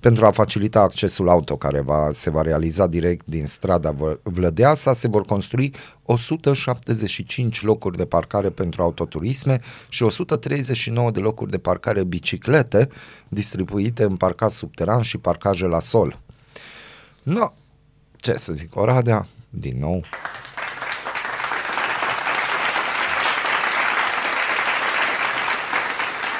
Pentru 0.00 0.24
a 0.26 0.30
facilita 0.30 0.80
accesul 0.80 1.28
auto 1.28 1.56
care 1.56 1.80
va, 1.80 2.10
se 2.12 2.30
va 2.30 2.42
realiza 2.42 2.86
direct 2.86 3.26
din 3.26 3.46
strada 3.46 3.90
Vă- 3.90 4.18
Vlădeasa, 4.22 4.94
se 4.94 5.08
vor 5.08 5.22
construi 5.22 5.72
175 6.02 7.62
locuri 7.62 7.96
de 7.96 8.04
parcare 8.04 8.48
pentru 8.50 8.82
autoturisme 8.82 9.60
și 9.88 10.02
139 10.02 11.10
de 11.10 11.20
locuri 11.20 11.50
de 11.50 11.58
parcare 11.58 12.04
biciclete 12.04 12.88
distribuite 13.38 14.02
în 14.02 14.16
parcaj 14.16 14.52
subteran 14.52 15.02
și 15.02 15.18
parcaje 15.18 15.66
la 15.66 15.80
sol. 15.80 16.18
No, 17.22 17.52
ce 18.16 18.34
să 18.36 18.52
zic, 18.52 18.76
Oradea, 18.76 19.26
din 19.50 19.78
nou, 19.78 20.04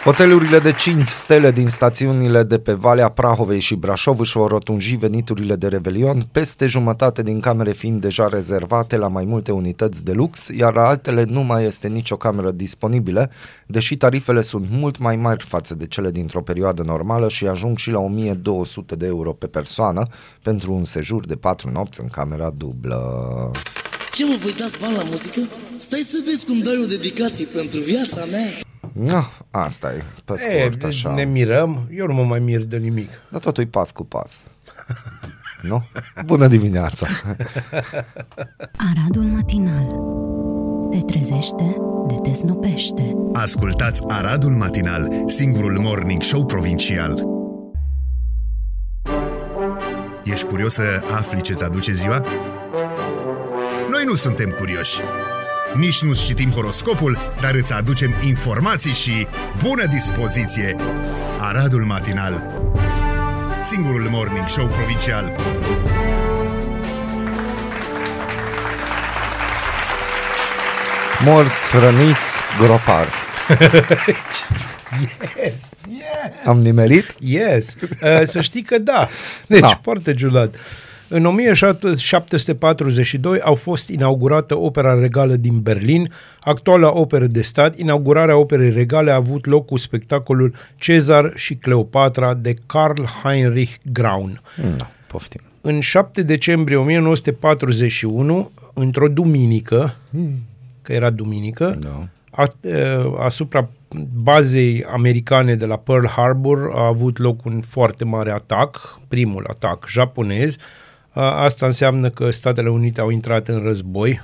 Hotelurile 0.08 0.58
de 0.58 0.72
5 0.72 1.06
stele 1.06 1.50
din 1.50 1.68
stațiunile 1.68 2.42
de 2.42 2.58
pe 2.58 2.72
Valea 2.72 3.08
Prahovei 3.08 3.60
și 3.60 3.74
Brașov 3.74 4.20
își 4.20 4.36
vor 4.36 4.50
rotunji 4.50 4.96
veniturile 4.96 5.56
de 5.56 5.68
revelion, 5.68 6.28
peste 6.32 6.66
jumătate 6.66 7.22
din 7.22 7.40
camere 7.40 7.72
fiind 7.72 8.00
deja 8.00 8.28
rezervate 8.28 8.96
la 8.96 9.08
mai 9.08 9.24
multe 9.24 9.52
unități 9.52 10.04
de 10.04 10.12
lux, 10.12 10.48
iar 10.48 10.74
la 10.74 10.86
altele 10.86 11.24
nu 11.24 11.40
mai 11.40 11.64
este 11.64 11.88
nicio 11.88 12.16
cameră 12.16 12.50
disponibilă, 12.50 13.30
deși 13.66 13.96
tarifele 13.96 14.42
sunt 14.42 14.66
mult 14.70 14.98
mai 14.98 15.16
mari 15.16 15.44
față 15.44 15.74
de 15.74 15.86
cele 15.86 16.10
dintr-o 16.10 16.42
perioadă 16.42 16.82
normală 16.82 17.28
și 17.28 17.46
ajung 17.46 17.78
și 17.78 17.90
la 17.90 17.98
1200 17.98 18.94
de 18.94 19.06
euro 19.06 19.32
pe 19.32 19.46
persoană 19.46 20.06
pentru 20.42 20.72
un 20.72 20.84
sejur 20.84 21.26
de 21.26 21.34
4 21.34 21.70
nopți 21.70 22.00
în 22.00 22.08
camera 22.08 22.50
dublă. 22.56 23.00
Ce 24.12 24.24
mă, 24.24 24.36
voi 24.40 24.52
dați 24.52 24.78
bani 24.80 24.96
la 24.96 25.02
muzică? 25.10 25.40
Stai 25.76 26.00
să 26.00 26.22
vezi 26.24 26.46
cum 26.46 26.58
dai 26.58 26.80
o 26.82 26.86
dedicație 26.86 27.44
pentru 27.44 27.78
viața 27.78 28.24
mea. 28.30 28.67
No, 28.98 29.22
asta 29.50 29.92
e, 29.94 30.02
pe 30.24 30.32
E, 30.32 30.36
scurt, 30.36 30.76
deci 30.78 30.88
așa. 30.88 31.14
ne 31.14 31.24
mirăm, 31.24 31.88
eu 31.90 32.06
nu 32.06 32.12
mă 32.12 32.24
mai 32.24 32.38
mir 32.38 32.60
de 32.64 32.76
nimic. 32.76 33.10
Dar 33.28 33.40
totul 33.40 33.62
e 33.62 33.66
pas 33.66 33.90
cu 33.90 34.04
pas. 34.04 34.42
nu? 35.62 35.84
Bună 36.24 36.46
dimineața! 36.46 37.06
Aradul 38.90 39.22
matinal. 39.22 39.86
Te 40.90 40.98
trezește, 41.12 41.76
de 42.08 42.14
te 42.22 42.32
snopește. 42.32 43.14
Ascultați 43.32 44.02
Aradul 44.06 44.50
Matinal, 44.50 45.08
singurul 45.26 45.78
morning 45.78 46.22
show 46.22 46.44
provincial. 46.46 47.22
Ești 50.24 50.46
curios 50.46 50.72
să 50.72 50.82
afli 51.16 51.40
ce-ți 51.40 51.64
aduce 51.64 51.92
ziua? 51.92 52.24
Noi 53.90 54.04
nu 54.06 54.14
suntem 54.14 54.50
curioși. 54.50 55.00
Nici 55.74 56.02
nu 56.02 56.14
citim 56.14 56.50
horoscopul, 56.50 57.18
dar 57.40 57.54
îți 57.54 57.72
aducem 57.72 58.14
informații 58.24 58.92
și 58.92 59.26
bună 59.62 59.86
dispoziție. 59.86 60.76
Aradul 61.40 61.82
Matinal, 61.84 62.42
singurul 63.62 64.08
morning 64.10 64.48
show 64.48 64.66
provincial. 64.66 65.36
Morți, 71.24 71.76
răniți, 71.78 72.36
gropari. 72.60 73.10
Yes, 75.36 75.52
yes. 75.88 76.46
Am 76.46 76.60
nimerit? 76.60 77.14
Yes, 77.18 77.74
uh, 78.02 78.22
să 78.22 78.40
știi 78.40 78.62
că 78.62 78.78
da. 78.78 79.08
Deci, 79.46 79.60
Da. 79.60 79.66
da. 79.66 79.80
foarte 79.82 80.14
ciudat. 80.14 80.54
În 81.08 81.24
1742 81.24 83.40
au 83.40 83.54
fost 83.54 83.88
inaugurată 83.88 84.58
Opera 84.58 84.94
Regală 84.94 85.36
din 85.36 85.60
Berlin, 85.60 86.12
actuala 86.40 86.92
operă 86.92 87.26
de 87.26 87.42
stat. 87.42 87.78
Inaugurarea 87.78 88.36
operei 88.36 88.70
regale 88.70 89.10
a 89.10 89.14
avut 89.14 89.46
loc 89.46 89.66
cu 89.66 89.76
spectacolul 89.76 90.54
Cezar 90.76 91.32
și 91.34 91.54
Cleopatra 91.54 92.34
de 92.34 92.54
Karl 92.66 93.02
Heinrich 93.22 93.72
Graun. 93.92 94.40
Da, 94.76 94.90
poftim. 95.06 95.40
În 95.60 95.80
7 95.80 96.22
decembrie 96.22 96.76
1941, 96.76 98.50
într-o 98.74 99.08
duminică, 99.08 99.96
că 100.82 100.92
era 100.92 101.10
duminică, 101.10 101.78
Da. 101.80 102.06
a, 102.30 102.52
uh, 102.60 102.72
asupra 103.18 103.68
bazei 104.22 104.84
americane 104.84 105.54
de 105.54 105.66
la 105.66 105.76
Pearl 105.76 106.06
Harbor 106.06 106.70
a 106.74 106.86
avut 106.86 107.18
loc 107.18 107.44
un 107.44 107.60
foarte 107.60 108.04
mare 108.04 108.30
atac, 108.30 109.00
primul 109.08 109.44
atac 109.48 109.84
japonez. 109.88 110.56
A, 110.56 110.58
Asta 111.20 111.66
înseamnă 111.66 112.10
că 112.10 112.30
Statele 112.30 112.68
Unite 112.68 113.00
au 113.00 113.10
intrat 113.10 113.48
în 113.48 113.58
război 113.58 114.20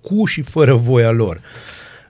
cu 0.00 0.24
și 0.24 0.42
fără 0.42 0.74
voia 0.74 1.10
lor. 1.10 1.40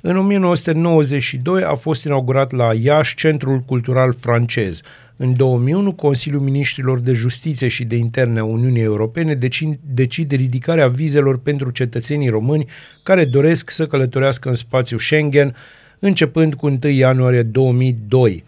În 0.01 0.17
1992 0.17 1.63
a 1.63 1.75
fost 1.75 2.05
inaugurat 2.05 2.53
la 2.53 2.75
Iași 2.75 3.17
Centrul 3.17 3.59
Cultural 3.59 4.15
Francez. 4.21 4.81
În 5.17 5.37
2001, 5.37 5.93
Consiliul 5.93 6.41
Ministrilor 6.41 7.01
de 7.01 7.13
Justiție 7.13 7.69
și 7.69 7.85
de 7.85 7.97
Interne 7.97 8.39
a 8.39 8.45
Uniunii 8.45 8.83
Europene 8.83 9.35
deci- 9.35 9.79
decide 9.95 10.37
ridicarea 10.37 10.89
vizelor 10.89 11.39
pentru 11.39 11.71
cetățenii 11.71 12.29
români 12.29 12.67
care 13.03 13.25
doresc 13.25 13.71
să 13.71 13.87
călătorească 13.87 14.49
în 14.49 14.55
spațiul 14.55 15.01
Schengen, 15.01 15.55
începând 15.99 16.55
cu 16.55 16.67
1 16.67 16.79
ianuarie 16.91 17.43
2002. 17.43 18.45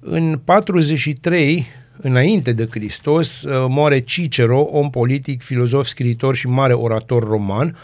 În 0.00 0.40
43, 0.44 1.66
înainte 2.02 2.52
de 2.52 2.68
Hristos, 2.70 3.42
uh, 3.42 3.66
moare 3.68 4.00
Cicero, 4.00 4.60
om 4.60 4.90
politic, 4.90 5.42
filozof, 5.42 5.86
scriitor 5.86 6.34
și 6.34 6.48
mare 6.48 6.72
orator 6.72 7.28
roman. 7.28 7.76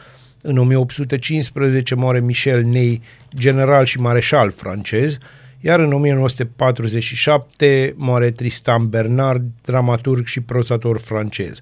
În 0.42 0.58
1815 0.58 1.94
moare 1.94 2.20
Michel 2.20 2.64
Ney, 2.64 3.02
general 3.36 3.84
și 3.84 4.00
mareșal 4.00 4.50
francez, 4.50 5.18
iar 5.60 5.80
în 5.80 5.92
1947 5.92 7.94
moare 7.96 8.30
Tristan 8.30 8.88
Bernard, 8.88 9.44
dramaturg 9.64 10.26
și 10.26 10.40
prozator 10.40 10.98
francez. 10.98 11.60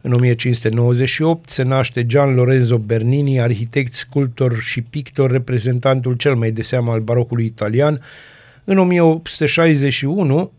În 0.00 0.12
1598 0.12 1.48
se 1.48 1.62
naște 1.62 2.06
Gian 2.06 2.34
Lorenzo 2.34 2.78
Bernini, 2.78 3.40
arhitect, 3.40 3.94
sculptor 3.94 4.60
și 4.60 4.82
pictor, 4.82 5.30
reprezentantul 5.30 6.14
cel 6.14 6.34
mai 6.34 6.50
de 6.50 6.62
seamă 6.62 6.92
al 6.92 7.00
barocului 7.00 7.44
italian. 7.44 8.00
În 8.64 8.78
1861 8.78 10.52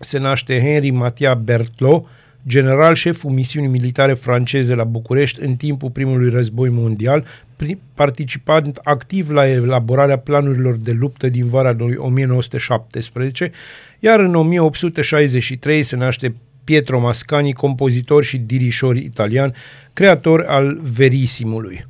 se 0.00 0.18
naște 0.18 0.60
Henri 0.60 0.90
Matia 0.90 1.34
Berthelot, 1.34 2.06
general 2.46 2.94
șeful 2.94 3.30
misiunii 3.30 3.68
militare 3.68 4.14
franceze 4.14 4.74
la 4.74 4.84
București 4.84 5.42
în 5.42 5.56
timpul 5.56 5.90
primului 5.90 6.30
război 6.30 6.68
mondial, 6.68 7.24
pri- 7.56 7.78
participant 7.94 8.80
activ 8.82 9.30
la 9.30 9.48
elaborarea 9.48 10.18
planurilor 10.18 10.76
de 10.76 10.92
luptă 10.92 11.28
din 11.28 11.46
vara 11.46 11.74
lui 11.78 11.94
1917, 11.96 13.50
iar 13.98 14.20
în 14.20 14.34
1863 14.34 15.82
se 15.82 15.96
naște 15.96 16.34
Pietro 16.64 17.00
Mascani, 17.00 17.52
compozitor 17.52 18.24
și 18.24 18.38
dirișor 18.38 18.96
italian, 18.96 19.54
creator 19.92 20.44
al 20.48 20.78
Verisimului. 20.82 21.86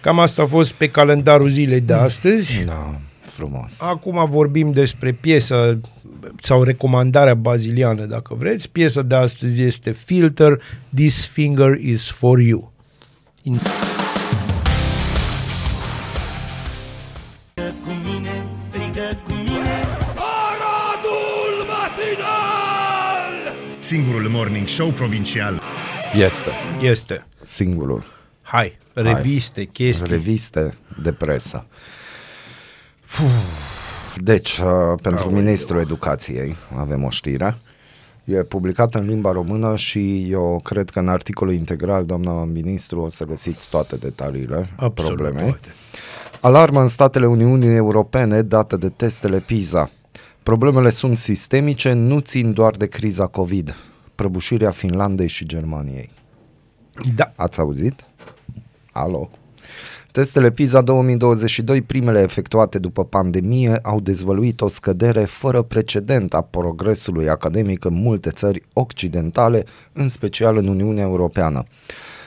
Cam 0.00 0.18
asta 0.18 0.42
a 0.42 0.46
fost 0.46 0.72
pe 0.72 0.88
calendarul 0.88 1.48
zilei 1.48 1.80
de 1.80 1.92
astăzi. 1.92 2.64
Da. 2.64 3.00
frumos. 3.20 3.80
Acum 3.80 4.26
vorbim 4.30 4.72
despre 4.72 5.12
piesa 5.12 5.78
sau 6.40 6.62
recomandarea 6.62 7.34
baziliană, 7.34 8.04
dacă 8.04 8.34
vreți. 8.34 8.70
Piesa 8.70 9.02
de 9.02 9.14
astăzi 9.14 9.62
este 9.62 9.90
Filter, 9.90 10.60
This 10.94 11.26
Finger 11.26 11.74
is 11.80 12.10
for 12.10 12.40
You. 12.40 12.72
In- 13.42 13.58
Singurul 23.78 24.28
morning 24.28 24.66
show 24.66 24.90
provincial. 24.90 25.60
Este 26.14 26.50
Este. 26.80 27.24
singurul. 27.42 28.04
Hai, 28.42 28.78
reviste, 28.92 29.64
chestii. 29.64 30.06
Reviste 30.08 30.74
de 31.02 31.12
presă. 31.12 31.66
Puh. 33.16 33.73
Deci, 34.16 34.58
uh, 34.58 34.98
pentru 35.02 35.24
Aoleu. 35.24 35.38
Ministrul 35.40 35.80
Educației 35.80 36.56
avem 36.76 37.04
o 37.04 37.10
știre. 37.10 37.56
E 38.24 38.42
publicată 38.42 38.98
în 38.98 39.06
limba 39.06 39.32
română 39.32 39.76
și 39.76 40.30
eu 40.30 40.60
cred 40.64 40.90
că 40.90 40.98
în 40.98 41.08
articolul 41.08 41.52
integral, 41.52 42.04
doamna 42.04 42.44
ministru, 42.44 43.00
o 43.00 43.08
să 43.08 43.24
găsiți 43.24 43.70
toate 43.70 43.96
detaliile 43.96 44.68
Absolut 44.76 45.16
problemei. 45.16 45.48
toate. 45.48 45.68
Alarmă 46.40 46.80
în 46.80 46.88
statele 46.88 47.26
Uniunii 47.26 47.74
Europene 47.74 48.42
dată 48.42 48.76
de 48.76 48.88
testele 48.88 49.38
PISA. 49.38 49.90
Problemele 50.42 50.90
sunt 50.90 51.18
sistemice, 51.18 51.92
nu 51.92 52.20
țin 52.20 52.52
doar 52.52 52.72
de 52.72 52.86
criza 52.86 53.26
COVID. 53.26 53.74
Prăbușirea 54.14 54.70
Finlandei 54.70 55.28
și 55.28 55.46
Germaniei. 55.46 56.10
Da. 57.14 57.32
Ați 57.36 57.58
auzit? 57.60 58.06
Alo? 58.92 59.30
Testele 60.14 60.50
PISA 60.50 60.80
2022, 60.80 61.82
primele 61.82 62.20
efectuate 62.20 62.78
după 62.78 63.04
pandemie, 63.04 63.78
au 63.82 64.00
dezvăluit 64.00 64.60
o 64.60 64.68
scădere 64.68 65.24
fără 65.24 65.62
precedent 65.62 66.34
a 66.34 66.40
progresului 66.40 67.28
academic 67.28 67.84
în 67.84 67.94
multe 67.94 68.30
țări 68.30 68.62
occidentale, 68.72 69.64
în 69.92 70.08
special 70.08 70.56
în 70.56 70.66
Uniunea 70.66 71.02
Europeană. 71.02 71.64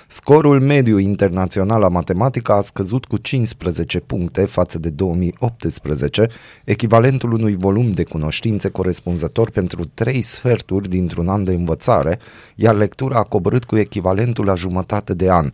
Scorul 0.08 0.60
mediu 0.60 0.98
internațional 0.98 1.80
la 1.80 1.88
matematică 1.88 2.52
a 2.52 2.62
scăzut 2.62 3.06
cu 3.06 3.18
15 3.18 4.00
puncte 4.00 4.46
față 4.46 4.80
de 4.80 4.90
2018, 4.90 6.28
echivalentul 6.64 7.32
unui 7.34 7.56
volum 7.56 7.92
de 7.92 8.04
cunoștințe 8.04 8.70
corespunzător 8.70 9.50
pentru 9.50 9.86
3 9.94 10.22
sferturi 10.22 10.90
dintr-un 10.90 11.28
an 11.28 11.44
de 11.44 11.54
învățare, 11.54 12.20
iar 12.56 12.76
lectura 12.76 13.18
a 13.18 13.24
coborât 13.24 13.64
cu 13.64 13.78
echivalentul 13.78 14.46
la 14.46 14.56
jumătate 14.56 15.14
de 15.14 15.30
an. 15.32 15.52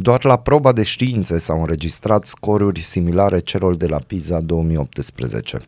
Doar 0.00 0.24
la 0.24 0.36
proba 0.36 0.72
de 0.72 0.82
științe 0.82 1.38
s-au 1.38 1.60
înregistrat 1.60 2.26
scoruri 2.26 2.80
similare 2.80 3.38
celor 3.38 3.76
de 3.76 3.86
la 3.86 3.98
PISA 4.06 4.40
2018. 4.40 5.60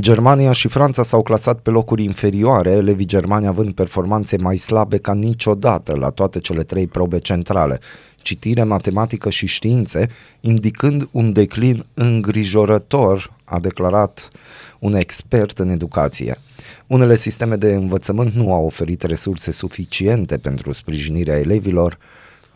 Germania 0.00 0.52
și 0.52 0.68
Franța 0.68 1.02
s-au 1.02 1.22
clasat 1.22 1.60
pe 1.60 1.70
locuri 1.70 2.04
inferioare, 2.04 2.70
elevii 2.70 3.06
germani 3.06 3.46
având 3.46 3.72
performanțe 3.72 4.36
mai 4.36 4.56
slabe 4.56 4.98
ca 4.98 5.14
niciodată 5.14 5.94
la 5.94 6.10
toate 6.10 6.38
cele 6.38 6.62
trei 6.62 6.86
probe 6.86 7.18
centrale, 7.18 7.80
citire, 8.16 8.62
matematică 8.62 9.30
și 9.30 9.46
științe, 9.46 10.08
indicând 10.40 11.08
un 11.10 11.32
declin 11.32 11.86
îngrijorător, 11.94 13.30
a 13.44 13.58
declarat 13.58 14.30
un 14.78 14.94
expert 14.94 15.58
în 15.58 15.68
educație. 15.68 16.38
Unele 16.86 17.16
sisteme 17.16 17.56
de 17.56 17.74
învățământ 17.74 18.32
nu 18.32 18.52
au 18.52 18.64
oferit 18.64 19.02
resurse 19.02 19.52
suficiente 19.52 20.36
pentru 20.36 20.72
sprijinirea 20.72 21.38
elevilor, 21.38 21.98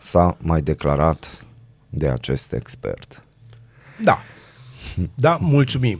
s-a 0.03 0.37
mai 0.41 0.61
declarat 0.61 1.45
de 1.89 2.09
acest 2.09 2.53
expert. 2.53 3.23
Da. 4.03 4.19
Da, 5.15 5.37
mulțumim. 5.41 5.99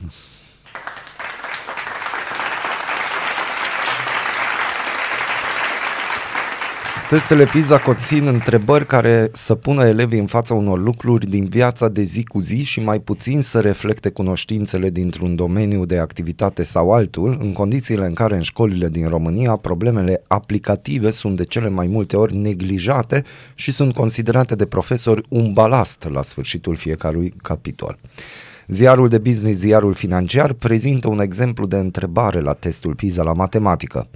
Testele 7.14 7.44
PISA 7.44 7.78
conțin 7.78 8.26
întrebări 8.26 8.86
care 8.86 9.28
să 9.32 9.54
pună 9.54 9.84
elevii 9.84 10.18
în 10.18 10.26
fața 10.26 10.54
unor 10.54 10.78
lucruri 10.78 11.26
din 11.26 11.44
viața 11.44 11.88
de 11.88 12.02
zi 12.02 12.24
cu 12.24 12.40
zi 12.40 12.62
și 12.62 12.80
mai 12.80 12.98
puțin 12.98 13.42
să 13.42 13.60
reflecte 13.60 14.10
cunoștințele 14.10 14.90
dintr-un 14.90 15.34
domeniu 15.34 15.84
de 15.84 15.98
activitate 15.98 16.62
sau 16.62 16.92
altul, 16.92 17.38
în 17.40 17.52
condițiile 17.52 18.06
în 18.06 18.12
care 18.12 18.34
în 18.34 18.42
școlile 18.42 18.88
din 18.88 19.08
România 19.08 19.56
problemele 19.56 20.22
aplicative 20.26 21.10
sunt 21.10 21.36
de 21.36 21.44
cele 21.44 21.68
mai 21.68 21.86
multe 21.86 22.16
ori 22.16 22.36
neglijate 22.36 23.24
și 23.54 23.72
sunt 23.72 23.94
considerate 23.94 24.54
de 24.54 24.66
profesori 24.66 25.26
un 25.28 25.52
balast 25.52 26.08
la 26.10 26.22
sfârșitul 26.22 26.76
fiecărui 26.76 27.34
capitol. 27.42 27.98
Ziarul 28.66 29.08
de 29.08 29.18
business, 29.18 29.58
ziarul 29.58 29.94
financiar, 29.94 30.52
prezintă 30.52 31.08
un 31.08 31.20
exemplu 31.20 31.66
de 31.66 31.76
întrebare 31.76 32.40
la 32.40 32.52
testul 32.52 32.94
PISA 32.94 33.22
la 33.22 33.32
matematică. 33.32 34.08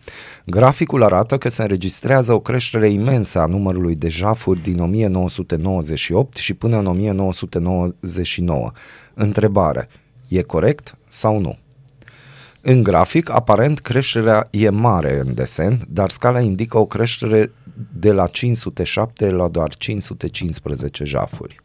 Graficul 0.46 1.02
arată 1.02 1.38
că 1.38 1.48
se 1.48 1.62
înregistrează 1.62 2.32
o 2.32 2.40
creștere 2.40 2.88
imensă 2.88 3.40
a 3.40 3.46
numărului 3.46 3.94
de 3.94 4.08
jafuri 4.08 4.62
din 4.62 4.80
1998 4.80 6.36
și 6.36 6.54
până 6.54 6.78
în 6.78 6.86
1999. 6.86 8.72
Întrebare. 9.14 9.88
E 10.28 10.42
corect 10.42 10.96
sau 11.08 11.40
nu? 11.40 11.58
În 12.60 12.82
grafic, 12.82 13.30
aparent, 13.30 13.78
creșterea 13.78 14.48
e 14.50 14.68
mare 14.68 15.18
în 15.18 15.34
desen, 15.34 15.86
dar 15.88 16.10
scala 16.10 16.40
indică 16.40 16.78
o 16.78 16.86
creștere 16.86 17.52
de 17.92 18.12
la 18.12 18.26
507 18.26 19.30
la 19.30 19.48
doar 19.48 19.74
515 19.76 21.04
jafuri. 21.04 21.60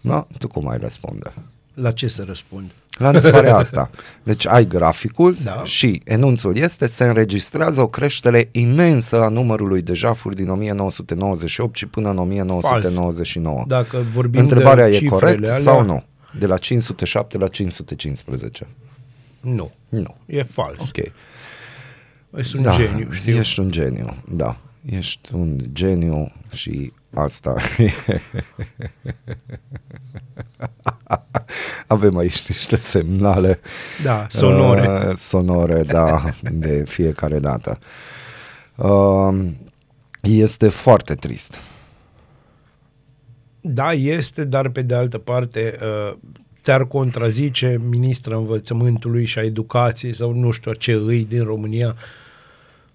Da? 0.00 0.26
Tu 0.38 0.48
cum 0.48 0.68
ai 0.68 0.78
răspunde? 0.78 1.32
La 1.74 1.92
ce 1.92 2.06
să 2.08 2.24
răspund? 2.26 2.70
La 2.90 3.08
întrebarea 3.08 3.56
asta. 3.64 3.90
Deci 4.22 4.46
ai 4.46 4.66
graficul 4.66 5.36
Da. 5.44 5.62
și 5.64 6.00
enunțul 6.04 6.56
este 6.56 6.86
se 6.86 7.04
înregistrează 7.04 7.80
o 7.80 7.86
creștere 7.88 8.48
imensă 8.52 9.22
a 9.22 9.28
numărului 9.28 9.82
de 9.82 9.94
jafuri 9.94 10.36
din 10.36 10.48
1998 10.48 11.76
și 11.76 11.86
până 11.86 12.10
în 12.10 12.18
1999. 12.18 13.64
Dacă 13.66 13.98
vorbim 14.14 14.40
Întrebarea 14.40 14.88
de 14.88 14.90
e 14.96 14.98
cifrele 14.98 15.20
corect 15.20 15.42
alea, 15.44 15.58
sau 15.58 15.84
nu? 15.84 16.04
De 16.38 16.46
la 16.46 16.56
507 16.56 17.38
la 17.38 17.48
515. 17.48 18.66
Nu. 19.40 19.72
Nu. 19.88 20.16
E 20.26 20.42
fals. 20.42 20.80
Ok. 20.80 20.88
Okay. 20.88 21.12
Sunt 22.44 22.68
geniu, 22.70 23.10
știu. 23.10 23.36
Ești 23.38 23.60
un 23.60 23.70
geniu, 23.70 24.16
da. 24.30 24.56
Ești 24.90 25.34
un 25.34 25.58
geniu 25.72 26.32
și 26.52 26.92
asta. 27.14 27.54
Avem 31.86 32.16
aici 32.16 32.48
niște 32.48 32.76
semnale 32.76 33.60
Da, 34.02 34.26
sonore. 34.30 35.08
Uh, 35.08 35.14
sonore, 35.14 35.82
da, 35.82 36.24
de 36.52 36.84
fiecare 36.86 37.38
dată. 37.38 37.78
Uh, 38.74 39.50
este 40.20 40.68
foarte 40.68 41.14
trist. 41.14 41.60
Da, 43.60 43.92
este, 43.92 44.44
dar 44.44 44.68
pe 44.68 44.82
de 44.82 44.94
altă 44.94 45.18
parte 45.18 45.78
uh, 45.82 46.16
te-ar 46.62 46.86
contrazice 46.86 47.80
ministra 47.88 48.36
învățământului 48.36 49.24
și 49.24 49.38
a 49.38 49.42
educației 49.42 50.14
sau 50.14 50.32
nu 50.32 50.50
știu 50.50 50.72
ce 50.72 50.92
îi 50.92 51.24
din 51.24 51.42
România, 51.42 51.96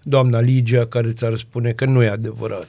doamna 0.02 0.40
Ligia, 0.40 0.86
care 0.86 1.12
ți-ar 1.12 1.36
spune 1.36 1.72
că 1.72 1.84
nu 1.84 2.02
e 2.02 2.08
adevărat. 2.08 2.66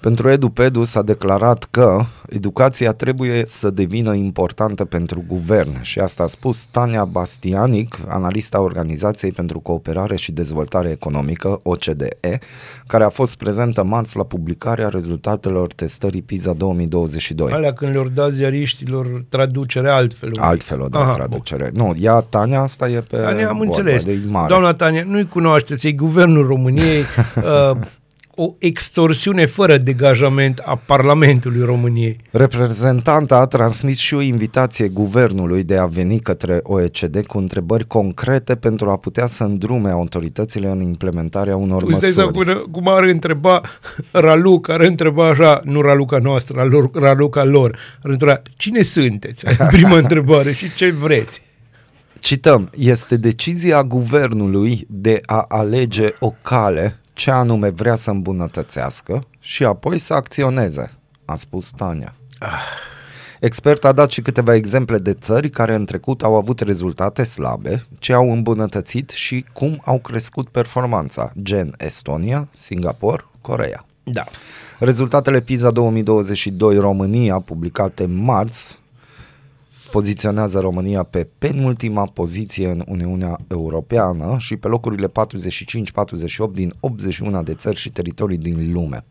Pentru 0.00 0.28
EduPedu 0.30 0.84
s-a 0.84 1.02
declarat 1.02 1.66
că 1.70 2.04
educația 2.28 2.92
trebuie 2.92 3.44
să 3.46 3.70
devină 3.70 4.14
importantă 4.14 4.84
pentru 4.84 5.24
guvern 5.26 5.82
și 5.82 5.98
asta 5.98 6.22
a 6.22 6.26
spus 6.26 6.64
Tania 6.64 7.04
Bastianic, 7.04 7.98
analista 8.08 8.60
Organizației 8.60 9.32
pentru 9.32 9.58
Cooperare 9.60 10.16
și 10.16 10.32
Dezvoltare 10.32 10.90
Economică, 10.90 11.60
OCDE, 11.62 12.38
care 12.86 13.04
a 13.04 13.08
fost 13.08 13.36
prezentă 13.36 13.84
marți 13.84 14.16
la 14.16 14.22
publicarea 14.24 14.88
rezultatelor 14.88 15.72
testării 15.72 16.22
PISA 16.22 16.52
2022. 16.52 17.52
Alea 17.52 17.72
când 17.72 17.92
le-or 17.92 18.08
da 18.08 18.30
ziariștilor 18.30 19.24
traducere 19.28 19.88
altfel. 19.88 20.28
un 20.28 20.34
pic. 20.34 20.42
Altfel 20.42 20.80
o 20.80 20.88
da 20.88 21.00
Aha, 21.00 21.12
traducere. 21.14 21.70
Nu, 21.72 21.94
ea, 22.00 22.20
Tania, 22.20 22.60
asta 22.60 22.88
e 22.88 23.00
pe 23.00 23.16
Tania, 23.16 23.48
am 23.48 23.56
vorba 23.56 23.76
înțeles. 23.76 24.04
de 24.04 24.20
mare. 24.28 24.48
Doamna 24.48 24.72
Tania, 24.72 25.04
nu-i 25.06 25.26
cunoașteți, 25.28 25.86
e 25.86 25.92
guvernul 25.92 26.46
României, 26.46 27.00
uh, 27.36 27.76
o 28.38 28.54
extorsiune 28.58 29.46
fără 29.46 29.76
degajament 29.76 30.62
a 30.64 30.76
Parlamentului 30.86 31.64
României. 31.64 32.16
Reprezentanta 32.30 33.36
a 33.36 33.46
transmis 33.46 33.98
și 33.98 34.14
o 34.14 34.20
invitație 34.20 34.88
guvernului 34.88 35.62
de 35.64 35.76
a 35.76 35.86
veni 35.86 36.20
către 36.20 36.60
OECD 36.62 37.26
cu 37.26 37.38
întrebări 37.38 37.86
concrete 37.86 38.54
pentru 38.56 38.90
a 38.90 38.96
putea 38.96 39.26
să 39.26 39.44
îndrume 39.44 39.90
autoritățile 39.90 40.68
în 40.68 40.80
implementarea 40.80 41.56
unor 41.56 41.82
Îți 41.82 42.00
dai 42.00 42.10
seama 42.10 42.30
măsuri. 42.30 42.60
cum, 42.62 42.70
cum 42.70 42.88
ar 42.88 43.02
întreba 43.02 43.60
Raluca, 44.10 44.72
ar 44.74 44.80
întreba 44.80 45.28
așa, 45.28 45.60
nu 45.64 45.80
Raluca 45.80 46.18
noastră, 46.18 46.54
Ralu- 46.56 46.90
Raluca 46.94 47.44
lor, 47.44 47.78
ar 48.02 48.10
întreba, 48.10 48.42
cine 48.56 48.82
sunteți? 48.82 49.46
Prima 49.70 49.96
întrebare 49.96 50.52
și 50.52 50.74
ce 50.74 50.90
vreți? 50.90 51.42
Cităm, 52.20 52.70
este 52.76 53.16
decizia 53.16 53.82
guvernului 53.82 54.86
de 54.88 55.20
a 55.26 55.44
alege 55.48 56.08
o 56.18 56.32
cale 56.42 57.00
ce 57.16 57.30
anume 57.30 57.68
vrea 57.68 57.96
să 57.96 58.10
îmbunătățească 58.10 59.26
și 59.40 59.64
apoi 59.64 59.98
să 59.98 60.14
acționeze, 60.14 60.92
a 61.24 61.36
spus 61.36 61.70
Tania. 61.70 62.14
Expert 63.40 63.84
a 63.84 63.92
dat 63.92 64.10
și 64.10 64.22
câteva 64.22 64.54
exemple 64.54 64.98
de 64.98 65.12
țări 65.12 65.50
care 65.50 65.74
în 65.74 65.84
trecut 65.84 66.22
au 66.22 66.34
avut 66.34 66.60
rezultate 66.60 67.22
slabe, 67.22 67.86
ce 67.98 68.12
au 68.12 68.32
îmbunătățit 68.32 69.10
și 69.10 69.44
cum 69.52 69.82
au 69.84 69.98
crescut 69.98 70.48
performanța, 70.48 71.32
gen 71.42 71.74
Estonia, 71.78 72.48
Singapore, 72.54 73.24
Coreea. 73.40 73.86
Da. 74.02 74.24
Rezultatele 74.78 75.40
PISA 75.40 75.70
2022 75.70 76.78
România, 76.78 77.38
publicate 77.38 78.06
marți, 78.06 78.78
poziționează 79.90 80.60
România 80.60 81.02
pe 81.02 81.28
penultima 81.38 82.06
poziție 82.06 82.68
în 82.68 82.84
Uniunea 82.86 83.38
Europeană 83.48 84.36
și 84.38 84.56
pe 84.56 84.68
locurile 84.68 85.06
45-48 85.08 85.10
din 86.52 86.72
81 86.80 87.42
de 87.42 87.54
țări 87.54 87.76
și 87.76 87.90
teritorii 87.90 88.38
din 88.38 88.72
lume. 88.72 89.04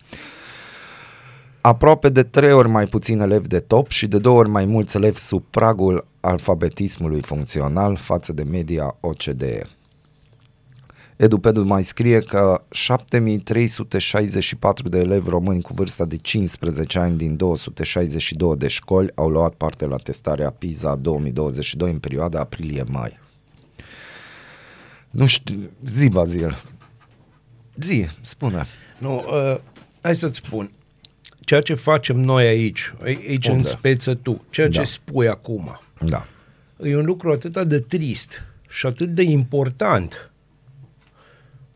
Aproape 1.62 2.10
de 2.10 2.24
trei 2.24 2.52
ori 2.52 2.70
mai 2.70 2.86
puțin 2.86 3.20
elevi 3.20 3.48
de 3.48 3.60
top 3.60 3.90
și 3.90 4.08
de 4.08 4.20
două 4.20 4.38
ori 4.38 4.50
mai 4.50 4.66
mulți 4.66 4.96
elevi 4.96 5.20
sub 5.20 5.44
pragul 5.50 6.08
alfabetismului 6.20 7.22
funcțional 7.22 7.96
față 7.96 8.34
de 8.34 8.44
media 8.44 8.98
OCDE. 9.00 9.70
EduPedu 11.18 11.64
mai 11.64 11.84
scrie 11.84 12.20
că 12.20 12.64
7364 12.72 14.90
de 14.90 14.98
elevi 14.98 15.30
români 15.30 15.62
cu 15.62 15.74
vârsta 15.74 16.06
de 16.06 16.16
15 16.18 17.00
ani 17.00 17.18
din 17.18 17.36
262 17.36 18.56
de 18.58 18.68
școli 18.68 19.12
au 19.16 19.30
luat 19.30 19.54
parte 19.54 19.86
la 19.86 19.98
testarea 19.98 20.50
PISA 20.50 20.96
2022 20.96 21.92
în 21.92 22.00
perioada 22.00 22.40
aprilie-mai. 22.40 23.20
Nu 25.10 25.26
știu, 25.26 25.60
zi 25.86 26.10
Bazil. 26.10 26.64
Zi, 27.82 28.06
spune. 28.22 28.66
Nu, 28.98 29.16
uh, 29.16 29.58
hai 30.02 30.16
să-ți 30.16 30.38
spun. 30.38 30.72
Ceea 31.40 31.62
ce 31.62 31.74
facem 31.74 32.20
noi 32.20 32.46
aici, 32.46 32.94
aici 33.04 33.48
în 33.48 33.56
Unde? 33.56 33.68
speță 33.68 34.14
tu, 34.14 34.44
ceea 34.50 34.70
ce 34.70 34.78
Da. 34.78 34.84
spui 34.84 35.28
acum, 35.28 35.80
Da. 36.00 36.26
e 36.84 36.96
un 36.98 37.06
lucru 37.06 37.32
atât 37.32 37.64
de 37.68 37.80
trist 37.80 38.42
și 38.70 38.86
atât 38.86 39.10
de 39.10 39.22
important 39.22 40.32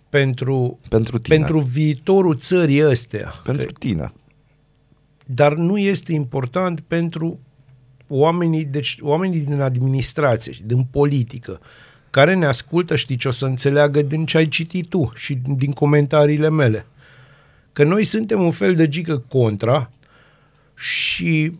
pentru, 0.09 0.79
Pentru 0.89 1.17
tine. 1.17 1.35
pentru 1.35 1.59
viitorul 1.59 2.35
țării 2.37 2.85
ăstea. 2.85 3.33
Pentru 3.43 3.71
tine. 3.71 4.13
Dar 5.25 5.53
nu 5.55 5.77
este 5.77 6.13
important 6.13 6.79
pentru 6.79 7.39
oamenii, 8.07 8.65
deci 8.65 8.97
oamenii 9.01 9.39
din 9.39 9.61
administrație 9.61 10.51
și 10.51 10.63
din 10.63 10.83
politică 10.91 11.59
care 12.09 12.35
ne 12.35 12.45
ascultă, 12.45 12.95
știi 12.95 13.15
ce 13.15 13.27
o 13.27 13.31
să 13.31 13.45
înțeleagă 13.45 14.01
din 14.01 14.25
ce 14.25 14.37
ai 14.37 14.47
citit 14.47 14.89
tu 14.89 15.11
și 15.15 15.33
din, 15.33 15.55
din 15.55 15.71
comentariile 15.71 16.49
mele. 16.49 16.85
Că 17.73 17.83
noi 17.83 18.03
suntem 18.03 18.41
un 18.41 18.51
fel 18.51 18.75
de 18.75 18.89
gică 18.89 19.23
contra 19.27 19.89
și 20.75 21.51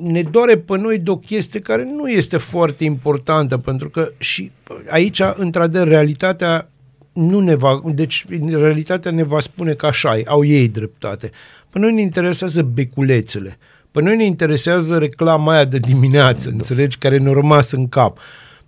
ne 0.00 0.22
doare 0.22 0.58
pe 0.58 0.76
noi 0.78 0.98
de 0.98 1.10
o 1.10 1.16
chestie 1.16 1.60
care 1.60 1.84
nu 1.84 2.08
este 2.08 2.36
foarte 2.36 2.84
importantă, 2.84 3.58
pentru 3.58 3.88
că 3.90 4.12
și 4.18 4.50
aici, 4.88 5.20
într-adevăr, 5.34 5.88
realitatea 5.88 6.70
nu 7.16 7.40
ne 7.40 7.54
va, 7.54 7.82
deci 7.94 8.24
realitatea 8.48 9.10
ne 9.10 9.22
va 9.22 9.40
spune 9.40 9.72
că 9.72 9.86
așa 9.86 10.18
e, 10.18 10.22
au 10.26 10.44
ei 10.44 10.68
dreptate. 10.68 11.30
Pe 11.70 11.78
noi 11.78 11.92
ne 11.92 12.00
interesează 12.00 12.62
beculețele. 12.62 13.58
Pe 13.90 14.02
noi 14.02 14.16
ne 14.16 14.24
interesează 14.24 14.98
reclama 14.98 15.52
aia 15.52 15.64
de 15.64 15.78
dimineață, 15.78 16.48
înțelegi, 16.48 16.98
care 16.98 17.18
ne-a 17.18 17.32
rămas 17.32 17.70
în 17.70 17.88
cap. 17.88 18.18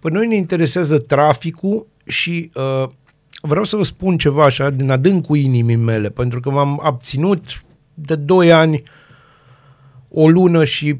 Pe 0.00 0.10
noi 0.10 0.26
ne 0.26 0.36
interesează 0.36 0.98
traficul 0.98 1.86
și 2.06 2.50
uh, 2.54 2.88
vreau 3.40 3.64
să 3.64 3.76
vă 3.76 3.82
spun 3.82 4.16
ceva 4.16 4.44
așa 4.44 4.70
din 4.70 4.90
adâncul 4.90 5.36
inimii 5.36 5.76
mele, 5.76 6.08
pentru 6.08 6.40
că 6.40 6.50
m-am 6.50 6.80
abținut 6.82 7.62
de 7.94 8.14
2 8.14 8.52
ani 8.52 8.82
o 10.10 10.28
lună 10.28 10.64
și 10.64 10.98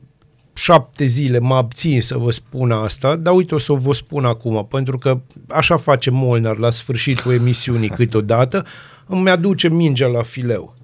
șapte 0.59 1.07
zile 1.07 1.39
mă 1.39 1.55
abțin 1.55 2.03
să 2.03 2.17
vă 2.17 2.31
spun 2.31 2.71
asta, 2.71 3.17
dar 3.17 3.35
uite 3.35 3.55
o 3.55 3.59
să 3.59 3.73
vă 3.73 3.93
spun 3.93 4.25
acum, 4.25 4.67
pentru 4.71 4.99
că 4.99 5.21
așa 5.49 5.77
face 5.77 6.11
Molnar 6.11 6.57
la 6.57 6.71
sfârșitul 6.71 7.33
emisiunii 7.33 7.89
câteodată, 7.99 8.67
îmi 9.07 9.31
aduce 9.31 9.69
mingea 9.69 10.07
la 10.07 10.23
fileu. 10.23 10.75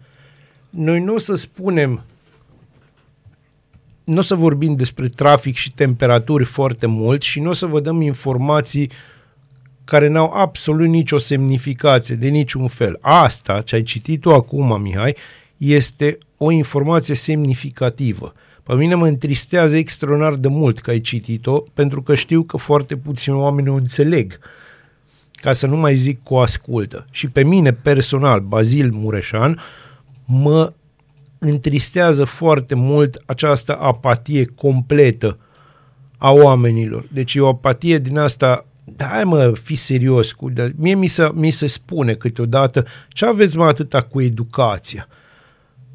Noi 0.70 1.00
nu 1.00 1.14
o 1.14 1.18
să 1.18 1.34
spunem, 1.34 2.04
nu 4.04 4.18
o 4.18 4.22
să 4.22 4.34
vorbim 4.34 4.74
despre 4.76 5.08
trafic 5.08 5.56
și 5.56 5.72
temperaturi 5.72 6.44
foarte 6.44 6.86
mult 6.86 7.22
și 7.22 7.40
nu 7.40 7.48
o 7.48 7.52
să 7.52 7.66
vă 7.66 7.80
dăm 7.80 8.00
informații 8.00 8.90
care 9.84 10.08
n-au 10.08 10.32
absolut 10.32 10.88
nicio 10.88 11.18
semnificație 11.18 12.14
de 12.14 12.28
niciun 12.28 12.68
fel. 12.68 12.98
Asta, 13.00 13.60
ce 13.60 13.74
ai 13.74 13.82
citit 13.82 14.20
tu 14.20 14.32
acum, 14.32 14.80
Mihai, 14.80 15.16
este 15.56 16.18
o 16.36 16.50
informație 16.50 17.14
semnificativă. 17.14 18.34
Pe 18.64 18.74
mine 18.74 18.94
mă 18.94 19.06
întristează 19.06 19.76
extraordinar 19.76 20.34
de 20.34 20.48
mult 20.48 20.80
că 20.80 20.90
ai 20.90 21.00
citit-o, 21.00 21.62
pentru 21.74 22.02
că 22.02 22.14
știu 22.14 22.42
că 22.42 22.56
foarte 22.56 22.96
puțini 22.96 23.36
oameni 23.36 23.68
o 23.68 23.74
înțeleg. 23.74 24.38
Ca 25.32 25.52
să 25.52 25.66
nu 25.66 25.76
mai 25.76 25.94
zic 25.94 26.22
cu 26.22 26.36
ascultă. 26.36 27.04
Și 27.10 27.26
pe 27.26 27.44
mine, 27.44 27.72
personal, 27.72 28.40
Bazil 28.40 28.90
Mureșan, 28.92 29.60
mă 30.24 30.72
întristează 31.38 32.24
foarte 32.24 32.74
mult 32.74 33.22
această 33.26 33.76
apatie 33.76 34.44
completă 34.44 35.38
a 36.18 36.32
oamenilor. 36.32 37.08
Deci 37.12 37.34
e 37.34 37.40
o 37.40 37.48
apatie 37.48 37.98
din 37.98 38.18
asta 38.18 38.66
da, 38.84 39.06
hai 39.06 39.24
mă, 39.24 39.52
fi 39.62 39.74
serios. 39.74 40.32
Cu, 40.32 40.50
dar 40.50 40.72
mie 40.76 40.94
mi 40.94 41.06
se, 41.06 41.30
mi 41.32 41.50
se 41.50 41.66
spune 41.66 42.14
câteodată 42.14 42.84
ce 43.08 43.26
aveți 43.26 43.56
mă 43.56 43.64
atâta 43.64 44.02
cu 44.02 44.20
educația. 44.20 45.08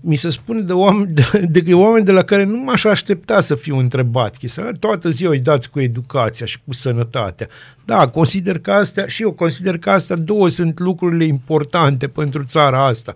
Mi 0.01 0.15
se 0.15 0.29
spune 0.29 0.61
de 0.61 0.73
oameni 0.73 1.13
de, 1.13 1.61
de 1.61 1.73
oameni 1.73 2.05
de 2.05 2.11
la 2.11 2.23
care 2.23 2.43
nu 2.43 2.57
m-aș 2.57 2.83
aștepta 2.83 3.39
să 3.39 3.55
fiu 3.55 3.77
întrebat. 3.77 4.37
Chestia. 4.37 4.71
Toată 4.79 5.09
ziua 5.09 5.31
îi 5.31 5.39
dați 5.39 5.69
cu 5.69 5.79
educația 5.79 6.45
și 6.45 6.59
cu 6.65 6.73
sănătatea. 6.73 7.47
Da, 7.85 8.07
consider 8.07 8.59
că 8.59 8.71
astea, 8.71 9.07
și 9.07 9.21
eu 9.21 9.31
consider 9.31 9.77
că 9.77 9.89
astea 9.89 10.15
două 10.15 10.47
sunt 10.47 10.79
lucrurile 10.79 11.25
importante 11.25 12.07
pentru 12.07 12.43
țara 12.43 12.85
asta. 12.85 13.15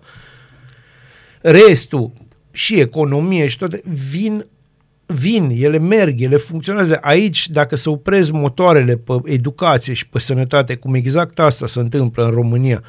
Restul, 1.40 2.12
și 2.50 2.80
economie 2.80 3.46
și 3.46 3.58
toate, 3.58 3.82
vin 4.10 4.46
vin, 5.06 5.50
ele 5.54 5.78
merg, 5.78 6.20
ele 6.20 6.36
funcționează. 6.36 6.98
Aici, 7.00 7.48
dacă 7.48 7.76
se 7.76 7.88
opresc 7.88 8.32
motoarele 8.32 8.96
pe 8.96 9.12
educație 9.24 9.92
și 9.92 10.08
pe 10.08 10.18
sănătate, 10.18 10.74
cum 10.74 10.94
exact 10.94 11.38
asta 11.38 11.66
se 11.66 11.80
întâmplă 11.80 12.24
în 12.24 12.30
România, 12.30 12.82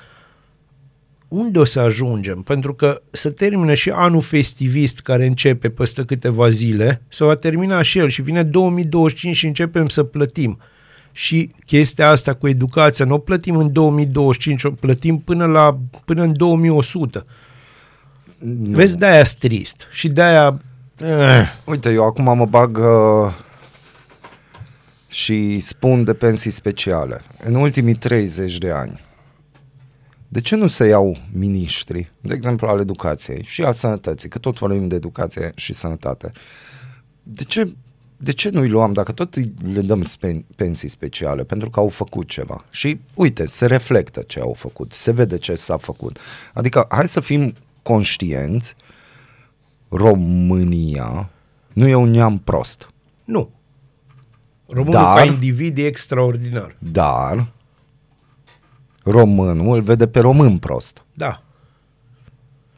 unde 1.38 1.60
o 1.60 1.64
să 1.64 1.80
ajungem? 1.80 2.42
Pentru 2.42 2.74
că 2.74 3.02
se 3.12 3.30
termină 3.30 3.74
și 3.74 3.90
anul 3.90 4.22
festivist 4.22 5.00
care 5.00 5.26
începe 5.26 5.70
peste 5.70 6.06
câteva 6.06 6.50
zile, 6.50 7.02
se 7.08 7.24
va 7.24 7.36
termina 7.36 7.82
și 7.82 7.98
el 7.98 8.10
și 8.10 8.22
vine 8.22 8.44
2025 8.44 9.36
și 9.36 9.46
începem 9.46 9.88
să 9.88 10.04
plătim. 10.04 10.58
Și 11.12 11.52
chestia 11.66 12.10
asta 12.10 12.34
cu 12.34 12.48
educația 12.48 13.06
nu 13.06 13.14
o 13.14 13.18
plătim 13.18 13.56
în 13.56 13.72
2025, 13.72 14.64
o 14.64 14.72
plătim 14.72 15.18
până, 15.18 15.46
la, 15.46 15.80
până 16.06 16.24
în 16.24 16.32
2100. 16.36 17.26
Nu. 18.38 18.76
Vezi, 18.76 18.98
de-aia 18.98 19.24
trist. 19.40 19.88
Și 19.92 20.08
de-aia 20.08 20.60
Eh. 21.02 21.48
Uite, 21.66 21.92
eu 21.92 22.06
acum 22.06 22.38
mă 22.38 22.46
bag 22.46 22.78
uh, 22.78 23.34
și 25.08 25.60
spun 25.60 26.04
de 26.04 26.14
pensii 26.14 26.52
speciale. 26.52 27.22
În 27.44 27.56
ultimii 27.56 27.94
30 27.94 28.58
de 28.58 28.72
ani, 28.72 29.00
de 30.28 30.42
ce 30.42 30.56
nu 30.56 30.68
se 30.68 30.86
iau 30.86 31.18
miniștri, 31.32 32.12
de 32.22 32.34
exemplu 32.34 32.68
al 32.68 32.80
educației 32.80 33.44
și 33.44 33.62
al 33.64 33.74
sănătății, 33.74 34.30
că 34.30 34.38
tot 34.38 34.58
vorbim 34.60 34.88
de 34.88 34.96
educație 34.96 35.52
și 35.56 35.74
sănătate, 35.74 36.32
de 37.24 37.44
ce, 37.44 37.74
de 38.18 38.32
ce 38.32 38.50
nu-i 38.50 38.70
luăm, 38.70 38.94
dacă 38.94 39.12
tot 39.12 39.36
îi- 39.36 39.54
le 39.74 39.82
dăm 39.82 40.04
spen- 40.04 40.46
pensii 40.56 40.90
speciale, 40.90 41.44
pentru 41.44 41.70
că 41.70 41.80
au 41.80 41.90
făcut 41.90 42.28
ceva. 42.28 42.64
Și 42.72 43.00
uite, 43.14 43.46
se 43.46 43.66
reflectă 43.66 44.22
ce 44.28 44.40
au 44.40 44.54
făcut, 44.54 44.94
se 44.94 45.12
vede 45.12 45.38
ce 45.38 45.56
s-a 45.56 45.78
făcut. 45.78 46.18
Adică 46.54 46.86
hai 46.90 47.08
să 47.08 47.20
fim 47.20 47.54
conștienți 47.82 48.76
România 49.90 51.30
nu 51.74 51.88
e 51.88 51.96
un 51.96 52.10
neam 52.12 52.38
prost, 52.40 52.90
Nu. 53.24 53.50
Românul 54.68 54.94
Dar- 54.94 55.16
ca 55.18 55.24
individ 55.24 55.78
e 55.78 55.86
extraordinar. 55.86 56.76
dar 56.80 57.48
românul 59.06 59.76
îl 59.76 59.82
vede 59.82 60.08
pe 60.08 60.20
român 60.20 60.58
prost. 60.58 61.04
Da. 61.14 61.42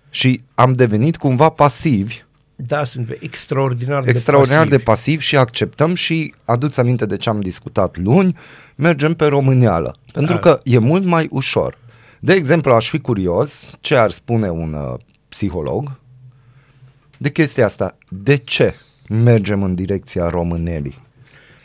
Și 0.10 0.44
am 0.56 0.74
devenit 0.74 1.18
cumva 1.18 1.50
pasivi, 1.50 2.26
Da, 2.56 2.84
sunt 2.84 3.18
extraordinar 3.20 4.04
de 4.04 4.10
extraordinar 4.10 4.64
de 4.68 4.70
pasivi. 4.70 4.84
pasivi 4.84 5.24
și 5.24 5.38
acceptăm 5.38 5.94
și 5.94 6.34
aduți 6.46 6.80
aminte 6.80 7.06
de 7.06 7.18
ce 7.18 7.30
am 7.30 7.40
discutat 7.42 7.98
luni, 7.98 8.38
mergem 8.76 9.14
pe 9.14 9.26
româneală. 9.26 9.96
Pentru 10.14 10.34
Da. 10.34 10.40
că 10.40 10.60
e 10.64 10.78
mult 10.78 11.04
mai 11.04 11.28
ușor. 11.32 11.78
De 12.20 12.34
exemplu, 12.34 12.74
aș 12.74 12.90
fi 12.90 13.00
curios 13.00 13.70
ce 13.82 13.96
ar 13.96 14.12
spune 14.12 14.50
un 14.50 14.74
uh, 14.74 15.00
psiholog 15.30 16.00
de 17.18 17.32
chestia 17.32 17.66
asta. 17.66 17.98
De 18.10 18.36
ce 18.36 18.76
mergem 19.10 19.64
în 19.64 19.76
direcția 19.76 20.30
românelii? 20.30 21.06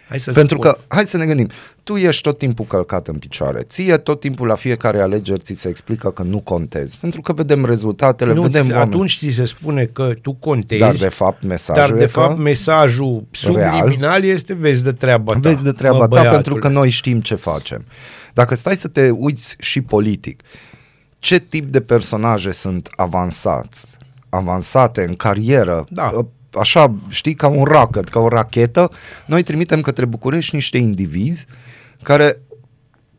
Hai 0.09 0.21
să 0.21 0.33
Pentru 0.33 0.59
că, 0.59 0.79
hai 0.89 1.07
să 1.07 1.17
ne 1.17 1.27
gândim, 1.27 1.51
tu 1.83 1.97
ești 1.97 2.23
tot 2.23 2.39
timpul 2.39 2.65
călcat 2.65 3.09
în 3.09 3.17
picioare, 3.19 3.61
ție 3.63 3.97
tot 3.97 4.21
timpul 4.21 4.47
la 4.47 4.55
fiecare 4.55 5.01
alegeri 5.01 5.41
ți 5.41 5.55
se 5.61 5.69
explică 5.69 6.11
că 6.11 6.23
nu 6.23 6.39
contezi, 6.41 6.99
pentru 7.01 7.21
că 7.21 7.33
vedem 7.33 7.65
rezultatele, 7.65 8.33
nu, 8.33 8.43
vedem 8.43 8.65
ți- 8.65 8.73
oameni. 8.73 8.93
atunci 8.93 9.19
ți 9.19 9.29
se 9.31 9.45
spune 9.45 9.85
că 9.85 10.15
tu 10.23 10.33
contezi, 10.33 10.81
Dar 10.81 10.95
de 10.95 11.09
fapt 11.09 11.43
mesajul 11.43 11.83
dar 11.89 11.97
de 11.99 12.03
e 12.03 12.07
fapt 12.07 12.35
că 12.37 12.41
mesajul 12.43 13.25
subliminal 13.31 14.25
este 14.25 14.55
vezi 14.55 14.83
de 14.83 14.93
treaba 14.93 15.33
ta. 15.33 15.39
vezi 15.39 15.63
de 15.63 15.73
treaba 15.73 15.97
mă, 15.99 16.07
ta 16.07 16.21
pentru 16.21 16.31
băiatule. 16.31 16.59
că 16.61 16.69
noi 16.69 16.91
știm 16.91 17.21
ce 17.21 17.35
facem. 17.35 17.85
Dacă 18.35 18.55
stai 18.55 18.77
să 18.77 18.89
te 18.89 19.11
uiți 19.11 19.55
și 19.59 19.81
politic, 19.81 20.43
ce 21.19 21.39
tip 21.39 21.65
de 21.73 21.81
personaje 21.81 22.51
sunt 22.51 22.89
avansați, 22.97 23.85
avansate 24.29 25.05
în 25.09 25.15
carieră, 25.15 25.85
Da. 25.89 26.27
Așa, 26.55 26.95
știi, 27.09 27.35
ca 27.35 27.47
un 27.49 27.65
rocket, 27.65 28.09
ca 28.09 28.21
o 28.21 28.29
rachetă, 28.29 28.91
noi 29.27 29.43
trimitem 29.43 29.81
către 29.81 30.05
București 30.05 30.55
niște 30.55 30.79
indivizi 30.79 31.47
care 32.03 32.41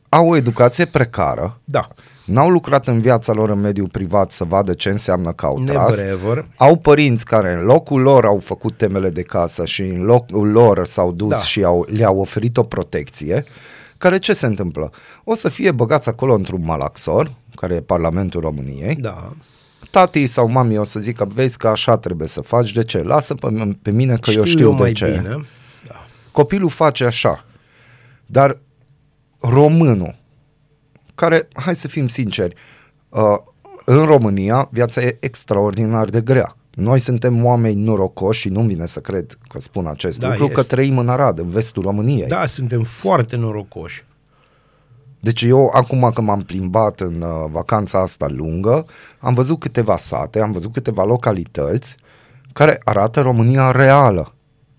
au 0.10 0.28
o 0.30 0.36
educație 0.36 0.86
precară, 0.86 1.60
Da, 1.64 1.88
n-au 2.26 2.50
lucrat 2.50 2.88
în 2.88 3.02
viața 3.02 3.34
lor 3.34 3.50
în 3.50 3.60
mediul 3.60 3.88
privat 3.90 4.32
să 4.32 4.44
vadă 4.44 4.74
ce 4.74 4.90
înseamnă 4.90 5.32
că 5.32 5.46
au 5.46 5.60
tras, 5.66 5.98
never 5.98 6.12
ever. 6.12 6.46
au 6.58 6.78
părinți 6.78 7.26
care 7.26 7.52
în 7.52 7.64
locul 7.64 8.02
lor 8.02 8.26
au 8.26 8.40
făcut 8.40 8.78
temele 8.78 9.10
de 9.10 9.22
casă 9.22 9.66
și 9.66 9.82
în 9.82 10.04
locul 10.04 10.52
lor 10.52 10.86
s-au 10.86 11.12
dus 11.12 11.30
Da. 11.30 11.38
și 11.38 11.64
au, 11.64 11.86
le-au 11.90 12.18
oferit 12.20 12.58
o 12.58 12.64
protecție, 12.64 13.44
care 13.98 14.18
ce 14.18 14.34
se 14.34 14.46
întâmplă? 14.46 14.92
O 15.24 15.36
să 15.36 15.50
fie 15.50 15.72
băgați 15.72 16.10
acolo 16.10 16.34
într-un 16.34 16.62
malaxor, 16.66 17.32
care 17.56 17.76
e 17.76 17.82
Parlamentul 17.82 18.42
României, 18.42 18.96
Da. 18.96 19.34
Tati 19.94 20.26
sau 20.26 20.48
mami 20.50 20.78
o 20.78 20.84
să 20.84 21.00
zică, 21.00 21.26
vezi 21.34 21.58
că 21.58 21.68
așa 21.68 21.98
trebuie 21.98 22.28
să 22.28 22.42
faci, 22.42 22.72
de 22.72 22.84
ce? 22.84 23.02
Lasă 23.02 23.36
pe, 23.36 23.78
pe 23.82 23.92
mine 23.92 24.18
că 24.18 24.32
eu 24.32 24.44
știu 24.44 24.66
eu 24.70 24.76
de 24.76 24.82
mai 24.82 24.92
ce. 24.92 25.06
bine. 25.22 25.46
Da. 25.88 26.06
Copilul 26.32 26.70
face 26.70 27.06
așa, 27.06 27.46
dar 28.26 28.58
românul, 29.40 30.16
care, 31.16 31.48
hai 31.54 31.76
să 31.76 31.88
fim 31.88 32.08
sinceri, 32.08 32.56
uh, 33.10 33.22
în 33.86 34.06
România 34.06 34.68
viața 34.72 35.02
e 35.02 35.18
extraordinar 35.20 36.10
de 36.10 36.22
grea. 36.22 36.56
Noi 36.72 37.00
suntem 37.00 37.46
oameni 37.46 37.82
norocoși 37.84 38.40
și 38.40 38.50
nu-mi 38.50 38.68
vine 38.68 38.86
să 38.86 39.00
cred 39.00 39.38
că 39.48 39.60
spun 39.60 39.88
acest 39.88 40.20
Da, 40.20 40.28
lucru, 40.28 40.48
că 40.48 40.60
este. 40.60 40.76
trăim 40.76 40.98
în 40.98 41.08
Arad, 41.10 41.40
în 41.40 41.50
vestul 41.50 41.84
României. 41.84 42.28
da, 42.28 42.46
suntem 42.46 42.84
foarte 42.84 43.36
norocoși. 43.36 44.06
Deci 45.24 45.42
eu, 45.42 45.72
acum 45.74 46.12
că 46.14 46.22
m-am 46.22 46.42
plimbat 46.42 47.00
în 47.00 47.22
uh, 47.22 47.46
vacanța 47.52 48.02
asta 48.02 48.28
lungă, 48.30 48.86
am 49.20 49.34
văzut 49.34 49.60
câteva 49.60 49.98
sate, 49.98 50.40
am 50.42 50.52
văzut 50.52 50.74
câteva 50.74 51.04
localități 51.04 51.96
care 52.54 52.82
arată 52.84 53.22
România 53.22 53.72
reală. 53.72 54.34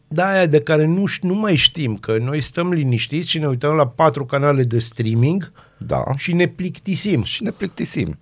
Da, 0.09 0.27
aia 0.29 0.47
de 0.47 0.61
care 0.61 0.87
nu, 0.87 1.05
ș- 1.09 1.21
nu 1.21 1.35
mai 1.35 1.55
știm, 1.55 1.97
că 1.97 2.17
noi 2.19 2.41
stăm 2.41 2.73
liniștiți 2.73 3.29
și 3.29 3.39
ne 3.39 3.47
uităm 3.47 3.75
la 3.75 3.87
patru 3.87 4.25
canale 4.25 4.63
de 4.63 4.79
streaming 4.79 5.53
Da. 5.79 6.05
și 6.17 6.33
ne 6.33 6.47
plictisim. 6.47 7.23
și 7.23 7.43
ne 7.43 7.51
plictisim. 7.51 8.19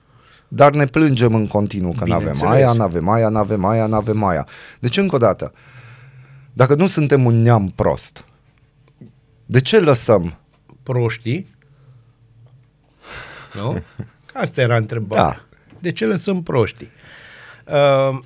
Dar 0.48 0.72
ne 0.74 0.86
plângem 0.86 1.34
în 1.34 1.46
continuu 1.46 1.90
că 1.92 2.04
nu 2.04 2.12
avem 2.14 2.18
Bineînțeles. 2.18 2.52
aia, 2.52 2.72
nu 2.72 2.82
avem 2.82 3.08
aia, 3.08 3.28
nu 3.28 3.38
avem 3.38 3.64
aia, 3.64 3.86
nu 3.86 3.94
avem 3.94 4.24
aia. 4.24 4.46
Deci, 4.80 4.96
încă 4.96 5.14
o 5.14 5.18
dată, 5.18 5.52
dacă 6.52 6.74
nu 6.74 6.86
suntem 6.86 7.24
un 7.24 7.42
neam 7.42 7.72
prost, 7.74 8.24
de 9.46 9.60
ce 9.60 9.80
lăsăm? 9.80 10.38
Proștii. 10.82 11.46
Nu? 13.54 13.82
Că 14.26 14.38
Asta 14.38 14.60
era 14.60 14.76
întrebarea. 14.76 15.24
Da. 15.24 15.56
De 15.78 15.92
ce 15.92 16.06
lăsăm 16.06 16.42
proștii? 16.42 16.90
Uh, 17.66 18.18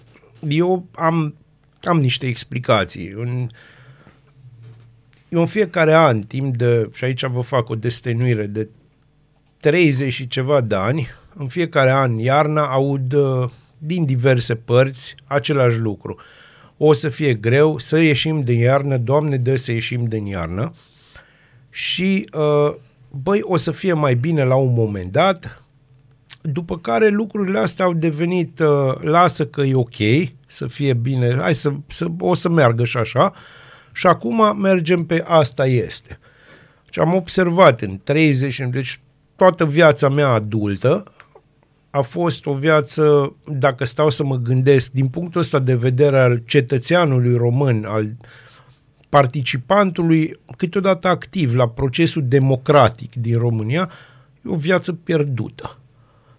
eu 0.48 0.86
am, 0.94 1.34
am 1.82 2.00
niște 2.00 2.26
explicații. 2.26 3.08
În, 3.08 3.48
eu 5.28 5.40
în 5.40 5.46
fiecare 5.46 5.94
an, 5.94 6.22
timp 6.22 6.56
de, 6.56 6.90
și 6.92 7.04
aici 7.04 7.24
vă 7.24 7.40
fac 7.40 7.68
o 7.68 7.74
destenuire, 7.74 8.46
de 8.46 8.68
30 9.60 10.12
și 10.12 10.28
ceva 10.28 10.60
de 10.60 10.74
ani, 10.74 11.08
în 11.34 11.48
fiecare 11.48 11.90
an, 11.90 12.18
iarna, 12.18 12.66
aud 12.66 13.12
uh, 13.12 13.50
din 13.78 14.04
diverse 14.04 14.54
părți 14.54 15.14
același 15.26 15.78
lucru. 15.78 16.18
O 16.76 16.92
să 16.92 17.08
fie 17.08 17.34
greu 17.34 17.78
să 17.78 17.98
ieșim 17.98 18.40
din 18.40 18.58
iarnă, 18.58 18.96
Doamne 18.96 19.36
dă 19.36 19.56
să 19.56 19.72
ieșim 19.72 20.04
din 20.04 20.26
iarnă 20.26 20.72
și 21.70 22.28
uh, 22.32 22.74
băi, 23.22 23.40
o 23.42 23.56
să 23.56 23.70
fie 23.70 23.92
mai 23.92 24.14
bine 24.14 24.44
la 24.44 24.54
un 24.54 24.72
moment 24.72 25.12
dat, 25.12 25.62
după 26.42 26.78
care 26.78 27.08
lucrurile 27.08 27.58
astea 27.58 27.84
au 27.84 27.92
devenit 27.92 28.58
uh, 28.58 28.94
lasă 29.00 29.46
că 29.46 29.60
e 29.60 29.74
ok, 29.74 29.96
să 30.46 30.66
fie 30.66 30.94
bine, 30.94 31.36
hai 31.40 31.54
să, 31.54 31.72
să 31.86 32.06
o 32.18 32.34
să 32.34 32.48
meargă 32.48 32.84
și 32.84 32.96
așa 32.96 33.32
și 33.92 34.06
acum 34.06 34.60
mergem 34.60 35.04
pe 35.04 35.22
asta 35.26 35.66
este. 35.66 36.18
Și 36.90 37.00
am 37.00 37.14
observat 37.14 37.80
în 37.80 38.00
30, 38.04 38.60
deci 38.70 39.00
toată 39.36 39.64
viața 39.64 40.08
mea 40.08 40.28
adultă 40.28 41.04
a 41.90 42.00
fost 42.00 42.46
o 42.46 42.54
viață, 42.54 43.34
dacă 43.44 43.84
stau 43.84 44.10
să 44.10 44.24
mă 44.24 44.36
gândesc, 44.36 44.90
din 44.90 45.08
punctul 45.08 45.40
ăsta 45.40 45.58
de 45.58 45.74
vedere 45.74 46.18
al 46.18 46.42
cetățeanului 46.46 47.36
român, 47.36 47.84
al 47.84 48.10
participantului 49.08 50.40
câteodată 50.56 51.08
activ 51.08 51.54
la 51.54 51.68
procesul 51.68 52.24
democratic 52.26 53.14
din 53.14 53.38
România, 53.38 53.90
e 54.46 54.50
o 54.50 54.56
viață 54.56 54.92
pierdută. 54.92 55.78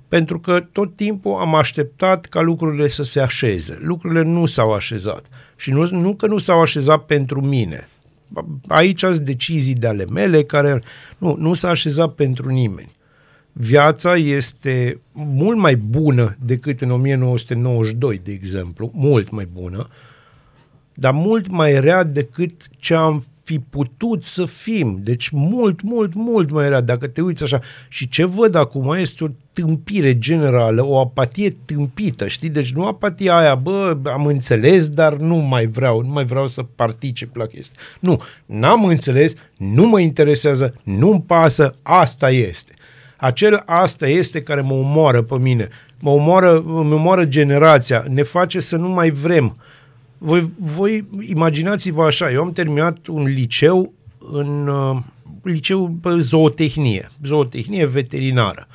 Pentru 0.07 0.39
că 0.39 0.59
tot 0.71 0.95
timpul 0.95 1.35
am 1.35 1.55
așteptat 1.55 2.25
ca 2.25 2.41
lucrurile 2.41 2.87
să 2.87 3.03
se 3.03 3.19
așeze. 3.19 3.77
Lucrurile 3.81 4.21
nu 4.21 4.45
s-au 4.45 4.73
așezat. 4.73 5.25
Și 5.55 5.71
nu, 5.71 5.89
nu 5.89 6.15
că 6.15 6.27
nu 6.27 6.37
s-au 6.37 6.61
așezat 6.61 7.05
pentru 7.05 7.41
mine. 7.41 7.89
Aici 8.67 8.99
sunt 8.99 9.17
decizii 9.17 9.73
de 9.73 9.87
ale 9.87 10.05
mele 10.05 10.43
care 10.43 10.81
nu, 11.17 11.35
nu 11.35 11.53
s-a 11.53 11.69
așezat 11.69 12.13
pentru 12.13 12.49
nimeni. 12.49 12.91
Viața 13.51 14.15
este 14.15 14.99
mult 15.11 15.57
mai 15.57 15.75
bună 15.75 16.37
decât 16.39 16.81
în 16.81 16.91
1992, 16.91 18.21
de 18.23 18.31
exemplu, 18.31 18.91
mult 18.93 19.29
mai 19.29 19.47
bună, 19.53 19.87
dar 20.99 21.11
mult 21.13 21.47
mai 21.49 21.79
rea 21.79 22.03
decât 22.03 22.53
ce 22.79 22.93
am 22.93 23.23
fi 23.43 23.59
putut 23.59 24.23
să 24.23 24.45
fim. 24.45 24.99
Deci 25.03 25.29
mult, 25.29 25.81
mult, 25.81 26.13
mult 26.13 26.51
mai 26.51 26.69
rea. 26.69 26.81
Dacă 26.81 27.07
te 27.07 27.21
uiți 27.21 27.43
așa. 27.43 27.59
Și 27.87 28.07
ce 28.07 28.25
văd 28.25 28.55
acum 28.55 28.93
este 28.93 29.23
o 29.23 29.27
tâmpire 29.51 30.17
generală, 30.17 30.85
o 30.85 30.99
apatie 30.99 31.55
tâmpită, 31.65 32.27
știi? 32.27 32.49
Deci 32.49 32.73
nu 32.73 32.85
apatia 32.85 33.37
aia, 33.37 33.55
bă, 33.55 33.97
am 34.03 34.25
înțeles, 34.25 34.89
dar 34.89 35.15
nu 35.15 35.35
mai 35.35 35.65
vreau, 35.65 36.01
nu 36.01 36.11
mai 36.11 36.25
vreau 36.25 36.47
să 36.47 36.63
particip 36.75 37.35
la 37.35 37.45
chestii. 37.45 37.77
Nu, 37.99 38.21
n-am 38.45 38.85
înțeles, 38.85 39.33
nu 39.57 39.85
mă 39.85 39.99
interesează, 39.99 40.73
nu-mi 40.83 41.21
pasă, 41.21 41.75
asta 41.81 42.29
este. 42.29 42.73
Acel 43.17 43.63
asta 43.65 44.07
este 44.07 44.41
care 44.41 44.61
mă 44.61 44.73
omoară 44.73 45.21
pe 45.21 45.37
mine, 45.37 45.67
mă 45.99 46.09
omoară, 46.09 46.61
mă 46.65 46.93
omoară 46.93 47.25
generația, 47.25 48.05
ne 48.09 48.23
face 48.23 48.59
să 48.59 48.75
nu 48.75 48.89
mai 48.89 49.09
vrem. 49.09 49.57
Voi, 50.17 50.51
voi 50.57 51.05
imaginați-vă 51.21 52.03
așa, 52.03 52.31
eu 52.31 52.41
am 52.41 52.51
terminat 52.51 53.07
un 53.07 53.23
liceu 53.23 53.93
în 54.31 54.67
uh, 54.67 54.97
liceu 55.41 55.89
pe 56.01 56.19
zootehnie, 56.19 57.09
zootehnie 57.23 57.85
veterinară. 57.85 58.67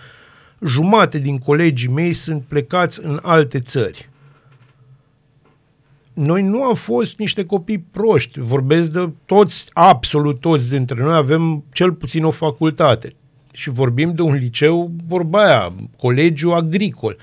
Jumate 0.67 1.19
din 1.19 1.39
colegii 1.39 1.89
mei 1.89 2.13
sunt 2.13 2.43
plecați 2.43 3.05
în 3.05 3.19
alte 3.23 3.61
țări. 3.61 4.11
Noi 6.13 6.43
nu 6.43 6.63
am 6.63 6.75
fost 6.75 7.19
niște 7.19 7.45
copii 7.45 7.85
proști. 7.91 8.41
Vorbesc 8.41 8.91
de 8.91 9.11
toți, 9.25 9.67
absolut 9.73 10.41
toți 10.41 10.69
dintre 10.69 11.03
noi 11.03 11.15
avem 11.15 11.65
cel 11.73 11.93
puțin 11.93 12.25
o 12.25 12.31
facultate. 12.31 13.15
Și 13.53 13.71
vorbim 13.71 14.15
de 14.15 14.23
un 14.23 14.35
liceu, 14.35 14.91
vorba 15.07 15.45
aia, 15.45 15.75
colegiu 15.97 16.51
agricol 16.51 17.17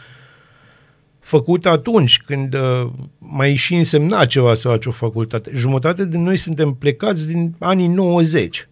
făcut 1.29 1.65
atunci 1.65 2.21
când 2.25 2.53
uh, 2.53 2.89
mai 3.17 3.55
și 3.55 3.75
însemna 3.75 4.25
ceva 4.25 4.53
să 4.53 4.67
faci 4.67 4.85
o 4.85 4.91
facultate. 4.91 5.51
Jumătate 5.53 6.07
din 6.07 6.23
noi 6.23 6.37
suntem 6.37 6.73
plecați 6.73 7.27
din 7.27 7.55
anii 7.59 7.87
90, 7.87 8.67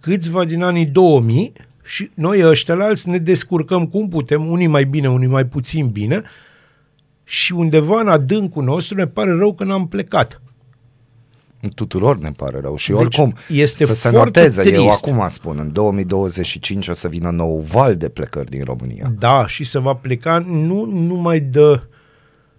câțiva 0.00 0.44
din 0.44 0.62
anii 0.62 0.86
2000 0.86 1.52
și 1.84 2.10
noi 2.14 2.44
ăștia 2.44 2.74
la 2.74 2.84
alți 2.84 3.08
ne 3.08 3.18
descurcăm 3.18 3.86
cum 3.86 4.08
putem, 4.08 4.50
unii 4.50 4.66
mai 4.66 4.84
bine, 4.84 5.08
unii 5.08 5.28
mai 5.28 5.46
puțin 5.46 5.88
bine 5.88 6.22
și 7.24 7.52
undeva 7.52 8.00
în 8.00 8.08
adâncul 8.08 8.64
nostru 8.64 8.96
ne 8.96 9.06
pare 9.06 9.32
rău 9.32 9.54
că 9.54 9.64
n-am 9.64 9.88
plecat. 9.88 10.42
Tuturor 11.68 12.18
ne 12.18 12.30
pare 12.36 12.60
rău 12.60 12.76
și 12.76 12.90
Deci, 12.90 13.00
oricum 13.00 13.34
este 13.48 13.84
să 13.84 13.94
se 13.94 14.08
foarte 14.08 14.40
noteze, 14.40 14.72
eu 14.72 14.82
trist. 14.82 15.06
acum 15.06 15.28
spun, 15.28 15.58
în 15.58 15.72
2025 15.72 16.88
o 16.88 16.94
să 16.94 17.08
vină 17.08 17.30
nou 17.30 17.58
val 17.58 17.96
de 17.96 18.08
plecări 18.08 18.50
din 18.50 18.64
România. 18.64 19.12
Da, 19.18 19.46
și 19.46 19.64
se 19.64 19.78
va 19.78 19.94
pleca 19.94 20.38
nu 20.38 20.84
numai 20.84 21.40
de, 21.40 21.80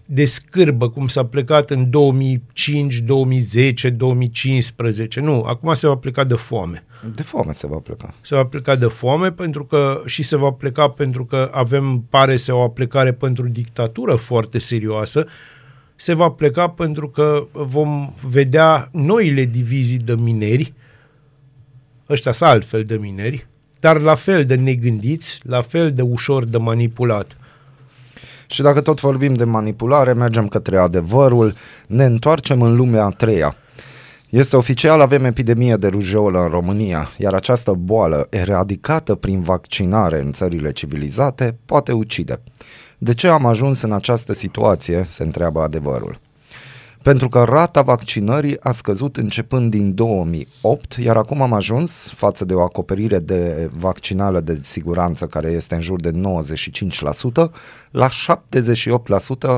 de 0.06 0.26
scârbă, 0.26 0.90
cum 0.90 1.08
s-a 1.08 1.26
plecat 1.26 1.70
în 1.70 1.90
2005, 1.90 2.98
2010, 2.98 3.90
2015. 3.90 5.20
Nu, 5.20 5.44
acum 5.44 5.74
se 5.74 5.88
va 5.88 5.96
pleca 5.96 6.24
de 6.24 6.34
foame. 6.34 6.86
De 7.16 7.24
foame 7.24 7.52
se 7.52 7.68
va 7.68 7.78
pleca. 7.78 8.14
Se 8.22 8.36
va 8.36 8.46
pleca 8.46 8.76
de 8.76 8.86
foame 8.86 9.32
pentru 9.32 9.66
că 9.66 10.02
și 10.06 10.24
se 10.24 10.38
va 10.38 10.52
pleca 10.52 10.90
pentru 10.90 11.26
că 11.26 11.50
avem, 11.54 12.06
pare 12.10 12.38
să 12.38 12.54
o 12.54 12.68
plecare 12.68 13.14
pentru 13.14 13.48
dictatură 13.48 14.16
foarte 14.16 14.60
serioasă. 14.60 15.26
Se 15.96 16.14
va 16.14 16.30
pleca 16.30 16.70
pentru 16.70 17.10
că 17.10 17.48
vom 17.52 18.14
vedea 18.30 18.90
noile 18.92 19.44
divizii 19.44 19.98
de 19.98 20.16
mineri 20.16 20.74
ăștia 22.10 22.32
sunt 22.32 22.50
altfel 22.50 22.84
de 22.84 22.98
mineri, 22.98 23.48
dar 23.80 24.00
la 24.00 24.16
fel 24.16 24.46
de 24.46 24.56
negândiți, 24.56 25.40
la 25.44 25.62
fel 25.62 25.94
de 25.94 26.02
ușor 26.02 26.46
de 26.46 26.58
manipulat. 26.58 27.38
Și 28.48 28.62
dacă 28.62 28.82
tot 28.82 29.00
vorbim 29.00 29.34
de 29.34 29.44
manipulare, 29.44 30.14
mergem 30.14 30.48
către 30.48 30.78
adevărul, 30.78 31.56
ne 31.88 32.06
întoarcem 32.06 32.62
în 32.62 32.76
lumea 32.76 33.04
a 33.04 33.10
treia. 33.10 33.56
Este 34.30 34.56
oficial, 34.56 35.02
avem 35.02 35.26
epidemie 35.26 35.76
de 35.76 35.88
rujeolă 35.88 36.42
în 36.42 36.48
România, 36.48 37.12
iar 37.18 37.34
această 37.34 37.72
boală, 37.72 38.28
eradicată 38.30 39.16
prin 39.16 39.42
vaccinare 39.42 40.20
în 40.20 40.32
țările 40.32 40.72
civilizate, 40.72 41.58
poate 41.66 41.92
ucide. 41.92 42.40
De 42.98 43.14
ce 43.14 43.28
am 43.28 43.46
ajuns 43.46 43.82
în 43.82 43.92
această 43.92 44.34
situație, 44.34 45.06
se 45.10 45.24
întreabă 45.24 45.62
adevărul. 45.62 46.20
Pentru 47.06 47.30
că 47.30 47.44
rata 47.44 47.82
vaccinării 47.82 48.58
a 48.62 48.72
scăzut 48.72 49.18
începând 49.18 49.72
din 49.72 49.94
2008, 49.94 50.94
iar 50.94 51.18
acum 51.18 51.42
am 51.42 51.54
ajuns, 51.54 52.12
față 52.16 52.46
de 52.46 52.54
o 52.54 52.62
acoperire 52.62 53.20
de 53.20 53.70
vaccinală 53.78 54.40
de 54.40 54.60
siguranță 54.64 55.26
care 55.26 55.52
este 55.52 55.76
în 55.76 55.82
jur 55.82 56.02
de 56.02 56.12
95%, 56.12 56.14
la 57.92 58.10